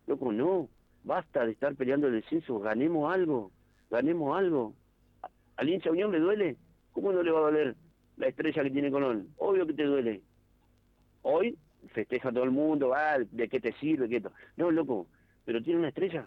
Loco, 0.07 0.31
no, 0.31 0.69
basta 1.03 1.45
de 1.45 1.51
estar 1.51 1.75
peleando 1.75 2.07
el 2.07 2.13
descenso, 2.13 2.61
ganemos 2.61 3.13
algo, 3.13 3.51
ganemos 3.91 4.39
algo 4.39 4.75
¿Al 5.57 5.69
hincha 5.69 5.91
Unión 5.91 6.13
le 6.13 6.21
duele? 6.21 6.57
¿Cómo 6.93 7.13
no 7.13 7.23
le 7.23 7.31
va 7.31 7.41
a 7.41 7.43
doler 7.43 7.77
la 8.17 8.29
estrella 8.29 8.63
que 8.63 8.71
tiene 8.71 8.91
Colón? 8.91 9.29
Obvio 9.39 9.67
que 9.67 9.75
te 9.75 9.85
duele. 9.85 10.21
Hoy 11.23 11.57
festeja 11.93 12.33
todo 12.33 12.45
el 12.45 12.51
mundo, 12.51 12.95
ah, 12.95 13.19
¿de 13.19 13.49
qué 13.49 13.61
te 13.61 13.73
sirve? 13.75 14.09
Qué 14.09 14.23
no, 14.57 14.71
loco, 14.71 15.07
pero 15.45 15.63
tiene 15.63 15.81
una 15.81 15.89
estrella, 15.89 16.27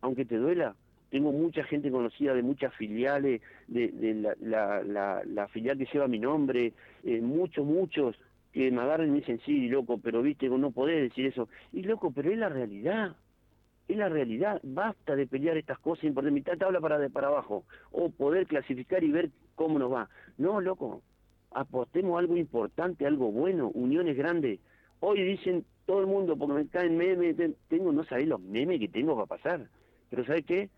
aunque 0.00 0.24
te 0.24 0.36
duela. 0.36 0.74
Tengo 1.10 1.32
mucha 1.32 1.64
gente 1.64 1.90
conocida 1.90 2.34
de 2.34 2.42
muchas 2.42 2.72
filiales, 2.74 3.42
de, 3.66 4.34
la, 4.40 4.84
la, 5.24 5.48
filial 5.48 5.76
que 5.76 5.88
lleva 5.92 6.06
mi 6.06 6.20
nombre, 6.20 6.72
eh, 7.02 7.20
muchos, 7.20 7.66
muchos 7.66 8.16
que 8.52 8.70
me 8.70 8.80
agarran 8.80 9.08
y 9.08 9.10
me 9.10 9.18
dicen, 9.18 9.40
sí, 9.44 9.68
loco, 9.68 9.98
pero 9.98 10.22
viste, 10.22 10.48
no 10.48 10.70
podés 10.70 11.02
decir 11.02 11.26
eso. 11.26 11.48
Y 11.72 11.82
loco, 11.82 12.12
pero 12.12 12.30
es 12.30 12.38
la 12.38 12.48
realidad 12.48 13.16
es 13.92 13.96
la 13.96 14.08
realidad, 14.08 14.60
basta 14.62 15.16
de 15.16 15.26
pelear 15.26 15.56
estas 15.56 15.78
cosas 15.78 16.04
importantes, 16.04 16.34
mitad 16.34 16.58
tabla 16.58 16.80
para, 16.80 16.98
de, 16.98 17.10
para 17.10 17.28
abajo, 17.28 17.64
o 17.90 18.10
poder 18.10 18.46
clasificar 18.46 19.02
y 19.02 19.10
ver 19.10 19.30
cómo 19.54 19.78
nos 19.78 19.92
va. 19.92 20.08
No, 20.38 20.60
loco, 20.60 21.02
apostemos 21.50 22.18
algo 22.18 22.36
importante, 22.36 23.06
algo 23.06 23.30
bueno, 23.32 23.70
uniones 23.74 24.16
grandes. 24.16 24.60
Hoy 25.00 25.22
dicen 25.22 25.64
todo 25.86 26.00
el 26.00 26.06
mundo, 26.06 26.36
porque 26.36 26.54
me 26.54 26.68
caen 26.68 26.96
memes, 26.96 27.36
tengo, 27.68 27.92
no 27.92 28.04
sabéis 28.04 28.28
los 28.28 28.40
memes 28.40 28.78
que 28.78 28.88
tengo 28.88 29.14
para 29.14 29.26
pasar, 29.26 29.68
pero 30.08 30.24
¿sabes 30.24 30.44
qué? 30.44 30.68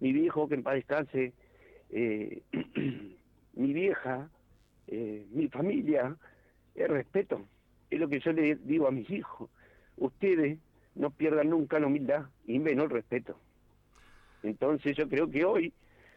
Mi 0.00 0.12
viejo, 0.12 0.48
que 0.48 0.56
en 0.56 0.62
paz 0.62 0.74
descanse, 0.74 1.32
eh, 1.90 2.42
mi 3.54 3.72
vieja, 3.72 4.28
eh, 4.88 5.24
mi 5.32 5.48
familia, 5.48 6.16
es 6.74 6.88
respeto, 6.88 7.40
es 7.90 7.98
lo 7.98 8.08
que 8.08 8.20
yo 8.20 8.32
le 8.32 8.56
digo 8.56 8.86
a 8.86 8.90
mis 8.90 9.08
hijos. 9.10 9.48
Ustedes 9.96 10.58
no 10.96 11.10
pierdan 11.10 11.50
nunca 11.50 11.78
la 11.78 11.86
humildad 11.86 12.26
y 12.46 12.58
menos 12.58 12.86
el 12.86 12.90
respeto. 12.90 13.38
Entonces 14.42 14.96
yo 14.96 15.08
creo 15.08 15.30
que 15.30 15.44
hoy 15.44 15.72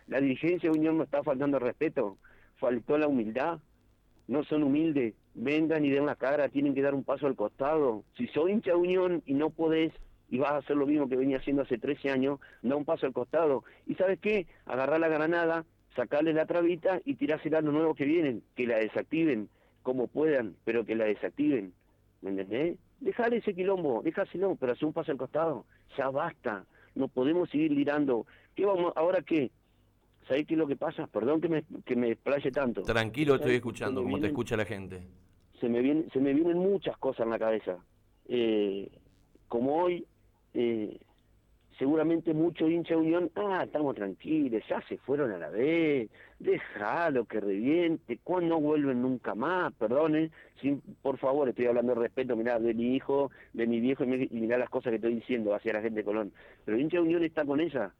la 0.07 0.19
dirigencia 0.19 0.71
de 0.71 0.77
Unión 0.77 0.97
no 0.97 1.03
está 1.03 1.23
faltando 1.23 1.59
respeto, 1.59 2.17
faltó 2.57 2.97
la 2.97 3.07
humildad, 3.07 3.59
no 4.27 4.43
son 4.43 4.63
humildes, 4.63 5.13
vengan 5.33 5.85
y 5.85 5.89
den 5.89 6.05
la 6.05 6.15
cara, 6.15 6.49
tienen 6.49 6.73
que 6.73 6.81
dar 6.81 6.95
un 6.95 7.03
paso 7.03 7.27
al 7.27 7.35
costado. 7.35 8.03
Si 8.17 8.27
soy 8.27 8.51
hincha 8.51 8.71
de 8.71 8.77
Unión 8.77 9.23
y 9.25 9.33
no 9.33 9.49
podés 9.49 9.93
y 10.29 10.37
vas 10.37 10.51
a 10.51 10.57
hacer 10.57 10.75
lo 10.75 10.85
mismo 10.85 11.09
que 11.09 11.15
venía 11.15 11.37
haciendo 11.37 11.63
hace 11.63 11.77
13 11.77 12.11
años, 12.11 12.39
da 12.61 12.75
un 12.75 12.85
paso 12.85 13.05
al 13.05 13.13
costado. 13.13 13.63
¿Y 13.87 13.95
sabes 13.95 14.19
qué? 14.19 14.47
Agarrar 14.65 14.99
la 14.99 15.07
granada, 15.07 15.65
sacarle 15.95 16.33
la 16.33 16.45
trabita 16.45 17.01
y 17.03 17.15
tirársela 17.15 17.59
a 17.59 17.61
los 17.61 17.73
nuevos 17.73 17.97
que 17.97 18.05
vienen, 18.05 18.43
que 18.55 18.67
la 18.67 18.77
desactiven 18.77 19.49
como 19.81 20.07
puedan, 20.07 20.55
pero 20.65 20.85
que 20.85 20.95
la 20.95 21.05
desactiven. 21.05 21.73
¿Me 22.21 22.29
entendés? 22.29 22.77
Dejale 22.99 23.37
ese 23.37 23.53
quilombo, 23.53 24.01
déjaselo, 24.03 24.55
pero 24.55 24.73
hace 24.73 24.85
un 24.85 24.93
paso 24.93 25.11
al 25.11 25.17
costado. 25.17 25.65
Ya 25.97 26.09
basta. 26.09 26.65
No 26.95 27.07
podemos 27.07 27.49
seguir 27.49 27.71
lirando. 27.71 28.25
¿Qué 28.55 28.65
vamos, 28.65 28.93
ahora 28.95 29.21
qué? 29.21 29.51
¿Sabés 30.27 30.45
qué 30.45 30.53
es 30.53 30.57
lo 30.57 30.67
que 30.67 30.75
pasa? 30.75 31.07
Perdón 31.07 31.41
que 31.41 31.49
me, 31.49 31.63
que 31.85 31.95
me 31.95 32.11
explaye 32.11 32.51
tanto. 32.51 32.83
Tranquilo, 32.83 33.35
estoy 33.35 33.55
escuchando, 33.55 34.03
como 34.03 34.19
te 34.19 34.27
escucha 34.27 34.57
la 34.57 34.65
gente. 34.65 35.07
Se 35.59 35.67
me, 35.67 35.81
vienen, 35.81 36.09
se 36.11 36.19
me 36.19 36.33
vienen 36.33 36.57
muchas 36.57 36.97
cosas 36.97 37.25
en 37.25 37.31
la 37.31 37.39
cabeza. 37.39 37.77
Eh, 38.27 38.89
como 39.47 39.81
hoy, 39.81 40.05
eh, 40.53 40.99
seguramente 41.79 42.33
mucho 42.33 42.67
hincha 42.67 42.97
Unión, 42.97 43.31
ah, 43.35 43.63
estamos 43.63 43.95
tranquilos, 43.95 44.61
ya 44.67 44.81
se 44.87 44.97
fueron 44.97 45.31
a 45.31 45.37
la 45.37 45.49
vez, 45.49 46.09
déjalo 46.37 47.23
que 47.23 47.39
reviente, 47.39 48.19
cuando 48.21 48.55
no 48.55 48.61
vuelven 48.61 49.01
nunca 49.01 49.33
más, 49.33 49.73
perdonen, 49.73 50.29
sin, 50.61 50.81
por 51.01 51.17
favor, 51.17 51.47
estoy 51.47 51.67
hablando 51.67 51.95
de 51.95 52.01
respeto, 52.01 52.35
mirá, 52.35 52.59
de 52.59 52.73
mi 52.73 52.95
hijo, 52.95 53.31
de 53.53 53.65
mi 53.65 53.79
viejo, 53.79 54.03
y 54.03 54.07
mirá 54.07 54.57
las 54.57 54.69
cosas 54.69 54.91
que 54.91 54.97
estoy 54.97 55.15
diciendo 55.15 55.55
hacia 55.55 55.73
la 55.73 55.81
gente 55.81 56.01
de 56.01 56.03
Colón, 56.03 56.33
pero 56.65 56.77
hincha 56.77 56.99
Unión 56.99 57.23
está 57.23 57.45
con 57.45 57.61
ella, 57.61 57.93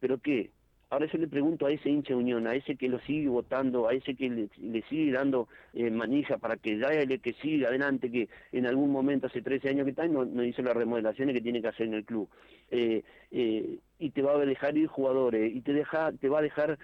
¿pero 0.00 0.18
qué? 0.18 0.50
Ahora 0.94 1.06
yo 1.06 1.18
le 1.18 1.26
pregunto 1.26 1.66
a 1.66 1.72
ese 1.72 1.90
hincha 1.90 2.10
de 2.10 2.20
Unión, 2.20 2.46
a 2.46 2.54
ese 2.54 2.76
que 2.76 2.88
lo 2.88 3.00
sigue 3.00 3.28
votando, 3.28 3.88
a 3.88 3.94
ese 3.94 4.14
que 4.14 4.30
le, 4.30 4.82
sigue 4.82 5.10
dando 5.10 5.48
eh, 5.72 5.90
manija 5.90 6.38
para 6.38 6.56
que 6.56 6.78
dale 6.78 7.18
que 7.18 7.32
siga 7.32 7.66
adelante, 7.66 8.12
que 8.12 8.28
en 8.52 8.64
algún 8.64 8.92
momento 8.92 9.26
hace 9.26 9.42
13 9.42 9.70
años 9.70 9.86
que 9.86 9.90
está 9.90 10.06
y 10.06 10.10
no, 10.10 10.24
no 10.24 10.44
hizo 10.44 10.62
las 10.62 10.76
remodelaciones 10.76 11.34
que 11.34 11.40
tiene 11.40 11.60
que 11.60 11.66
hacer 11.66 11.88
en 11.88 11.94
el 11.94 12.04
club. 12.04 12.28
Eh, 12.70 13.02
eh, 13.32 13.80
y 13.98 14.10
te 14.10 14.22
va 14.22 14.34
a 14.34 14.46
dejar 14.46 14.78
ir 14.78 14.86
jugadores, 14.86 15.52
y 15.52 15.62
te, 15.62 15.72
va 15.82 16.38
a 16.38 16.42
dejar, 16.42 16.78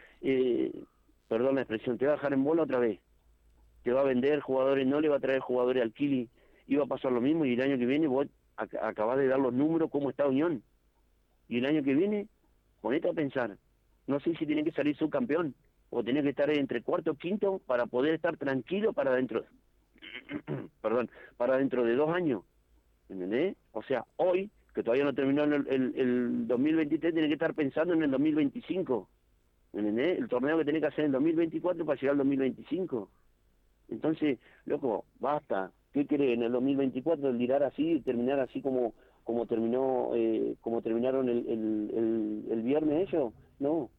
perdón 1.29 1.55
la 1.55 1.61
expresión, 1.61 1.97
te 1.97 2.07
va 2.07 2.15
a 2.15 2.17
dejar 2.17 2.33
en 2.33 2.43
bola 2.43 2.65
otra 2.65 2.81
vez. 2.81 2.99
Te 3.85 3.93
va 3.93 4.01
a 4.01 4.05
vender 4.05 4.41
jugadores, 4.41 4.89
no 4.89 5.01
le 5.01 5.09
va 5.09 5.19
a 5.19 5.21
traer 5.21 5.39
jugadores 5.39 5.85
al 5.85 5.93
Kili, 5.93 6.29
iba 6.67 6.83
a 6.83 6.89
pasar 6.89 7.13
lo 7.13 7.21
mismo 7.21 7.45
y 7.45 7.53
el 7.53 7.61
año 7.61 7.79
que 7.79 7.87
viene 7.87 8.09
vos 8.09 8.27
acabás 8.57 9.19
de 9.19 9.29
dar 9.29 9.39
los 9.39 9.53
números 9.53 9.89
cómo 9.89 10.11
está 10.11 10.27
Unión. 10.27 10.65
Y 11.49 11.59
el 11.59 11.67
año 11.67 11.85
que 11.85 11.95
viene, 11.95 12.27
ponete 12.81 13.09
a 13.09 13.13
pensar 13.13 13.57
no 14.11 14.21
sé 14.21 14.35
si 14.37 14.47
tiene 14.47 14.65
que 14.65 14.73
salir 14.73 14.97
subcampeón 14.97 15.55
o 15.91 16.05
tiene 16.05 16.23
que 16.23 16.31
estar 16.31 16.51
entre 16.51 16.83
cuarto 16.83 17.13
o 17.13 17.15
quinto 17.15 17.61
para 17.67 17.87
poder 17.87 18.15
estar 18.15 18.37
tranquilo 18.37 18.93
para 18.93 19.15
dentro, 19.15 19.45
perdón, 20.83 21.11
para 21.37 21.57
dentro 21.57 21.85
de 21.85 21.95
dos 21.95 22.11
años. 22.11 22.43
O 23.73 23.83
sea, 23.83 24.05
hoy, 24.17 24.51
que 24.75 24.83
todavía 24.83 25.05
no 25.05 25.15
terminó 25.15 25.43
el, 25.45 25.67
el, 25.97 26.47
2023, 26.47 27.13
tiene 27.13 27.29
que 27.29 27.35
estar 27.35 27.55
pensando 27.55 27.95
en 27.95 28.03
el 28.03 28.11
2025. 28.11 29.09
¿Entendés? 29.73 30.19
El 30.19 30.29
torneo 30.29 30.59
que 30.59 30.65
tiene 30.65 30.81
que 30.81 30.87
hacer 30.87 31.01
en 31.01 31.07
el 31.07 31.13
2024 31.13 31.85
para 31.85 32.01
llegar 32.01 32.13
al 32.13 32.19
2025. 32.19 33.11
Entonces, 33.89 34.39
loco, 34.65 35.05
basta. 35.19 35.73
¿Qué 35.93 36.07
quiere 36.07 36.33
en 36.33 36.43
el 36.45 36.53
2024 36.53 37.31
el 37.31 37.39
tirar 37.39 37.65
así, 37.65 38.01
terminar 38.01 38.39
así 38.39 38.63
como 38.63 38.95
como 39.25 39.47
terminó 39.47 40.13
eh, 40.15 40.57
como 40.61 40.83
terminaron 40.83 41.29
el, 41.29 41.47
el, 41.49 41.91
el, 41.95 42.53
el 42.53 42.63
viernes 42.63 43.09
ellos? 43.09 43.33
No, 43.59 43.91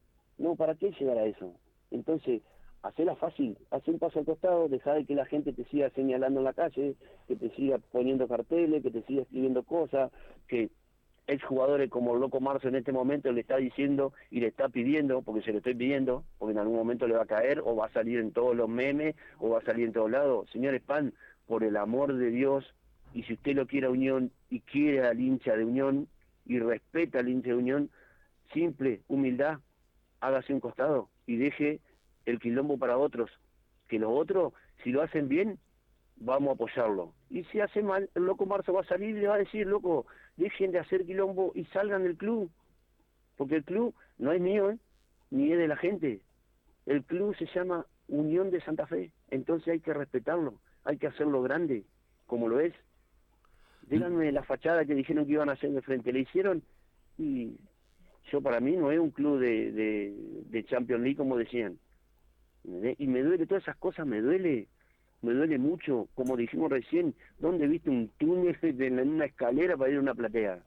no, 0.42 0.56
¿para 0.56 0.74
qué 0.74 0.90
llegar 0.90 1.18
a 1.18 1.24
eso? 1.24 1.54
Entonces, 1.90 2.42
hacela 2.82 3.14
fácil, 3.14 3.56
haz 3.70 3.86
un 3.86 3.98
paso 3.98 4.18
al 4.18 4.24
costado, 4.24 4.68
deja 4.68 4.94
de 4.94 5.04
que 5.04 5.14
la 5.14 5.24
gente 5.24 5.52
te 5.52 5.64
siga 5.66 5.88
señalando 5.90 6.40
en 6.40 6.44
la 6.44 6.52
calle, 6.52 6.96
que 7.28 7.36
te 7.36 7.50
siga 7.50 7.78
poniendo 7.92 8.26
carteles, 8.26 8.82
que 8.82 8.90
te 8.90 9.02
siga 9.02 9.22
escribiendo 9.22 9.62
cosas, 9.62 10.10
que 10.48 10.70
exjugadores 11.28 11.88
como 11.88 12.16
Loco 12.16 12.40
Marzo 12.40 12.66
en 12.66 12.74
este 12.74 12.90
momento 12.90 13.30
le 13.30 13.42
está 13.42 13.56
diciendo 13.56 14.12
y 14.30 14.40
le 14.40 14.48
está 14.48 14.68
pidiendo, 14.68 15.22
porque 15.22 15.42
se 15.42 15.52
lo 15.52 15.58
estoy 15.58 15.76
pidiendo, 15.76 16.24
porque 16.38 16.52
en 16.52 16.58
algún 16.58 16.76
momento 16.76 17.06
le 17.06 17.14
va 17.14 17.22
a 17.22 17.26
caer, 17.26 17.60
o 17.64 17.76
va 17.76 17.86
a 17.86 17.92
salir 17.92 18.18
en 18.18 18.32
todos 18.32 18.56
los 18.56 18.68
memes, 18.68 19.14
o 19.38 19.50
va 19.50 19.60
a 19.60 19.64
salir 19.64 19.86
en 19.86 19.92
todos 19.92 20.10
lados. 20.10 20.50
Señores 20.50 20.82
Pan, 20.82 21.14
por 21.46 21.62
el 21.62 21.76
amor 21.76 22.14
de 22.14 22.30
Dios, 22.30 22.74
y 23.14 23.22
si 23.22 23.34
usted 23.34 23.54
lo 23.54 23.68
quiere 23.68 23.86
a 23.86 23.90
Unión 23.90 24.32
y 24.50 24.58
quiere 24.60 25.06
al 25.06 25.20
hincha 25.20 25.56
de 25.56 25.64
Unión 25.64 26.08
y 26.44 26.58
respeta 26.58 27.20
al 27.20 27.28
hincha 27.28 27.50
de 27.50 27.56
Unión, 27.56 27.90
simple, 28.52 29.02
humildad, 29.06 29.60
hágase 30.22 30.54
un 30.54 30.60
costado 30.60 31.08
y 31.26 31.36
deje 31.36 31.80
el 32.24 32.38
quilombo 32.38 32.78
para 32.78 32.96
otros. 32.96 33.30
Que 33.88 33.98
los 33.98 34.10
otros, 34.12 34.54
si 34.82 34.90
lo 34.90 35.02
hacen 35.02 35.28
bien, 35.28 35.58
vamos 36.16 36.50
a 36.50 36.52
apoyarlo. 36.54 37.12
Y 37.28 37.44
si 37.44 37.60
hace 37.60 37.82
mal, 37.82 38.08
el 38.14 38.24
loco 38.24 38.46
Marzo 38.46 38.72
va 38.72 38.82
a 38.82 38.84
salir 38.86 39.10
y 39.10 39.20
le 39.20 39.26
va 39.26 39.34
a 39.34 39.38
decir, 39.38 39.66
loco, 39.66 40.06
dejen 40.36 40.70
de 40.72 40.78
hacer 40.78 41.04
quilombo 41.04 41.52
y 41.54 41.64
salgan 41.66 42.04
del 42.04 42.16
club. 42.16 42.50
Porque 43.36 43.56
el 43.56 43.64
club 43.64 43.94
no 44.18 44.32
es 44.32 44.40
mío, 44.40 44.70
¿eh? 44.70 44.78
ni 45.30 45.52
es 45.52 45.58
de 45.58 45.68
la 45.68 45.76
gente. 45.76 46.20
El 46.86 47.02
club 47.02 47.36
se 47.36 47.46
llama 47.46 47.84
Unión 48.08 48.50
de 48.50 48.60
Santa 48.60 48.86
Fe. 48.86 49.10
Entonces 49.30 49.68
hay 49.68 49.80
que 49.80 49.92
respetarlo, 49.92 50.54
hay 50.84 50.98
que 50.98 51.08
hacerlo 51.08 51.42
grande, 51.42 51.84
como 52.26 52.48
lo 52.48 52.60
es. 52.60 52.74
Díganme 53.88 54.30
la 54.30 54.44
fachada 54.44 54.84
que 54.84 54.94
dijeron 54.94 55.26
que 55.26 55.32
iban 55.32 55.48
a 55.48 55.54
hacer 55.54 55.70
de 55.72 55.82
frente. 55.82 56.12
Le 56.12 56.20
hicieron 56.20 56.62
y 57.18 57.56
yo 58.30 58.40
para 58.40 58.60
mí 58.60 58.76
no 58.76 58.90
es 58.90 58.98
un 58.98 59.10
club 59.10 59.38
de, 59.40 59.72
de, 60.48 60.64
Champions 60.64 61.02
League 61.02 61.16
como 61.16 61.36
decían. 61.36 61.78
Y 62.98 63.06
me 63.06 63.22
duele, 63.22 63.46
todas 63.46 63.64
esas 63.64 63.76
cosas 63.76 64.06
me 64.06 64.20
duele, 64.20 64.68
me 65.20 65.32
duele 65.32 65.58
mucho, 65.58 66.08
como 66.14 66.36
dijimos 66.36 66.70
recién, 66.70 67.14
¿dónde 67.38 67.66
viste 67.66 67.90
un 67.90 68.08
túnel 68.18 68.56
en 68.62 68.98
una 68.98 69.24
escalera 69.24 69.76
para 69.76 69.90
ir 69.90 69.96
a 69.96 70.00
una 70.00 70.14
platea? 70.14 70.62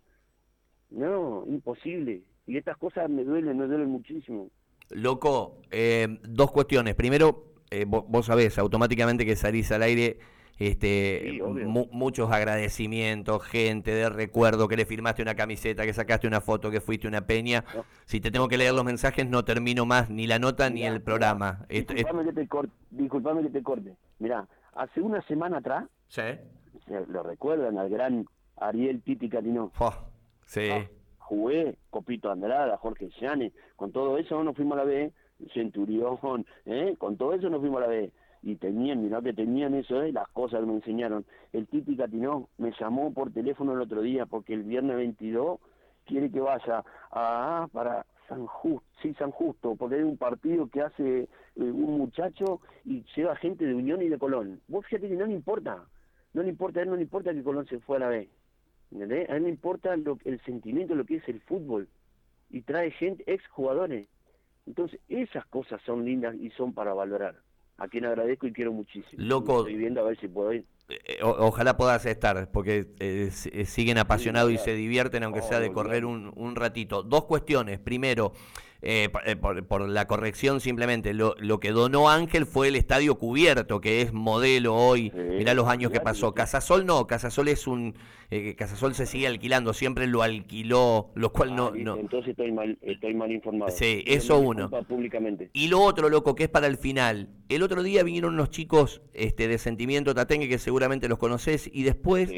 No, 0.90 1.46
imposible. 1.48 2.24
Y 2.48 2.58
estas 2.58 2.78
cosas 2.78 3.10
me 3.10 3.24
duelen, 3.24 3.58
me 3.58 3.66
duelen 3.66 3.90
muchísimo. 3.90 4.50
Loco, 4.92 5.62
eh, 5.72 6.20
dos 6.24 6.52
cuestiones. 6.52 6.96
Primero, 6.96 7.56
eh, 7.72 7.86
vos, 7.88 8.06
vos, 8.08 8.28
sabés 8.28 8.58
automáticamente 8.60 9.26
que 9.26 9.36
salís 9.36 9.72
al 9.72 9.82
aire 9.82 10.20
este, 10.58 11.42
muchos 11.92 12.32
agradecimientos, 12.32 13.44
gente 13.44 13.92
de 13.92 14.10
recuerdo, 14.10 14.68
que 14.68 14.78
le 14.78 14.86
firmaste 14.86 15.22
una 15.22 15.36
camiseta, 15.36 15.84
que 15.84 15.94
sacaste 15.94 16.28
una 16.28 16.42
foto, 16.42 16.72
que 16.72 16.80
fuiste 16.82 17.08
una 17.08 17.28
peña. 17.28 17.66
Si 18.06 18.22
te 18.22 18.32
tengo 18.32 18.48
que 18.48 18.58
leer 18.58 18.74
los 18.74 18.86
mensajes, 18.86 19.28
no 19.28 19.44
termino 19.44 19.86
más 19.86 20.10
ni 20.10 20.28
la 20.28 20.40
nota 20.40 20.70
ni 20.70 20.84
el 20.84 21.02
programa. 21.02 21.66
Disculpame, 21.70 22.26
que 22.26 22.34
te 22.34 22.48
corte, 22.48 22.74
disculpame 22.92 23.42
que 23.44 23.50
te 23.50 23.64
corte. 23.64 23.96
Mirá, 24.20 24.48
hace 24.76 25.02
una 25.02 25.22
semana 25.24 25.58
atrás, 25.58 25.86
¿Sí? 26.08 26.22
lo 27.10 27.24
recuerdan 27.24 27.78
al 27.78 27.90
gran 27.90 28.26
Ariel 28.58 29.02
Titi 29.02 29.28
Catino. 29.30 29.72
sí. 30.46 30.70
Ah, 30.72 30.88
jugué, 31.18 31.76
Copito 31.90 32.32
Andrada, 32.32 32.78
Jorge 32.78 33.10
Llanes, 33.20 33.52
con 33.76 33.92
todo 33.92 34.18
eso 34.18 34.42
nos 34.44 34.56
fuimos 34.56 34.78
a 34.78 34.84
la 34.84 34.86
B, 34.86 35.12
Centurión, 35.54 36.46
¿eh? 36.66 36.96
con 36.98 37.18
todo 37.18 37.34
eso 37.34 37.50
nos 37.50 37.60
fuimos 37.60 37.80
a 37.80 37.88
la 37.88 37.88
B 37.88 38.12
y 38.46 38.58
tenían, 38.58 39.02
mirá 39.02 39.24
que 39.24 39.34
tenían 39.34 39.74
eso, 39.74 40.04
¿eh? 40.04 40.12
las 40.12 40.28
cosas 40.28 40.60
que 40.60 40.68
me 40.68 40.76
enseñaron. 40.76 41.26
El 41.52 41.66
Titi 41.66 41.98
Catinó 41.98 42.48
me 42.60 42.72
llamó 42.80 43.12
por 43.12 43.34
teléfono 43.34 43.74
el 43.74 43.82
otro 43.82 44.04
día 44.04 44.28
porque 44.28 44.54
el 44.54 44.62
viernes 44.62 44.98
22 44.98 45.60
quiere 46.06 46.30
que 46.30 46.40
vaya 46.40 46.84
a, 47.10 47.68
para 47.74 48.06
San 48.30 48.46
Justo, 48.46 48.88
sí, 49.02 49.16
San 49.16 49.32
Justo, 49.32 49.76
porque 49.76 49.96
hay 49.96 50.04
un 50.04 50.18
partido 50.18 50.70
que 50.70 50.84
hace 50.84 51.22
eh, 51.22 51.28
un 51.56 51.98
muchacho 51.98 52.62
y 52.86 53.04
lleva 53.16 53.36
gente 53.36 53.66
de 53.66 53.74
Unión 53.74 54.04
y 54.04 54.10
de 54.10 54.20
Colón. 54.20 54.62
Vos 54.68 54.86
fíjate 54.86 55.10
que 55.10 55.16
no 55.16 55.26
le 55.26 55.34
importa, 55.34 55.84
no 56.34 56.44
le 56.44 56.50
importa, 56.50 56.82
a 56.82 56.84
él 56.84 56.90
no 56.90 56.98
le 56.98 57.02
importa 57.02 57.34
que 57.34 57.42
Colón 57.42 57.66
se 57.66 57.80
fue 57.80 57.98
a 57.98 58.02
la 58.02 58.10
B. 58.10 58.30
¿entendés? 58.92 59.28
A 59.28 59.38
él 59.38 59.44
le 59.44 59.50
importa 59.50 59.98
lo, 59.98 60.20
el 60.24 60.40
sentimiento 60.42 60.94
de 60.94 61.00
lo 61.00 61.06
que 61.06 61.16
es 61.16 61.28
el 61.28 61.42
fútbol 61.42 61.88
y 62.52 62.62
trae 62.62 62.92
gente, 62.92 63.24
ex 63.26 63.44
jugadores. 63.48 64.08
Entonces, 64.68 65.00
esas 65.10 65.48
cosas 65.48 65.82
son 65.82 66.06
lindas 66.06 66.36
y 66.36 66.52
son 66.52 66.74
para 66.74 66.94
valorar 66.94 67.38
a 67.78 67.88
quien 67.88 68.06
agradezco 68.06 68.48
y 68.48 68.54
quiero 68.54 68.72
muchísimo. 68.72 69.14
Loco. 69.18 69.60
Estoy 69.60 69.76
viendo 69.76 70.02
a 70.02 70.06
ver 70.06 70.20
si 70.20 70.28
puedo 70.28 70.54
ir. 70.54 70.66
Eh, 70.88 71.20
ojalá 71.22 71.78
puedas 71.78 72.06
estar, 72.06 72.52
porque 72.52 72.88
eh, 73.00 73.32
eh, 73.52 73.66
siguen 73.66 73.98
apasionados 73.98 74.52
y 74.52 74.58
se 74.58 74.74
divierten, 74.76 75.24
aunque 75.24 75.42
sea 75.42 75.60
de 75.60 75.72
correr 75.72 76.06
un, 76.06 76.32
un 76.36 76.56
ratito. 76.56 77.04
Dos 77.04 77.26
cuestiones. 77.26 77.80
Primero, 77.80 78.34
eh, 78.88 79.10
eh, 79.26 79.36
por, 79.36 79.90
la 79.90 80.06
corrección 80.06 80.60
simplemente, 80.60 81.16
lo, 81.16 81.34
lo, 81.40 81.60
que 81.60 81.72
donó 81.72 82.08
Ángel 82.08 82.46
fue 82.46 82.68
el 82.68 82.76
estadio 82.76 83.16
cubierto, 83.16 83.82
que 83.82 84.04
es 84.04 84.14
modelo 84.14 84.76
hoy. 84.76 85.12
Mirá 85.12 85.56
los 85.56 85.68
años 85.68 85.92
que 85.92 86.00
pasó. 86.02 86.36
Casasol 86.36 86.86
no, 86.86 87.08
Casasol 87.08 87.48
es 87.48 87.66
un. 87.66 87.96
Eh, 88.30 88.54
Casasol 88.56 88.94
se 88.94 89.08
sigue 89.08 89.26
alquilando, 89.26 89.74
siempre 89.74 90.06
lo 90.06 90.22
alquiló, 90.22 91.10
lo 91.16 91.32
cual 91.32 91.54
ah, 91.54 91.72
no, 91.76 91.98
Entonces 91.98 92.30
estoy 92.30 92.52
mal, 92.52 92.78
estoy 92.84 93.16
mal 93.16 93.32
informado. 93.32 93.72
Sí, 93.72 94.04
eso 94.06 94.38
uno. 94.38 94.70
Públicamente. 94.70 95.50
Y 95.52 95.68
lo 95.68 95.82
otro, 95.82 96.08
loco, 96.08 96.36
que 96.36 96.44
es 96.44 96.50
para 96.50 96.68
el 96.68 96.78
final. 96.78 97.30
El 97.50 97.64
otro 97.64 97.82
día 97.82 98.04
vinieron 98.04 98.36
unos 98.36 98.52
chicos 98.52 99.02
este, 99.16 99.48
de 99.48 99.58
Sentimiento 99.58 100.14
Tatengue, 100.14 100.48
que 100.48 100.60
seguramente 100.60 101.10
los 101.10 101.18
conoces, 101.18 101.72
y 101.74 101.82
después 101.82 102.32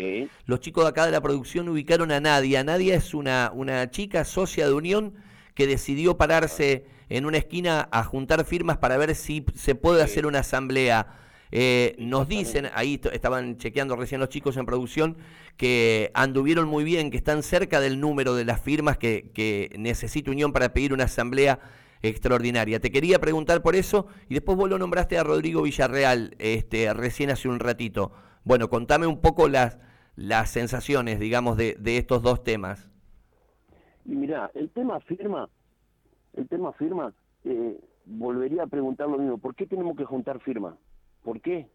los 0.45 0.61
chicos 0.61 0.85
de 0.85 0.91
acá 0.91 1.05
de 1.05 1.11
la 1.11 1.19
producción 1.19 1.67
ubicaron 1.67 2.09
a 2.13 2.21
Nadia. 2.21 2.63
Nadia 2.63 2.95
es 2.95 3.13
una, 3.13 3.51
una 3.53 3.91
chica 3.91 4.23
socia 4.23 4.65
de 4.65 4.73
Unión 4.73 5.26
que 5.57 5.65
decidió 5.65 6.17
pararse 6.17 6.85
en 7.09 7.25
una 7.25 7.39
esquina 7.39 7.89
a 7.91 8.03
juntar 8.03 8.45
firmas 8.45 8.77
para 8.77 8.95
ver 8.95 9.15
si 9.15 9.43
se 9.55 9.73
puede 9.73 10.03
hacer 10.03 10.27
una 10.27 10.41
asamblea. 10.41 11.07
Eh, 11.51 11.95
nos 11.97 12.27
dicen, 12.27 12.69
ahí 12.75 13.01
estaban 13.11 13.57
chequeando 13.57 13.95
recién 13.95 14.19
los 14.19 14.29
chicos 14.29 14.55
en 14.57 14.67
producción, 14.67 15.17
que 15.55 16.11
anduvieron 16.13 16.67
muy 16.67 16.83
bien, 16.83 17.09
que 17.09 17.17
están 17.17 17.41
cerca 17.41 17.79
del 17.79 17.99
número 17.99 18.35
de 18.35 18.45
las 18.45 18.61
firmas 18.61 18.99
que, 18.99 19.31
que 19.33 19.73
necesita 19.79 20.29
Unión 20.29 20.53
para 20.53 20.73
pedir 20.73 20.93
una 20.93 21.05
asamblea 21.05 21.59
extraordinaria. 22.03 22.79
Te 22.79 22.91
quería 22.91 23.17
preguntar 23.17 23.63
por 23.63 23.75
eso 23.75 24.05
y 24.29 24.35
después 24.35 24.59
vos 24.59 24.69
lo 24.69 24.77
nombraste 24.77 25.17
a 25.17 25.23
Rodrigo 25.23 25.63
Villarreal 25.63 26.35
este, 26.37 26.93
recién 26.93 27.31
hace 27.31 27.49
un 27.49 27.59
ratito. 27.59 28.11
Bueno, 28.43 28.69
contame 28.69 29.07
un 29.07 29.21
poco 29.21 29.49
las, 29.49 29.79
las 30.15 30.51
sensaciones, 30.51 31.19
digamos, 31.19 31.57
de, 31.57 31.75
de 31.79 31.97
estos 31.97 32.21
dos 32.21 32.43
temas. 32.43 32.91
Y 34.07 34.15
mira, 34.15 34.49
el 34.53 34.69
tema 34.69 34.99
firma, 35.01 35.49
el 36.33 36.47
tema 36.47 36.71
firma, 36.73 37.13
eh, 37.43 37.77
volvería 38.05 38.63
a 38.63 38.67
preguntar 38.67 39.09
lo 39.09 39.17
mismo, 39.17 39.37
¿por 39.37 39.53
qué 39.53 39.67
tenemos 39.67 39.97
que 39.97 40.05
juntar 40.05 40.39
firmas? 40.39 40.75
¿Por 41.23 41.41
qué? 41.41 41.67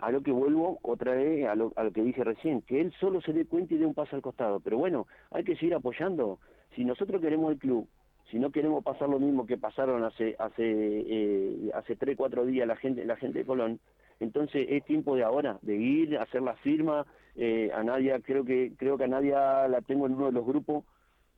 A 0.00 0.10
lo 0.10 0.22
que 0.22 0.32
vuelvo 0.32 0.78
otra 0.82 1.12
vez 1.12 1.46
a 1.46 1.54
lo, 1.54 1.72
a 1.76 1.84
lo 1.84 1.92
que 1.92 2.02
dije 2.02 2.24
recién, 2.24 2.62
que 2.62 2.80
él 2.80 2.92
solo 2.98 3.20
se 3.20 3.34
dé 3.34 3.44
cuenta 3.44 3.74
y 3.74 3.76
dé 3.76 3.86
un 3.86 3.94
paso 3.94 4.16
al 4.16 4.22
costado. 4.22 4.58
Pero 4.60 4.78
bueno, 4.78 5.06
hay 5.30 5.44
que 5.44 5.54
seguir 5.56 5.74
apoyando. 5.74 6.38
Si 6.74 6.84
nosotros 6.84 7.20
queremos 7.20 7.52
el 7.52 7.58
club, 7.58 7.86
si 8.30 8.38
no 8.38 8.50
queremos 8.50 8.82
pasar 8.82 9.08
lo 9.08 9.20
mismo 9.20 9.46
que 9.46 9.58
pasaron 9.58 10.02
hace 10.02 10.34
hace 10.38 10.64
eh, 10.66 11.70
hace 11.74 11.94
tres 11.94 12.16
cuatro 12.16 12.46
días 12.46 12.66
la 12.66 12.76
gente 12.76 13.04
la 13.04 13.16
gente 13.16 13.40
de 13.40 13.44
Colón 13.44 13.80
entonces 14.18 14.66
es 14.70 14.84
tiempo 14.84 15.14
de 15.14 15.22
ahora 15.22 15.58
de 15.62 15.76
ir 15.76 16.16
a 16.16 16.22
hacer 16.22 16.42
la 16.42 16.54
firma 16.54 17.06
eh, 17.36 17.70
a 17.74 17.82
Nadia 17.82 18.20
creo 18.20 18.44
que 18.44 18.72
creo 18.76 18.96
que 18.96 19.04
a 19.04 19.08
Nadia 19.08 19.68
la 19.68 19.82
tengo 19.82 20.06
en 20.06 20.14
uno 20.14 20.26
de 20.26 20.32
los 20.32 20.46
grupos 20.46 20.84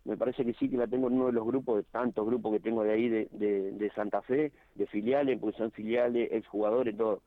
me 0.07 0.17
parece 0.17 0.45
que 0.45 0.55
sí 0.55 0.69
que 0.69 0.77
la 0.77 0.87
tengo 0.87 1.09
en 1.09 1.15
uno 1.15 1.27
de 1.27 1.33
los 1.33 1.45
grupos 1.45 1.77
de 1.77 1.83
tantos 1.85 2.25
grupos 2.27 2.53
que 2.53 2.61
tengo 2.61 2.85
de 2.85 2.93
ahí 2.93 3.09
de, 3.09 3.29
de, 3.33 3.91
Santa 3.95 4.23
Fe 4.23 4.53
de 4.75 4.87
filiales 4.87 5.39
porque 5.39 5.59
son 5.59 5.71
filiales 5.73 6.29
exjugadores 6.33 6.97
todo 6.97 7.23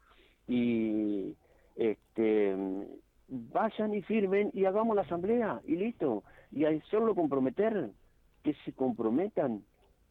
y 0.48 1.36
este 1.76 2.56
vayan 3.28 3.94
y 3.94 4.02
firmen 4.02 4.50
y 4.54 4.66
hagamos 4.66 4.96
la 4.96 5.04
asamblea 5.04 5.62
y 5.68 5.76
listo 5.76 6.24
y 6.52 6.66
a 6.66 6.70
hacerlo 6.70 7.14
comprometer 7.14 7.92
que 8.44 8.54
se 8.66 8.74
comprometan, 8.74 9.64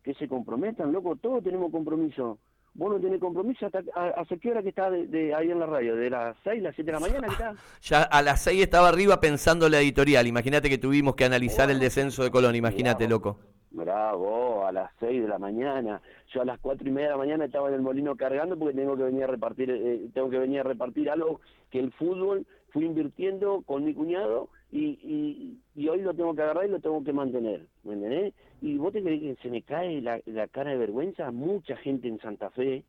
que 0.03 0.15
se 0.15 0.29
comprometan, 0.29 0.93
loco, 0.93 1.17
todos 1.17 1.43
tenemos 1.43 1.71
compromiso. 1.71 2.39
Vos 2.79 2.93
no 2.93 3.01
tenés 3.01 3.19
compromiso 3.19 3.67
hasta 3.67 3.81
hace 4.17 4.39
qué 4.39 4.53
hora 4.53 4.63
que 4.63 4.69
está 4.69 4.89
de, 4.89 5.35
ahí 5.35 5.51
en 5.51 5.59
la 5.59 5.67
radio, 5.67 5.97
de 5.97 6.11
las 6.11 6.37
6, 6.45 6.63
las 6.63 6.77
7 6.77 6.87
de 6.87 6.93
la 6.93 7.01
mañana 7.01 7.27
que 7.27 7.33
está. 7.33 7.55
Ya 7.83 8.03
a 8.05 8.23
las 8.23 8.41
6 8.43 8.63
estaba 8.63 8.89
arriba 8.89 9.19
pensando 9.19 9.69
la 9.69 9.81
editorial, 9.81 10.29
imagínate 10.29 10.71
que 10.71 10.79
tuvimos 10.79 11.17
que 11.17 11.25
analizar 11.25 11.73
el 11.73 11.81
descenso 11.81 12.23
de 12.23 12.31
Colón, 12.31 12.55
imagínate, 12.55 13.09
loco. 13.09 13.41
Bravo, 13.73 14.65
a 14.65 14.71
las 14.71 14.93
6 15.01 15.23
de 15.23 15.29
la 15.29 15.41
mañana. 15.41 16.01
Yo 16.33 16.43
a 16.43 16.45
las 16.45 16.61
cuatro 16.61 16.89
y 16.89 16.93
media 16.93 17.09
de 17.09 17.15
la 17.15 17.19
mañana 17.19 17.45
estaba 17.47 17.67
en 17.67 17.75
el 17.75 17.83
molino 17.83 18.15
cargando 18.15 18.57
porque 18.57 18.77
tengo 18.77 18.97
que 18.97 19.03
venir 19.03 19.25
a 19.25 19.27
repartir, 19.27 19.71
eh, 19.71 20.09
tengo 20.15 20.31
que 20.31 20.39
venir 20.39 20.61
a 20.61 20.63
repartir 20.63 21.11
algo 21.11 21.41
que 21.71 21.81
el 21.81 21.91
fútbol 21.95 22.47
fui 22.71 22.85
invirtiendo 22.85 23.63
con 23.63 23.85
mi 23.85 23.93
cuñado 23.93 24.51
y, 24.71 25.59
y, 25.75 25.89
hoy 25.89 26.03
lo 26.03 26.15
tengo 26.15 26.35
que 26.35 26.43
agarrar 26.43 26.67
y 26.67 26.71
lo 26.71 26.81
tengo 26.81 27.03
que 27.03 27.13
mantener, 27.13 27.67
¿me 27.83 27.95
entendés? 27.95 28.35
Y 28.61 28.77
vos 28.77 28.93
te 28.93 29.03
crees 29.03 29.21
que 29.21 29.43
se 29.43 29.51
me 29.51 29.63
cae 29.63 30.01
la, 30.01 30.21
cara 30.49 30.71
de 30.71 30.79
vergüenza, 30.79 31.31
mucha 31.31 31.77
gente 31.77 32.09
en 32.09 32.19
Santa 32.19 32.51
Fe, 32.51 32.85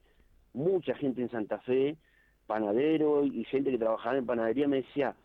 mucha 0.53 0.95
gente 0.95 1.21
en 1.21 1.29
Santa 1.29 1.59
Fe, 1.59 1.95
panadero 2.47 3.23
y 3.23 3.43
gente 3.45 3.69
que 3.69 3.77
trabajaba 3.77 4.17
en 4.17 4.25
panadería 4.25 4.67
me 4.67 4.77
decía, 4.77 5.15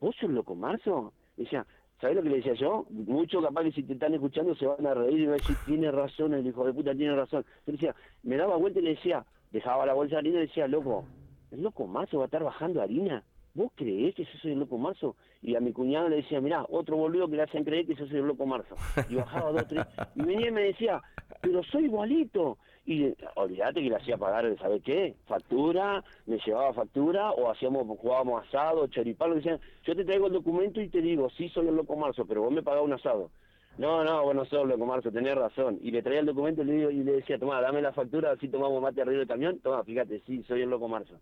¿vos 0.00 0.16
sos 0.16 0.30
loco 0.30 0.54
marzo? 0.54 1.12
Decía, 1.36 1.66
¿sabés 2.00 2.16
lo 2.16 2.22
que 2.22 2.30
le 2.30 2.36
decía 2.36 2.54
yo? 2.54 2.86
Muchos 2.88 3.44
capaz 3.44 3.64
que 3.64 3.72
si 3.72 3.82
te 3.82 3.92
están 3.92 4.14
escuchando 4.14 4.54
se 4.54 4.66
van 4.66 4.86
a 4.86 4.94
reír 4.94 5.20
y 5.20 5.26
van 5.26 5.34
a 5.34 5.38
decir, 5.38 5.58
tiene 5.62 5.90
razón, 5.90 6.32
el 6.32 6.46
hijo 6.46 6.64
de 6.64 6.72
puta 6.72 6.94
tiene 6.94 7.14
razón. 7.14 7.44
Yo 7.66 7.72
decía, 7.72 7.94
me 8.22 8.36
daba 8.36 8.56
vuelta 8.56 8.78
y 8.78 8.82
le 8.82 8.90
decía, 8.94 9.26
dejaba 9.50 9.84
la 9.84 9.92
bolsa 9.92 10.16
de 10.16 10.18
harina 10.20 10.38
y 10.38 10.46
decía, 10.46 10.66
loco, 10.66 11.04
¿el 11.50 11.62
loco 11.62 11.86
marzo 11.86 12.18
va 12.18 12.24
a 12.24 12.26
estar 12.26 12.42
bajando 12.42 12.80
harina? 12.80 13.22
¿Vos 13.52 13.70
creés 13.74 14.14
que 14.14 14.24
yo 14.24 14.38
soy 14.40 14.52
el 14.52 14.60
loco 14.60 14.78
marzo? 14.78 15.16
Y 15.42 15.56
a 15.56 15.60
mi 15.60 15.72
cuñado 15.72 16.08
le 16.08 16.16
decía, 16.16 16.40
mirá, 16.40 16.66
otro 16.68 16.96
boludo 16.96 17.28
que 17.28 17.36
le 17.36 17.42
hacen 17.42 17.64
creer 17.64 17.86
que 17.86 17.94
yo 17.94 18.06
soy 18.06 18.18
el 18.18 18.26
loco 18.26 18.44
marzo. 18.44 18.76
Y 19.08 19.14
bajaba 19.14 19.52
dos, 19.52 19.66
tres. 19.68 19.86
Y 20.14 20.22
venía 20.22 20.48
y 20.48 20.52
me 20.52 20.62
decía, 20.64 21.00
pero 21.40 21.62
soy 21.64 21.84
igualito. 21.84 22.58
Y 22.84 23.14
olvídate 23.36 23.82
que 23.82 23.88
le 23.88 23.96
hacía 23.96 24.18
pagar, 24.18 24.54
¿sabes 24.58 24.82
qué? 24.82 25.14
Factura, 25.26 26.04
me 26.26 26.38
llevaba 26.38 26.74
factura, 26.74 27.30
o 27.30 27.50
hacíamos, 27.50 27.86
jugábamos 27.98 28.46
asado, 28.46 28.86
choripalo. 28.88 29.36
Decían, 29.36 29.60
yo 29.84 29.96
te 29.96 30.04
traigo 30.04 30.26
el 30.26 30.34
documento 30.34 30.80
y 30.80 30.88
te 30.88 31.00
digo, 31.00 31.30
sí 31.30 31.48
soy 31.48 31.68
el 31.68 31.76
loco 31.76 31.96
marzo, 31.96 32.26
pero 32.26 32.42
vos 32.42 32.52
me 32.52 32.62
pagás 32.62 32.82
un 32.82 32.92
asado. 32.92 33.30
No, 33.78 34.04
no, 34.04 34.24
bueno, 34.24 34.44
soy 34.44 34.60
el 34.62 34.68
loco 34.68 34.84
marzo, 34.84 35.10
tenés 35.10 35.36
razón. 35.36 35.78
Y 35.80 35.90
le 35.90 36.02
traía 36.02 36.20
el 36.20 36.26
documento 36.26 36.62
y 36.62 36.66
le, 36.66 36.72
digo, 36.74 36.90
y 36.90 37.02
le 37.02 37.12
decía, 37.12 37.38
toma, 37.38 37.62
dame 37.62 37.80
la 37.80 37.92
factura, 37.92 38.32
así 38.32 38.48
tomamos 38.48 38.82
mate 38.82 39.00
arriba 39.00 39.20
del 39.20 39.28
camión. 39.28 39.58
Toma, 39.60 39.84
fíjate, 39.84 40.20
sí, 40.26 40.42
soy 40.42 40.62
el 40.62 40.68
loco 40.68 40.86
marzo. 40.86 41.14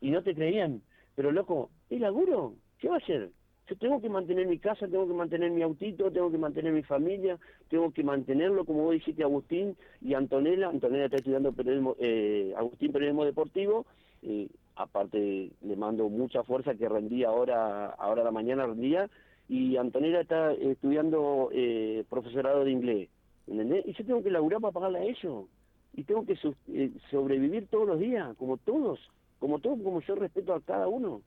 Y 0.00 0.10
no 0.10 0.22
te 0.22 0.34
creían. 0.34 0.82
Pero 1.14 1.30
loco, 1.30 1.70
¿es 1.90 2.00
laburo? 2.00 2.54
¿Qué 2.78 2.88
va 2.88 2.96
a 2.96 2.98
hacer? 2.98 3.30
Yo 3.68 3.76
tengo 3.76 4.00
que 4.00 4.08
mantener 4.08 4.46
mi 4.46 4.58
casa, 4.58 4.88
tengo 4.88 5.06
que 5.06 5.14
mantener 5.14 5.50
mi 5.50 5.62
autito, 5.62 6.10
tengo 6.10 6.30
que 6.30 6.38
mantener 6.38 6.72
mi 6.72 6.82
familia, 6.82 7.38
tengo 7.68 7.92
que 7.92 8.02
mantenerlo, 8.02 8.64
como 8.64 8.84
vos 8.84 8.92
dijiste, 8.92 9.22
Agustín 9.22 9.76
y 10.00 10.14
Antonella. 10.14 10.68
Antonella 10.68 11.04
está 11.04 11.16
estudiando 11.16 11.52
periodismo, 11.52 11.96
eh, 11.98 12.52
Agustín 12.56 12.92
Periodismo 12.92 13.24
Deportivo. 13.24 13.86
Eh, 14.22 14.48
aparte, 14.76 15.50
le 15.60 15.76
mando 15.76 16.08
mucha 16.08 16.42
fuerza 16.42 16.74
que 16.74 16.88
rendía 16.88 17.28
ahora, 17.28 17.86
ahora 17.90 18.22
a 18.22 18.24
la 18.24 18.30
mañana 18.30 18.66
rendía. 18.66 19.08
Y 19.48 19.76
Antonella 19.76 20.20
está 20.20 20.52
estudiando 20.52 21.50
eh, 21.52 22.04
profesorado 22.10 22.64
de 22.64 22.72
inglés. 22.72 23.08
¿Entendés? 23.46 23.86
Y 23.86 23.92
yo 23.92 24.04
tengo 24.04 24.22
que 24.22 24.30
laburar 24.30 24.60
para 24.60 24.72
pagarle 24.72 24.98
a 24.98 25.04
ellos. 25.04 25.46
Y 25.94 26.04
tengo 26.04 26.24
que 26.26 26.38
eh, 26.68 26.90
sobrevivir 27.10 27.66
todos 27.68 27.86
los 27.86 28.00
días, 28.00 28.34
como 28.36 28.56
todos 28.56 28.98
como 29.42 29.58
todo, 29.58 29.76
como 29.82 30.00
yo 30.02 30.14
respeto 30.14 30.54
a 30.54 30.60
cada 30.60 30.86
uno, 30.86 31.20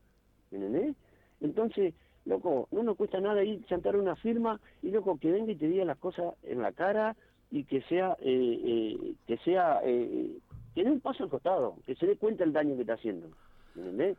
¿entendés? 0.49 0.95
Entonces, 1.41 1.93
loco, 2.25 2.67
no 2.71 2.83
nos 2.83 2.97
cuesta 2.97 3.19
nada 3.19 3.43
ir 3.43 3.63
chantar 3.65 3.95
una 3.95 4.15
firma 4.15 4.59
y 4.81 4.91
loco, 4.91 5.17
que 5.19 5.31
venga 5.31 5.51
y 5.51 5.55
te 5.55 5.67
diga 5.67 5.85
las 5.85 5.97
cosas 5.97 6.33
en 6.43 6.61
la 6.61 6.71
cara 6.71 7.15
y 7.51 7.63
que 7.63 7.81
sea, 7.83 8.17
eh, 8.19 8.59
eh, 8.63 9.13
que 9.27 9.37
sea, 9.37 9.79
eh, 9.83 10.37
que 10.73 10.83
dé 10.83 10.91
un 10.91 10.99
paso 10.99 11.23
al 11.23 11.29
costado, 11.29 11.75
que 11.85 11.95
se 11.95 12.07
dé 12.07 12.17
cuenta 12.17 12.43
el 12.43 12.53
daño 12.53 12.75
que 12.75 12.81
está 12.81 12.93
haciendo, 12.93 13.27
¿entendés? 13.75 14.17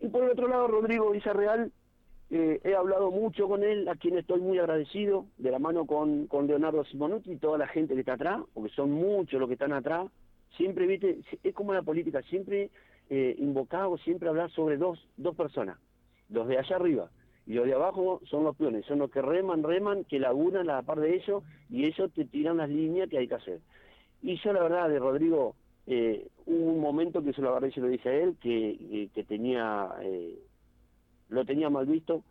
Y 0.00 0.08
por 0.08 0.24
el 0.24 0.30
otro 0.30 0.48
lado, 0.48 0.68
Rodrigo 0.68 1.10
Villarreal, 1.10 1.72
eh, 2.30 2.60
he 2.62 2.74
hablado 2.74 3.10
mucho 3.10 3.48
con 3.48 3.64
él, 3.64 3.88
a 3.88 3.96
quien 3.96 4.18
estoy 4.18 4.40
muy 4.40 4.58
agradecido, 4.58 5.26
de 5.38 5.50
la 5.50 5.58
mano 5.58 5.86
con, 5.86 6.26
con 6.26 6.46
Leonardo 6.46 6.84
Simonuti 6.84 7.32
y 7.32 7.36
toda 7.36 7.56
la 7.58 7.66
gente 7.66 7.94
que 7.94 8.00
está 8.00 8.14
atrás, 8.14 8.42
porque 8.54 8.70
son 8.74 8.92
muchos 8.92 9.40
los 9.40 9.48
que 9.48 9.54
están 9.54 9.72
atrás. 9.72 10.06
Siempre, 10.56 10.86
viste, 10.86 11.20
es 11.42 11.54
como 11.54 11.72
la 11.72 11.82
política, 11.82 12.22
siempre 12.22 12.70
eh, 13.10 13.34
invocado 13.38 13.96
siempre 13.98 14.28
hablar 14.28 14.50
sobre 14.50 14.76
dos, 14.76 14.98
dos 15.16 15.34
personas, 15.34 15.78
los 16.28 16.46
de 16.46 16.58
allá 16.58 16.76
arriba, 16.76 17.10
y 17.48 17.54
los 17.54 17.64
de 17.64 17.72
abajo 17.72 18.20
son 18.28 18.44
los 18.44 18.54
peones, 18.54 18.84
son 18.84 18.98
los 18.98 19.10
que 19.10 19.22
reman, 19.22 19.62
reman, 19.62 20.04
que 20.04 20.18
lagunan 20.18 20.68
a 20.68 20.74
la 20.76 20.82
par 20.82 21.00
de 21.00 21.16
ellos, 21.16 21.42
y 21.70 21.86
ellos 21.86 22.12
te 22.12 22.26
tiran 22.26 22.58
las 22.58 22.68
líneas 22.68 23.08
que 23.08 23.16
hay 23.16 23.26
que 23.26 23.36
hacer. 23.36 23.60
Y 24.22 24.36
yo 24.36 24.52
la 24.52 24.62
verdad, 24.62 24.90
de 24.90 24.98
Rodrigo, 24.98 25.54
eh, 25.86 26.28
hubo 26.44 26.72
un 26.72 26.80
momento 26.80 27.24
que 27.24 27.32
se 27.32 27.40
lo 27.40 27.48
agarré 27.48 27.68
y 27.68 27.72
se 27.72 27.80
lo 27.80 27.88
dije 27.88 28.06
a 28.10 28.14
él, 28.16 28.36
que, 28.38 28.68
eh, 28.70 29.08
que 29.14 29.24
tenía, 29.24 29.88
eh, 30.02 30.38
lo 31.30 31.46
tenía 31.46 31.70
mal 31.70 31.86
visto, 31.86 32.22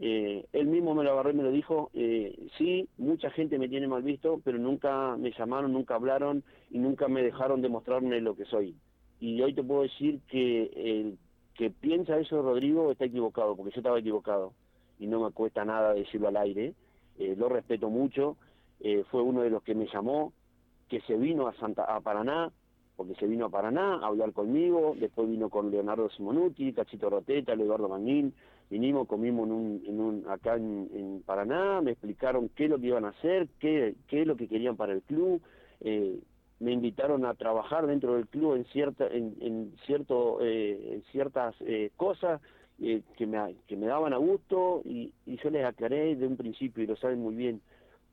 eh, 0.00 0.46
él 0.54 0.66
mismo 0.68 0.94
me 0.94 1.04
lo 1.04 1.12
agarré 1.12 1.32
y 1.32 1.36
me 1.36 1.42
lo 1.42 1.50
dijo, 1.50 1.90
eh, 1.92 2.48
sí, 2.56 2.88
mucha 2.96 3.30
gente 3.30 3.58
me 3.58 3.68
tiene 3.68 3.88
mal 3.88 4.02
visto, 4.02 4.40
pero 4.42 4.56
nunca 4.56 5.18
me 5.18 5.32
llamaron, 5.32 5.74
nunca 5.74 5.96
hablaron 5.96 6.44
y 6.70 6.78
nunca 6.78 7.08
me 7.08 7.22
dejaron 7.22 7.60
demostrarme 7.60 8.22
lo 8.22 8.34
que 8.34 8.46
soy. 8.46 8.74
Y 9.20 9.42
hoy 9.42 9.52
te 9.52 9.62
puedo 9.62 9.82
decir 9.82 10.20
que 10.30 10.70
el 10.74 11.18
que 11.54 11.68
piensa 11.68 12.18
eso 12.18 12.40
Rodrigo 12.40 12.90
está 12.90 13.04
equivocado, 13.04 13.54
porque 13.54 13.74
yo 13.74 13.80
estaba 13.80 13.98
equivocado 13.98 14.54
y 15.02 15.08
no 15.08 15.20
me 15.20 15.32
cuesta 15.32 15.64
nada 15.64 15.94
decirlo 15.94 16.28
al 16.28 16.36
aire, 16.36 16.74
eh, 17.18 17.34
lo 17.36 17.48
respeto 17.48 17.90
mucho, 17.90 18.36
eh, 18.78 19.04
fue 19.10 19.20
uno 19.20 19.42
de 19.42 19.50
los 19.50 19.64
que 19.64 19.74
me 19.74 19.88
llamó, 19.92 20.32
que 20.88 21.00
se 21.00 21.16
vino 21.16 21.48
a, 21.48 21.54
Santa, 21.54 21.82
a 21.82 22.00
Paraná, 22.00 22.52
porque 22.94 23.16
se 23.16 23.26
vino 23.26 23.46
a 23.46 23.50
Paraná 23.50 23.96
a 23.96 24.06
hablar 24.06 24.32
conmigo, 24.32 24.94
después 24.96 25.28
vino 25.28 25.50
con 25.50 25.72
Leonardo 25.72 26.08
Simonuti, 26.10 26.72
Cachito 26.72 27.10
Roteta, 27.10 27.54
Eduardo 27.54 27.88
Manín, 27.88 28.32
vinimos, 28.70 29.08
comimos 29.08 29.48
en 29.48 29.52
un, 29.52 29.82
en 29.86 30.00
un, 30.00 30.24
acá 30.30 30.54
en, 30.54 31.20
Paraná, 31.26 31.80
me 31.80 31.90
explicaron 31.90 32.48
qué 32.50 32.64
es 32.64 32.70
lo 32.70 32.78
que 32.78 32.86
iban 32.86 33.04
a 33.04 33.08
hacer, 33.08 33.48
qué, 33.58 33.96
qué 34.06 34.20
es 34.20 34.26
lo 34.26 34.36
que 34.36 34.46
querían 34.46 34.76
para 34.76 34.92
el 34.92 35.02
club, 35.02 35.42
eh, 35.80 36.20
me 36.60 36.70
invitaron 36.70 37.26
a 37.26 37.34
trabajar 37.34 37.88
dentro 37.88 38.14
del 38.14 38.28
club 38.28 38.54
en 38.54 38.64
cierta 38.66 39.08
en, 39.08 39.34
en 39.40 39.74
cierto 39.84 40.40
en 40.40 41.02
ciertas 41.10 41.56
eh, 41.62 41.90
cosas 41.96 42.40
eh, 42.80 43.02
que 43.16 43.26
me 43.26 43.54
que 43.66 43.76
me 43.76 43.86
daban 43.86 44.12
a 44.12 44.16
gusto 44.16 44.82
y, 44.84 45.12
y, 45.26 45.36
yo 45.36 45.50
les 45.50 45.64
aclaré 45.64 46.16
de 46.16 46.26
un 46.26 46.36
principio 46.36 46.82
y 46.82 46.86
lo 46.86 46.96
saben 46.96 47.20
muy 47.20 47.34
bien. 47.34 47.60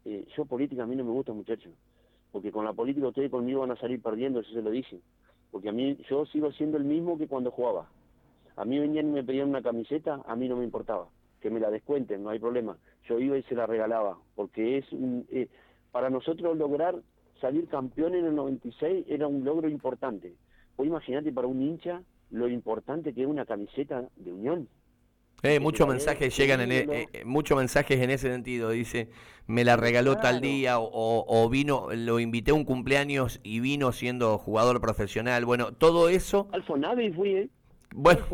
Eh, 0.06 0.26
yo 0.36 0.45
política 0.45 0.84
a 0.84 0.86
mí 0.86 0.95
no 0.95 1.04
me 1.04 1.12
gusta 1.12 1.34
muchachos 1.34 1.74
porque 2.32 2.52
con 2.52 2.65
la 2.65 2.74
política 2.74 3.08
ustedes 3.08 3.32
conmigo 3.32 3.62
van 3.62 3.72
a 3.72 3.76
salir 3.78 4.02
perdiendo 4.02 4.39
eso 4.39 4.52
se 4.52 4.62
lo 4.62 4.69
dije. 4.69 5.00
Porque 5.52 5.69
a 5.69 5.72
mí 5.72 5.98
yo 6.10 6.26
sigo 6.28 6.52
siendo 6.52 6.78
el 6.78 6.84
mismo 6.84 7.17
que 7.17 7.28
cuando 7.28 7.52
jugaba. 7.52 7.89
A 8.56 8.65
mí 8.65 8.78
venían 8.78 9.10
y 9.10 9.12
me 9.12 9.24
pedían 9.24 9.50
una 9.50 9.62
camiseta 9.62 10.22
a 10.26 10.36
mí 10.36 10.48
no 10.48 10.58
me 10.58 10.63
importaba. 10.63 11.08
Que 11.41 11.50
me 11.50 11.60
la 11.60 11.72
descuenten 11.72 12.24
no 12.24 12.30
hay 12.30 12.39
problema. 12.39 12.78
Yo 13.08 13.19
iba 13.19 13.38
y 13.38 13.43
se 13.43 13.56
la 13.56 13.65
regalaba 13.65 14.17
porque 14.36 14.78
es 14.78 14.91
un, 14.91 15.26
para 15.91 16.10
nosotros 16.10 16.56
lograr 16.58 16.95
salir 17.41 17.67
campeón 17.67 18.15
en 18.15 18.26
el 18.26 18.36
96 18.36 19.06
era 19.08 19.28
un 19.28 19.43
logro 19.43 19.69
importante. 19.69 20.36
Vos 20.78 20.86
imaginate 20.86 21.32
para 21.32 21.48
un 21.48 21.62
hincha 21.62 22.04
lo 22.32 22.48
importante 22.48 23.13
que 23.13 23.22
es 23.22 23.28
una 23.28 23.46
camiseta 23.46 24.08
de 24.15 24.32
Unión. 24.32 24.68
Eh, 25.42 25.60
muchos 25.60 25.88
mensajes 25.88 26.36
llegan 26.36 26.60
en 26.60 26.72
e, 26.72 27.08
eh, 27.13 27.24
muchos 27.26 27.58
mensajes 27.58 28.00
en 28.02 28.10
ese 28.10 28.30
sentido. 28.30 28.72
Dice, 28.72 29.10
me 29.48 29.63
la 29.63 29.78
regaló 29.78 30.18
tal 30.18 30.42
día 30.42 30.80
o, 30.80 31.26
o, 31.28 31.50
vino, 31.50 31.88
lo 31.96 32.20
invité 32.20 32.52
a 32.52 32.56
un 32.56 32.65
cumpleaños 32.65 33.39
y 33.42 33.62
vino 33.62 33.92
siendo 33.94 34.38
jugador 34.38 34.82
profesional. 34.82 35.46
Bueno, 35.46 35.72
todo 35.72 36.10
eso. 36.10 36.50
Al 36.52 36.63
Fonavi 36.63 37.12
fui, 37.13 37.36
¿eh? 37.36 37.50
Bueno. 37.96 38.26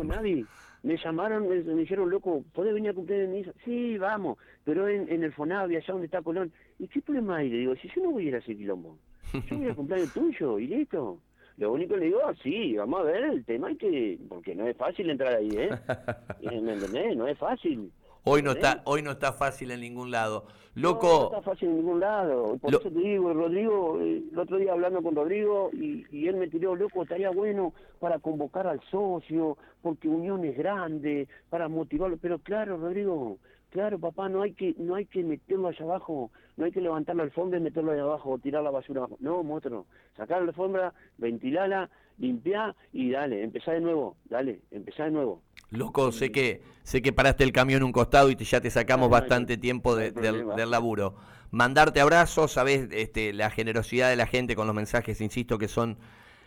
Me 0.82 0.96
llamaron, 0.98 1.48
me, 1.48 1.56
dijeron, 1.74 2.10
loco, 2.10 2.44
¿podés 2.52 2.72
venir 2.72 2.90
a 2.90 2.94
cumplir 2.94 3.26
mi 3.26 3.40
hija? 3.40 3.52
Sí, 3.64 3.98
vamos, 3.98 4.38
pero 4.62 4.86
en, 4.88 5.08
en 5.08 5.24
el 5.24 5.32
Fonavi, 5.32 5.74
allá 5.74 5.86
donde 5.88 6.06
está 6.06 6.22
Colón. 6.22 6.52
¿Y 6.78 6.86
qué 6.86 7.02
problema 7.02 7.38
hay? 7.38 7.50
Le 7.50 7.58
digo, 7.58 7.74
si 7.76 7.88
yo 7.88 8.04
no 8.04 8.12
voy 8.12 8.26
a 8.26 8.28
ir 8.28 8.34
a 8.36 8.38
ese 8.38 8.56
quilombo, 8.56 8.96
yo 9.32 9.56
voy 9.56 9.68
a 9.68 9.74
cumplir 9.74 10.00
el 10.00 10.10
tuyo 10.12 10.60
y 10.60 10.68
listo. 10.68 11.20
Lo 11.56 11.72
único 11.72 11.94
que 11.94 12.00
le 12.00 12.06
digo, 12.06 12.20
sí, 12.42 12.76
vamos 12.76 13.00
a 13.00 13.04
ver 13.04 13.24
el 13.24 13.44
tema 13.44 13.68
hay 13.68 13.76
que, 13.76 14.18
porque 14.28 14.54
no 14.54 14.66
es 14.66 14.76
fácil 14.76 15.08
entrar 15.08 15.34
ahí, 15.34 15.48
¿eh? 15.52 15.70
¿Me 16.42 16.72
entendés? 16.72 17.16
No 17.16 17.26
es 17.26 17.38
fácil. 17.38 17.90
Hoy 18.24 18.42
no 18.42 18.50
está, 18.50 18.82
hoy 18.84 19.02
no 19.02 19.12
está 19.12 19.32
fácil 19.32 19.70
en 19.70 19.80
ningún 19.80 20.10
lado. 20.10 20.46
Loco. 20.74 21.30
No, 21.30 21.38
está 21.38 21.50
fácil 21.50 21.68
en 21.68 21.76
ningún 21.76 22.00
lado. 22.00 22.58
Por 22.58 22.70
eso 22.70 22.80
te 22.80 22.90
digo, 22.90 23.32
Rodrigo, 23.32 23.98
eh, 24.00 24.22
el 24.30 24.38
otro 24.38 24.58
día 24.58 24.72
hablando 24.72 25.00
con 25.02 25.14
Rodrigo 25.14 25.70
y, 25.72 26.04
y, 26.10 26.28
él 26.28 26.36
me 26.36 26.48
tiró, 26.48 26.76
loco, 26.76 27.02
estaría 27.02 27.30
bueno 27.30 27.72
para 27.98 28.18
convocar 28.18 28.66
al 28.66 28.80
socio, 28.90 29.56
porque 29.80 30.08
Unión 30.08 30.44
es 30.44 30.58
grande, 30.58 31.28
para 31.48 31.68
motivarlo. 31.68 32.18
Pero 32.20 32.40
claro, 32.40 32.76
Rodrigo, 32.76 33.38
Claro, 33.70 33.98
papá, 33.98 34.28
no 34.28 34.42
hay 34.42 34.52
que 34.52 34.74
no 34.78 34.94
hay 34.94 35.06
que 35.06 35.22
meterlo 35.22 35.68
allá 35.68 35.84
abajo, 35.84 36.30
no 36.56 36.64
hay 36.64 36.72
que 36.72 36.80
levantar 36.80 37.16
la 37.16 37.24
alfombra 37.24 37.58
y 37.58 37.62
meterlo 37.62 37.92
allá 37.92 38.02
abajo 38.02 38.30
o 38.30 38.38
tirar 38.38 38.62
la 38.62 38.70
basura 38.70 39.00
abajo. 39.00 39.16
No, 39.20 39.42
monstruo, 39.42 39.86
sacar 40.16 40.40
la 40.40 40.48
alfombra, 40.48 40.94
ventilarla, 41.18 41.90
limpiar 42.18 42.74
y 42.92 43.10
dale, 43.10 43.42
empezá 43.42 43.72
de 43.72 43.80
nuevo, 43.80 44.16
dale, 44.30 44.60
empezá 44.70 45.04
de 45.04 45.10
nuevo. 45.10 45.42
Loco, 45.70 46.12
sé 46.12 46.30
que 46.30 46.62
sé 46.84 47.02
que 47.02 47.12
paraste 47.12 47.42
el 47.42 47.52
camión 47.52 47.82
un 47.82 47.92
costado 47.92 48.30
y 48.30 48.36
ya 48.36 48.60
te 48.60 48.70
sacamos 48.70 49.10
bastante 49.10 49.56
tiempo 49.56 49.96
del, 49.96 50.14
del, 50.14 50.70
laburo. 50.70 51.16
Mandarte 51.50 52.00
abrazos, 52.00 52.52
sabes 52.52 52.88
este, 52.92 53.32
la 53.32 53.50
generosidad 53.50 54.08
de 54.08 54.16
la 54.16 54.26
gente 54.26 54.54
con 54.54 54.66
los 54.66 54.76
mensajes, 54.76 55.20
insisto, 55.20 55.58
que 55.58 55.68
son 55.68 55.98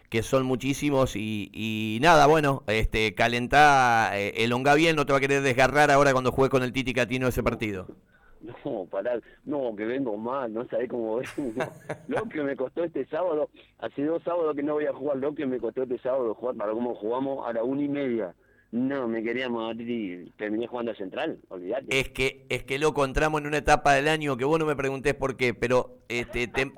que 0.10 0.24
son 0.24 0.46
muchísimos 0.46 1.16
y, 1.16 2.00
nada, 2.02 2.28
bueno, 2.28 2.64
este 2.68 3.14
calentá, 3.14 4.18
eh, 4.20 4.44
elonga 4.44 4.74
bien, 4.74 4.96
no 4.96 5.06
te 5.06 5.14
va 5.14 5.18
a 5.18 5.22
querer 5.22 5.42
desgarrar 5.42 5.92
ahora 5.92 6.12
cuando 6.12 6.32
juegue 6.32 6.50
con 6.50 6.64
el 6.64 6.74
Titi 6.74 6.94
Catino 6.94 7.28
ese 7.28 7.44
partido. 7.44 7.88
No, 8.42 8.86
pará, 8.86 9.20
no, 9.46 9.76
que 9.76 9.86
vengo 9.86 10.16
mal, 10.18 10.54
no 10.54 10.66
sabés 10.68 10.90
cómo 10.90 11.18
vengo. 11.18 11.64
lo 12.08 12.24
que 12.30 12.42
me 12.42 12.56
costó 12.56 12.84
este 12.84 13.06
sábado, 13.06 13.50
hace 13.80 14.04
dos 14.04 14.24
sábados 14.24 14.56
que 14.56 14.64
no 14.64 14.74
voy 14.74 14.86
a 14.86 14.94
jugar, 14.94 15.18
lo 15.18 15.36
que 15.36 15.46
me 15.46 15.60
costó 15.60 15.84
este 15.84 16.00
sábado 16.00 16.34
jugar 16.34 16.56
para 16.56 16.72
cómo 16.72 16.96
jugamos 16.96 17.48
a 17.48 17.54
la 17.54 17.64
una 17.64 17.84
y 17.84 17.90
media. 17.90 18.34
No, 18.72 19.08
me 19.08 19.24
quería 19.24 19.50
morir 19.50 19.90
y 19.90 20.30
terminé 20.38 20.68
jugando 20.68 20.92
a 20.92 20.96
Central, 20.96 21.40
olvídate. 21.48 22.00
Es 22.00 22.10
que, 22.10 22.46
es 22.50 22.64
que 22.64 22.78
loco, 22.78 23.04
entramos 23.04 23.42
en 23.42 23.48
una 23.48 23.58
etapa 23.58 23.94
del 23.94 24.08
año 24.08 24.38
que 24.38 24.46
vos 24.46 24.60
no 24.60 24.66
me 24.68 24.76
preguntés 24.76 25.16
por 25.16 25.38
qué, 25.38 25.56
pero 25.56 25.98
este, 26.08 26.48
te, 26.48 26.72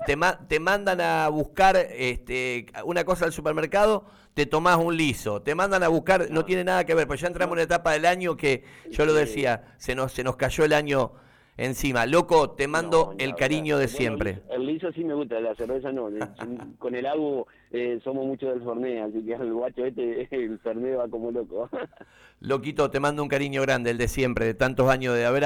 te, 0.48 0.60
mandan 0.60 1.02
a 1.02 1.28
buscar 1.28 1.76
este, 1.76 2.64
una 2.86 3.04
cosa 3.04 3.26
al 3.26 3.32
supermercado, 3.32 4.06
te 4.32 4.46
tomás 4.46 4.78
un 4.78 4.96
liso, 4.96 5.42
te 5.42 5.54
mandan 5.54 5.82
a 5.82 5.88
buscar, 5.88 6.30
no, 6.30 6.46
tiene 6.46 6.64
nada 6.64 6.86
que 6.86 6.94
ver, 6.94 7.06
pues 7.06 7.20
ya 7.20 7.26
entramos 7.26 7.52
en 7.52 7.58
una 7.58 7.62
etapa 7.64 7.92
del 7.92 8.06
año 8.06 8.38
que, 8.38 8.64
yo 8.90 9.04
lo 9.04 9.12
decía, 9.12 9.74
se 9.76 9.94
nos, 9.94 10.12
se 10.12 10.24
nos 10.24 10.36
cayó 10.36 10.64
el 10.64 10.72
año 10.72 11.12
encima. 11.56 12.06
Loco, 12.06 12.50
te 12.50 12.66
mando 12.66 13.14
el 13.18 13.34
cariño 13.34 13.78
de 13.78 13.88
siempre. 13.88 14.42
El 14.50 14.66
liso 14.66 14.92
sí 14.92 15.04
me 15.04 15.14
gusta, 15.14 15.40
la 15.40 15.54
cerveza 15.54 15.92
no. 15.92 16.08
Con 16.78 16.94
el 16.94 17.06
agua 17.06 17.44
eh, 17.70 18.00
somos 18.04 18.26
muchos 18.26 18.54
del 18.54 18.64
Fernet, 18.64 19.02
así 19.02 19.24
que 19.24 19.34
el 19.34 19.52
guacho 19.52 19.84
este, 19.84 20.28
el 20.34 20.58
Fernet 20.58 20.98
va 20.98 21.08
como 21.08 21.30
loco. 21.30 21.68
Loquito, 22.40 22.90
te 22.90 22.98
mando 22.98 23.22
un 23.22 23.28
cariño 23.28 23.62
grande, 23.62 23.90
el 23.90 23.98
de 23.98 24.08
siempre, 24.08 24.46
de 24.46 24.54
tantos 24.54 24.90
años 24.90 25.14
de 25.14 25.24
haber... 25.24 25.44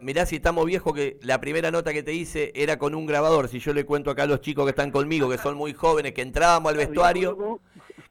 Mirá 0.00 0.26
si 0.26 0.36
estamos 0.36 0.66
viejos 0.66 0.92
que 0.92 1.18
la 1.22 1.40
primera 1.40 1.70
nota 1.70 1.94
que 1.94 2.02
te 2.02 2.12
hice 2.12 2.52
era 2.54 2.78
con 2.78 2.94
un 2.94 3.06
grabador. 3.06 3.48
Si 3.48 3.58
yo 3.58 3.72
le 3.72 3.86
cuento 3.86 4.10
acá 4.10 4.24
a 4.24 4.26
los 4.26 4.42
chicos 4.42 4.66
que 4.66 4.70
están 4.70 4.90
conmigo, 4.90 5.30
que 5.30 5.38
son 5.38 5.56
muy 5.56 5.72
jóvenes, 5.72 6.12
que 6.12 6.20
entrábamos 6.20 6.70
al 6.70 6.76
vestuario 6.76 7.60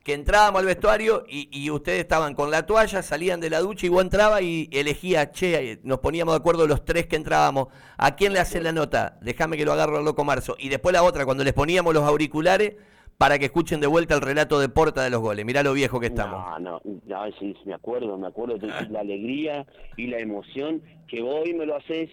que 0.06 0.14
entrábamos 0.14 0.60
al 0.60 0.68
vestuario 0.68 1.24
y, 1.28 1.68
ustedes 1.72 2.00
estaban 2.00 2.36
con 2.36 2.52
la 2.52 2.68
toalla, 2.68 3.02
salían 3.02 3.40
de 3.40 3.50
la 3.50 3.60
ducha 3.60 3.88
y 3.88 3.90
vos 3.90 4.04
entraba 4.04 4.40
y 4.40 4.70
elegía, 4.72 5.32
che, 5.32 5.80
nos 5.82 5.98
poníamos 5.98 6.36
de 6.36 6.38
acuerdo 6.38 6.68
los 6.68 6.86
tres 6.86 7.08
que 7.08 7.16
entrábamos, 7.16 7.70
¿a 7.98 8.16
quién 8.16 8.32
le 8.32 8.40
hacen 8.40 8.64
la 8.64 8.72
nota? 8.72 9.18
Déjame 9.22 9.58
que 9.58 9.66
lo 9.66 9.74
agarro 9.74 9.98
al 9.98 10.06
loco 10.06 10.24
Marzo. 10.24 10.56
Y 10.60 10.70
después 10.70 10.94
la 10.94 11.02
otra, 11.02 11.26
cuando 11.26 11.44
les 11.44 11.54
poníamos 11.54 11.92
los 11.92 12.04
auriculares 12.04 12.76
para 13.18 13.40
que 13.40 13.46
escuchen 13.46 13.80
de 13.80 13.88
vuelta 13.88 14.14
el 14.14 14.22
relato 14.22 14.60
de 14.60 14.70
Porta 14.70 15.02
de 15.02 15.10
los 15.10 15.22
goles. 15.22 15.44
Mirá 15.44 15.64
lo 15.64 15.74
viejo 15.74 16.00
que 16.00 16.06
estamos. 16.06 16.62
No, 16.62 16.80
no, 16.84 17.32
sí, 17.40 17.56
me 17.66 17.74
acuerdo, 17.74 18.16
me 18.20 18.28
acuerdo 18.28 18.60
de 18.60 18.68
la 18.92 19.00
alegría 19.00 19.66
y 19.98 20.06
la 20.06 20.20
emoción 20.20 20.84
que 21.08 21.24
vos 21.24 21.46
me 21.52 21.66
lo 21.66 21.78
haces, 21.78 22.12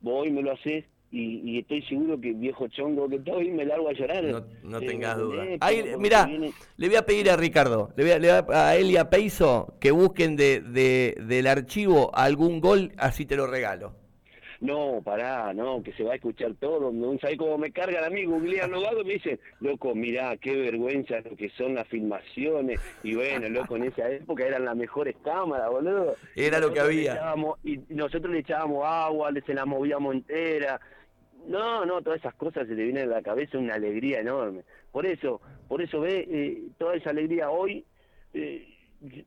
vos 0.00 0.30
me 0.30 0.40
lo 0.40 0.52
haces 0.52 0.84
y, 1.14 1.58
estoy 1.60 1.82
seguro 1.82 2.20
que 2.20 2.32
viejo 2.32 2.66
chongo 2.68 3.08
que 3.08 3.16
estoy 3.16 3.50
me 3.50 3.64
largo 3.64 3.88
a 3.88 3.92
llorar. 3.92 4.44
No, 4.62 4.80
tengas 4.80 5.16
duda. 5.16 5.44
mira, 5.98 6.28
le 6.76 6.88
voy 6.88 6.96
a 6.96 7.06
pedir 7.06 7.30
a 7.30 7.36
Ricardo, 7.36 7.90
le 7.96 8.02
voy 8.02 8.12
a, 8.12 8.18
le 8.18 8.30
a 8.30 8.76
él 8.76 8.90
y 8.90 8.96
a 8.96 9.10
Peiso 9.10 9.74
que 9.80 9.92
busquen 9.92 10.36
de, 10.36 10.60
de, 10.60 11.16
del 11.26 11.46
archivo 11.46 12.10
algún 12.14 12.60
gol, 12.60 12.92
así 12.96 13.26
te 13.26 13.36
lo 13.36 13.46
regalo. 13.46 13.94
No, 14.64 15.02
pará, 15.04 15.52
no, 15.52 15.82
que 15.82 15.92
se 15.92 16.02
va 16.02 16.12
a 16.12 16.14
escuchar 16.14 16.54
todo. 16.58 16.90
No 16.90 17.18
sabés 17.18 17.36
cómo 17.36 17.58
me 17.58 17.70
cargan 17.70 18.02
a 18.02 18.08
mí, 18.08 18.24
googlean 18.24 18.70
los 18.70 18.82
y 18.82 19.04
me 19.04 19.12
dicen, 19.12 19.38
loco, 19.60 19.94
mirá, 19.94 20.38
qué 20.38 20.56
vergüenza 20.56 21.20
lo 21.20 21.36
que 21.36 21.50
son 21.50 21.74
las 21.74 21.86
filmaciones. 21.88 22.80
Y 23.02 23.14
bueno, 23.14 23.46
loco, 23.50 23.76
en 23.76 23.84
esa 23.84 24.08
época 24.10 24.46
eran 24.46 24.64
las 24.64 24.74
mejores 24.74 25.16
cámaras, 25.22 25.68
boludo. 25.70 26.16
Era 26.34 26.60
lo 26.60 26.72
que 26.72 26.80
había. 26.80 27.34
y 27.62 27.78
nosotros 27.90 28.32
le 28.32 28.38
echábamos 28.38 28.86
agua, 28.86 29.30
se 29.44 29.52
la 29.52 29.66
movíamos 29.66 30.14
entera. 30.14 30.80
No, 31.46 31.84
no, 31.84 32.00
todas 32.02 32.20
esas 32.20 32.34
cosas 32.34 32.66
se 32.66 32.74
le 32.74 32.84
vienen 32.84 33.04
a 33.04 33.16
la 33.16 33.22
cabeza 33.22 33.58
una 33.58 33.74
alegría 33.74 34.20
enorme. 34.20 34.62
Por 34.92 35.06
eso, 35.06 35.40
por 35.68 35.82
eso 35.82 36.00
ve, 36.00 36.26
eh, 36.28 36.62
toda 36.78 36.96
esa 36.96 37.10
alegría 37.10 37.50
hoy, 37.50 37.84
eh, 38.32 38.66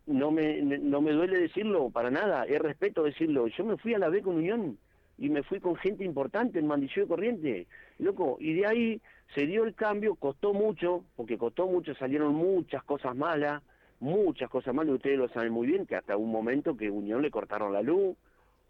no, 0.08 0.32
me, 0.32 0.62
no 0.62 1.02
me 1.02 1.12
duele 1.12 1.40
decirlo 1.40 1.90
para 1.90 2.10
nada, 2.10 2.46
es 2.46 2.60
respeto 2.60 3.04
decirlo. 3.04 3.48
Yo 3.48 3.66
me 3.66 3.78
fui 3.78 3.94
a 3.94 4.00
la 4.00 4.10
B 4.10 4.22
con 4.22 4.38
Unión 4.38 4.78
y 5.18 5.30
me 5.30 5.44
fui 5.44 5.60
con 5.60 5.76
gente 5.76 6.04
importante 6.04 6.60
en 6.60 6.68
Mandilló 6.68 7.04
de 7.04 7.08
Corriente, 7.08 7.68
loco, 8.00 8.38
y 8.40 8.54
de 8.54 8.68
ahí 8.68 9.02
se 9.36 9.46
dio 9.46 9.64
el 9.64 9.74
cambio, 9.74 10.16
costó 10.16 10.54
mucho, 10.54 11.04
porque 11.16 11.38
costó 11.38 11.68
mucho, 11.68 11.96
salieron 11.96 12.34
muchas 12.36 12.84
cosas 12.84 13.16
malas, 13.16 13.62
muchas 14.00 14.50
cosas 14.50 14.74
malas, 14.74 14.96
ustedes 14.96 15.18
lo 15.18 15.28
saben 15.30 15.52
muy 15.52 15.68
bien, 15.68 15.86
que 15.86 15.96
hasta 15.96 16.16
un 16.18 16.32
momento 16.32 16.78
que 16.78 16.90
Unión 16.90 17.22
le 17.22 17.32
cortaron 17.32 17.74
la 17.74 17.82
luz, 17.82 18.16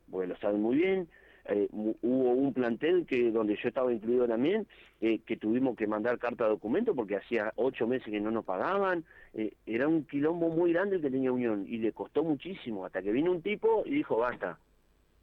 pues 0.10 0.27
lo 0.27 0.38
saben 0.38 0.62
muy 0.62 0.77
bien, 0.77 1.10
eh, 1.49 1.67
hubo 1.71 2.31
un 2.31 2.53
plantel 2.53 3.05
que 3.05 3.31
donde 3.31 3.55
yo 3.55 3.69
estaba 3.69 3.93
incluido 3.93 4.27
también, 4.27 4.67
eh, 4.99 5.19
que 5.19 5.38
tuvimos 5.38 5.77
que 5.77 5.88
mandar 5.88 6.19
carta 6.19 6.43
de 6.43 6.49
documento 6.51 6.93
porque 6.93 7.15
hacía 7.15 7.53
ocho 7.55 7.88
meses 7.88 8.07
que 8.07 8.19
no 8.19 8.31
nos 8.31 8.43
pagaban, 8.43 9.05
eh, 9.33 9.53
era 9.65 9.88
un 9.88 10.03
quilombo 10.03 10.49
muy 10.49 10.73
grande 10.73 10.97
el 10.97 11.01
que 11.01 11.10
tenía 11.10 11.31
Unión 11.31 11.65
y 11.67 11.77
le 11.77 11.93
costó 11.93 12.23
muchísimo, 12.23 12.86
hasta 12.86 13.01
que 13.01 13.12
vino 13.12 13.31
un 13.31 13.41
tipo 13.41 13.83
y 13.86 13.91
dijo, 13.91 14.17
basta, 14.17 14.60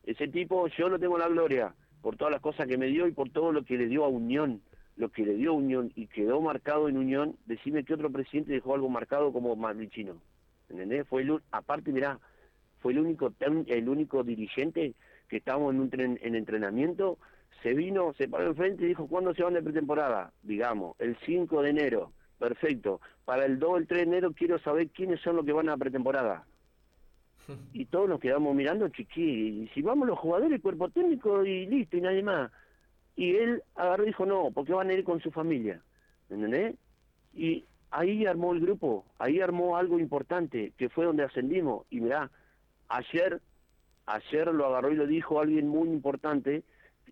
ese 0.04 0.28
tipo 0.28 0.66
yo 0.68 0.88
lo 0.88 0.98
tengo 0.98 1.18
la 1.18 1.28
gloria 1.28 1.74
por 2.00 2.16
todas 2.16 2.32
las 2.32 2.40
cosas 2.40 2.66
que 2.66 2.78
me 2.78 2.86
dio 2.86 3.06
y 3.06 3.12
por 3.12 3.30
todo 3.30 3.52
lo 3.52 3.64
que 3.64 3.76
le 3.76 3.86
dio 3.86 4.04
a 4.04 4.08
Unión, 4.08 4.62
lo 4.96 5.10
que 5.10 5.26
le 5.26 5.34
dio 5.34 5.50
a 5.50 5.54
Unión 5.54 5.92
y 5.94 6.06
quedó 6.06 6.40
marcado 6.40 6.88
en 6.88 6.96
Unión, 6.96 7.36
decime 7.46 7.84
que 7.84 7.94
otro 7.94 8.10
presidente 8.10 8.52
dejó 8.52 8.74
algo 8.74 8.88
marcado 8.88 9.32
como 9.32 9.56
Maglichino, 9.56 10.16
¿entendés? 10.70 11.06
Fue 11.06 11.22
el, 11.22 11.40
aparte, 11.50 11.92
mirá, 11.92 12.18
fue 12.80 12.92
el 12.92 12.98
único, 12.98 13.32
el 13.66 13.88
único 13.88 14.22
dirigente 14.22 14.94
que 15.34 15.38
estábamos 15.38 15.74
en, 15.74 15.80
un 15.80 15.90
tren, 15.90 16.16
en 16.22 16.36
entrenamiento, 16.36 17.18
se 17.60 17.74
vino, 17.74 18.12
se 18.12 18.28
paró 18.28 18.46
enfrente 18.46 18.84
y 18.84 18.86
dijo, 18.86 19.08
¿cuándo 19.08 19.34
se 19.34 19.42
van 19.42 19.54
de 19.54 19.64
pretemporada? 19.64 20.32
Digamos, 20.44 20.94
el 21.00 21.16
5 21.26 21.60
de 21.60 21.70
enero. 21.70 22.12
Perfecto. 22.38 23.00
Para 23.24 23.44
el 23.44 23.58
2 23.58 23.78
el 23.78 23.86
3 23.88 23.98
de 23.98 24.04
enero 24.04 24.32
quiero 24.32 24.60
saber 24.60 24.90
quiénes 24.90 25.20
son 25.22 25.34
los 25.34 25.44
que 25.44 25.52
van 25.52 25.68
a 25.68 25.76
pretemporada. 25.76 26.46
Y 27.72 27.86
todos 27.86 28.08
nos 28.08 28.20
quedamos 28.20 28.54
mirando, 28.54 28.88
chiqui, 28.90 29.22
y 29.22 29.68
si 29.74 29.82
vamos 29.82 30.06
los 30.06 30.20
jugadores, 30.20 30.62
cuerpo 30.62 30.88
técnico 30.90 31.44
y 31.44 31.66
listo, 31.66 31.96
y 31.96 32.00
nadie 32.00 32.22
más. 32.22 32.52
Y 33.16 33.34
él 33.34 33.60
agarró 33.74 34.04
y 34.04 34.06
dijo, 34.06 34.24
no, 34.24 34.52
porque 34.54 34.72
van 34.72 34.88
a 34.88 34.94
ir 34.94 35.02
con 35.02 35.20
su 35.20 35.32
familia. 35.32 35.82
¿Entendés? 36.30 36.76
Y 37.34 37.64
ahí 37.90 38.24
armó 38.24 38.52
el 38.52 38.60
grupo, 38.60 39.04
ahí 39.18 39.40
armó 39.40 39.76
algo 39.76 39.98
importante, 39.98 40.72
que 40.78 40.88
fue 40.90 41.04
donde 41.06 41.24
ascendimos. 41.24 41.86
Y 41.90 42.00
mirá, 42.00 42.30
ayer 42.88 43.40
ayer 44.06 44.52
lo 44.52 44.66
agarró 44.66 44.92
y 44.92 44.96
lo 44.96 45.06
dijo 45.06 45.40
alguien 45.40 45.68
muy 45.68 45.88
importante 45.88 46.62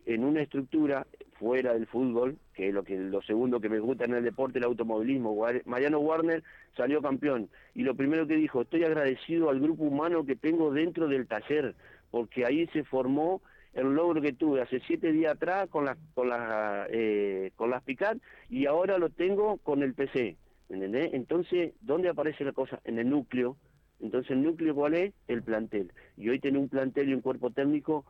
en 0.07 0.24
una 0.24 0.43
estructura 0.43 1.07
fuera 1.38 1.72
del 1.72 1.86
fútbol, 1.86 2.38
que 2.55 2.68
es 2.68 2.74
lo 2.74 2.84
que 2.84 2.97
lo 2.97 3.22
segundo 3.22 3.61
que 3.61 3.68
me 3.68 3.80
gusta 3.80 4.05
en 4.05 4.14
el 4.14 4.24
deporte, 4.24 4.59
el 4.59 4.64
automovilismo. 4.64 5.36
Mariano 5.64 5.99
Warner 5.99 6.43
salió 6.76 7.03
campeón 7.03 7.49
y 7.74 7.82
lo 7.82 7.95
primero 7.95 8.26
que 8.26 8.36
dijo, 8.36 8.62
estoy 8.62 8.84
agradecido 8.84 9.51
al 9.51 9.61
grupo 9.61 9.84
humano 9.84 10.24
que 10.24 10.36
tengo 10.36 10.72
dentro 10.72 11.09
del 11.09 11.26
taller, 11.26 11.74
porque 12.11 12.45
ahí 12.45 12.66
se 12.68 12.84
formó 12.84 13.43
el 13.72 13.95
logro 13.95 14.20
que 14.20 14.32
tuve 14.32 14.61
hace 14.61 14.80
siete 14.86 15.12
días 15.12 15.34
atrás 15.34 15.68
con 15.68 15.86
las 15.86 15.97
con 16.14 16.28
las 16.28 16.88
eh, 16.90 17.53
con 17.57 17.70
las 17.70 17.82
Picat 17.82 18.18
y 18.51 18.66
ahora 18.66 18.99
lo 18.99 19.09
tengo 19.09 19.57
con 19.59 19.82
el 19.82 19.95
PC. 19.95 20.36
Entonces, 20.68 21.74
¿dónde 21.80 22.09
aparece 22.09 22.45
la 22.45 22.53
cosa? 22.53 22.80
En 22.84 22.99
el 22.99 23.09
núcleo. 23.09 23.57
Entonces, 24.03 24.32
¿el 24.32 24.42
núcleo 24.42 24.74
cuál 24.74 24.94
es? 24.94 25.14
El 25.28 25.42
plantel. 25.42 25.92
Y 26.16 26.28
hoy 26.28 26.40
tiene 26.40 26.59
un 26.59 26.68
plantel 26.68 27.09
y 27.09 27.14
un 27.14 27.20
cuerpo 27.20 27.50
técnico 27.50 28.05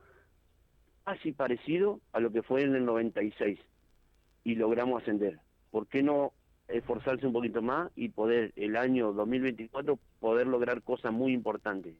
casi 1.05 1.33
parecido 1.33 2.01
a 2.13 2.21
lo 2.21 2.33
que 2.33 2.43
fue 2.43 2.63
en 2.63 2.75
el 2.75 2.85
96 2.85 3.59
y 4.45 4.55
logramos 4.55 5.03
ascender. 5.03 5.39
¿Por 5.71 5.87
qué 5.87 6.03
no 6.03 6.33
esforzarse 6.69 7.27
un 7.27 7.33
poquito 7.33 7.61
más 7.61 7.91
y 7.95 8.09
poder 8.09 8.53
el 8.57 8.77
año 8.77 9.13
2024 9.13 9.99
poder 10.21 10.47
lograr 10.47 10.83
cosas 10.83 11.13
muy 11.13 11.33
importantes? 11.33 11.95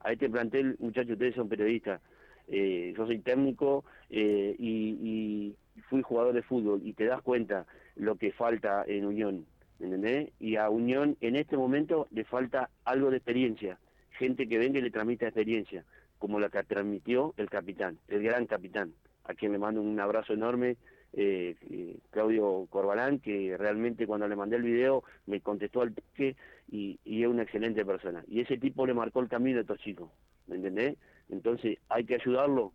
A 0.00 0.12
este 0.12 0.28
plantel, 0.28 0.76
muchachos, 0.78 1.12
ustedes 1.12 1.34
son 1.34 1.48
periodistas, 1.48 2.00
eh, 2.48 2.92
yo 2.96 3.06
soy 3.06 3.20
técnico 3.20 3.84
eh, 4.10 4.54
y, 4.58 5.54
fui 5.90 6.02
jugador 6.02 6.32
de 6.34 6.42
fútbol 6.42 6.80
y 6.84 6.92
te 6.92 7.04
das 7.04 7.20
cuenta 7.20 7.66
lo 7.96 8.14
que 8.16 8.30
falta 8.32 8.84
en 8.86 9.04
Unión, 9.04 9.44
¿entendés? 9.80 10.30
Y 10.38 10.56
a 10.56 10.70
Unión 10.70 11.16
en 11.20 11.36
este 11.36 11.56
momento 11.56 12.08
le 12.10 12.24
falta 12.24 12.70
algo 12.84 13.10
de 13.10 13.18
experiencia, 13.18 13.78
gente 14.10 14.48
que 14.48 14.58
venga 14.58 14.78
y 14.78 14.82
le 14.82 14.90
transmita 14.90 15.26
experiencia, 15.26 15.84
como 16.18 16.40
la 16.40 16.48
que 16.48 16.62
transmitió 16.64 17.34
el 17.36 17.50
capitán, 17.50 17.98
el 18.08 18.22
gran 18.22 18.46
capitán, 18.46 18.92
a 19.24 19.34
quien 19.34 19.52
le 19.52 19.58
mando 19.58 19.80
un 19.80 19.98
abrazo 19.98 20.32
enorme 20.32 20.76
eh, 21.16 21.54
eh, 21.70 21.98
Claudio 22.10 22.66
Corbalán, 22.70 23.20
que 23.20 23.56
realmente 23.56 24.06
cuando 24.06 24.26
le 24.26 24.34
mandé 24.34 24.56
el 24.56 24.62
video 24.62 25.04
me 25.26 25.40
contestó 25.40 25.82
al 25.82 25.94
toque 25.94 26.34
y, 26.68 26.98
es 27.04 27.28
una 27.28 27.42
excelente 27.42 27.84
persona. 27.84 28.24
Y 28.26 28.40
ese 28.40 28.58
tipo 28.58 28.84
le 28.84 28.94
marcó 28.94 29.20
el 29.20 29.28
camino 29.28 29.58
a 29.58 29.60
estos 29.60 29.78
chicos, 29.78 30.10
¿me 30.48 30.56
entendés? 30.56 30.96
Entonces 31.28 31.78
hay 31.88 32.04
que 32.04 32.16
ayudarlo, 32.16 32.72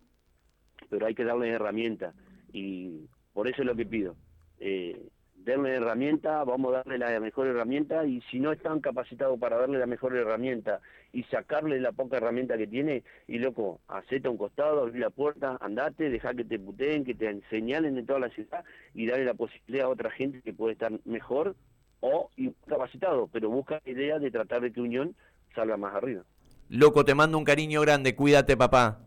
pero 0.88 1.06
hay 1.06 1.14
que 1.14 1.24
darle 1.24 1.50
herramientas 1.50 2.14
y 2.52 3.08
por 3.34 3.46
eso 3.46 3.60
es 3.60 3.66
lo 3.66 3.76
que 3.76 3.84
pido. 3.84 4.16
Eh, 4.58 5.08
darle 5.44 5.74
herramienta, 5.74 6.44
vamos 6.44 6.72
a 6.72 6.76
darle 6.78 6.98
la 6.98 7.18
mejor 7.20 7.46
herramienta 7.46 8.04
y 8.04 8.20
si 8.30 8.38
no 8.38 8.52
están 8.52 8.80
capacitados 8.80 9.38
para 9.38 9.56
darle 9.58 9.78
la 9.78 9.86
mejor 9.86 10.16
herramienta 10.16 10.80
y 11.12 11.24
sacarle 11.24 11.80
la 11.80 11.92
poca 11.92 12.18
herramienta 12.18 12.56
que 12.56 12.66
tiene, 12.66 13.02
y 13.26 13.38
loco, 13.38 13.80
hacete 13.88 14.28
un 14.28 14.36
costado, 14.36 14.80
abrí 14.80 14.98
la 14.98 15.10
puerta, 15.10 15.56
andate, 15.60 16.10
deja 16.10 16.34
que 16.34 16.44
te 16.44 16.58
puteen, 16.58 17.04
que 17.04 17.14
te 17.14 17.40
señalen 17.50 17.94
de 17.94 18.04
toda 18.04 18.20
la 18.20 18.28
ciudad 18.30 18.64
y 18.94 19.06
darle 19.06 19.24
la 19.24 19.34
posibilidad 19.34 19.86
a 19.86 19.90
otra 19.90 20.10
gente 20.10 20.40
que 20.42 20.52
puede 20.52 20.74
estar 20.74 20.92
mejor 21.04 21.56
o 22.00 22.30
incapacitado, 22.36 23.28
pero 23.32 23.50
busca 23.50 23.80
la 23.84 23.92
idea 23.92 24.18
de 24.18 24.30
tratar 24.30 24.62
de 24.62 24.72
que 24.72 24.80
Unión 24.80 25.14
salga 25.54 25.76
más 25.76 25.94
arriba. 25.94 26.22
Loco, 26.68 27.04
te 27.04 27.14
mando 27.14 27.36
un 27.36 27.44
cariño 27.44 27.80
grande, 27.80 28.14
cuídate 28.14 28.56
papá. 28.56 29.00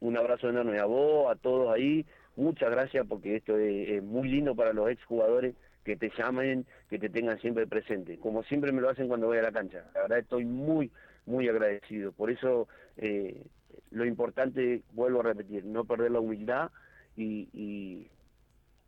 Un 0.00 0.16
abrazo 0.16 0.48
enorme 0.48 0.78
a 0.78 0.84
vos, 0.84 1.30
a 1.30 1.34
todos 1.34 1.74
ahí, 1.74 2.06
muchas 2.36 2.70
gracias 2.70 3.06
porque 3.06 3.36
esto 3.36 3.58
es, 3.58 4.02
muy 4.02 4.28
lindo 4.28 4.54
para 4.54 4.72
los 4.72 4.88
exjugadores 4.90 5.54
que 5.84 5.96
te 5.96 6.10
llamen, 6.16 6.66
que 6.88 6.98
te 6.98 7.08
tengan 7.08 7.38
siempre 7.40 7.66
presente, 7.66 8.18
como 8.18 8.42
siempre 8.44 8.72
me 8.72 8.80
lo 8.80 8.90
hacen 8.90 9.08
cuando 9.08 9.28
voy 9.28 9.38
a 9.38 9.42
la 9.42 9.52
cancha. 9.52 9.84
La 9.94 10.02
verdad 10.02 10.18
estoy 10.18 10.44
muy, 10.44 10.90
muy 11.26 11.48
agradecido. 11.48 12.12
Por 12.12 12.30
eso 12.30 12.68
eh, 12.96 13.42
lo 13.90 14.04
importante, 14.04 14.82
vuelvo 14.92 15.20
a 15.20 15.24
repetir, 15.24 15.64
no 15.64 15.84
perder 15.84 16.10
la 16.10 16.20
humildad 16.20 16.70
y, 17.16 17.48
y, 17.52 18.08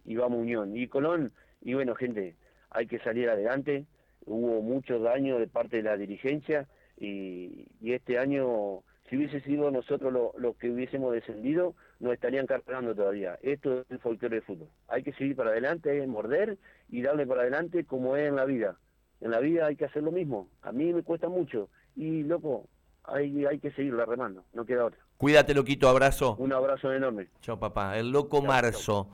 y 0.05 0.17
vamos 0.17 0.41
unión. 0.41 0.77
Y 0.77 0.87
Colón, 0.89 1.33
y 1.61 1.75
bueno 1.75 1.95
gente, 1.95 2.37
hay 2.71 2.87
que 2.87 2.99
salir 3.01 3.29
adelante. 3.29 3.87
Hubo 4.25 4.63
mucho 4.63 4.99
daño 4.99 5.39
de 5.39 5.49
parte 5.49 5.79
de 5.79 5.83
la 5.83 5.97
dirigencia 5.97 6.69
y, 6.99 7.67
y 7.81 7.93
este 7.93 8.19
año 8.19 8.83
si 9.09 9.17
hubiese 9.17 9.41
sido 9.41 9.71
nosotros 9.71 10.13
los 10.39 10.57
que 10.57 10.71
hubiésemos 10.71 11.13
descendido, 11.13 11.75
nos 12.01 12.15
estarían 12.15 12.47
cargando 12.47 12.95
todavía. 12.95 13.39
Esto 13.43 13.81
es 13.81 13.91
el 13.91 13.99
folclore 13.99 14.37
de 14.37 14.43
fútbol. 14.43 14.69
Hay 14.89 15.03
que 15.03 15.13
seguir 15.13 15.37
para 15.37 15.51
adelante, 15.51 16.07
morder 16.07 16.59
y 16.89 17.03
darle 17.03 17.27
para 17.27 17.43
adelante 17.43 17.85
como 17.85 18.17
es 18.17 18.29
en 18.29 18.37
la 18.37 18.45
vida. 18.45 18.79
En 19.21 19.31
la 19.31 19.41
vida 19.41 19.67
hay 19.67 19.77
que 19.77 19.85
hacer 19.85 20.03
lo 20.03 20.13
mismo. 20.13 20.49
A 20.63 20.73
mí 20.73 20.93
me 20.93 21.03
cuesta 21.03 21.29
mucho. 21.29 21.69
Y, 21.95 22.23
loco, 22.23 22.69
hay, 23.05 23.45
hay 23.45 23.59
que 23.59 23.71
seguirla 23.73 24.05
remando. 24.05 24.45
No 24.53 24.65
queda 24.65 24.87
otra. 24.87 25.01
Cuídate, 25.17 25.55
loquito. 25.55 25.89
Abrazo. 25.89 26.37
Un 26.39 26.53
abrazo 26.53 26.93
enorme. 26.93 27.29
Chao, 27.41 27.59
papá. 27.59 27.99
El 27.99 28.11
loco 28.11 28.43
Marzo. 28.43 29.09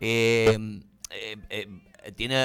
Eh, 0.00 0.56
eh, 1.10 1.36
eh, 1.50 2.12
tiene 2.14 2.36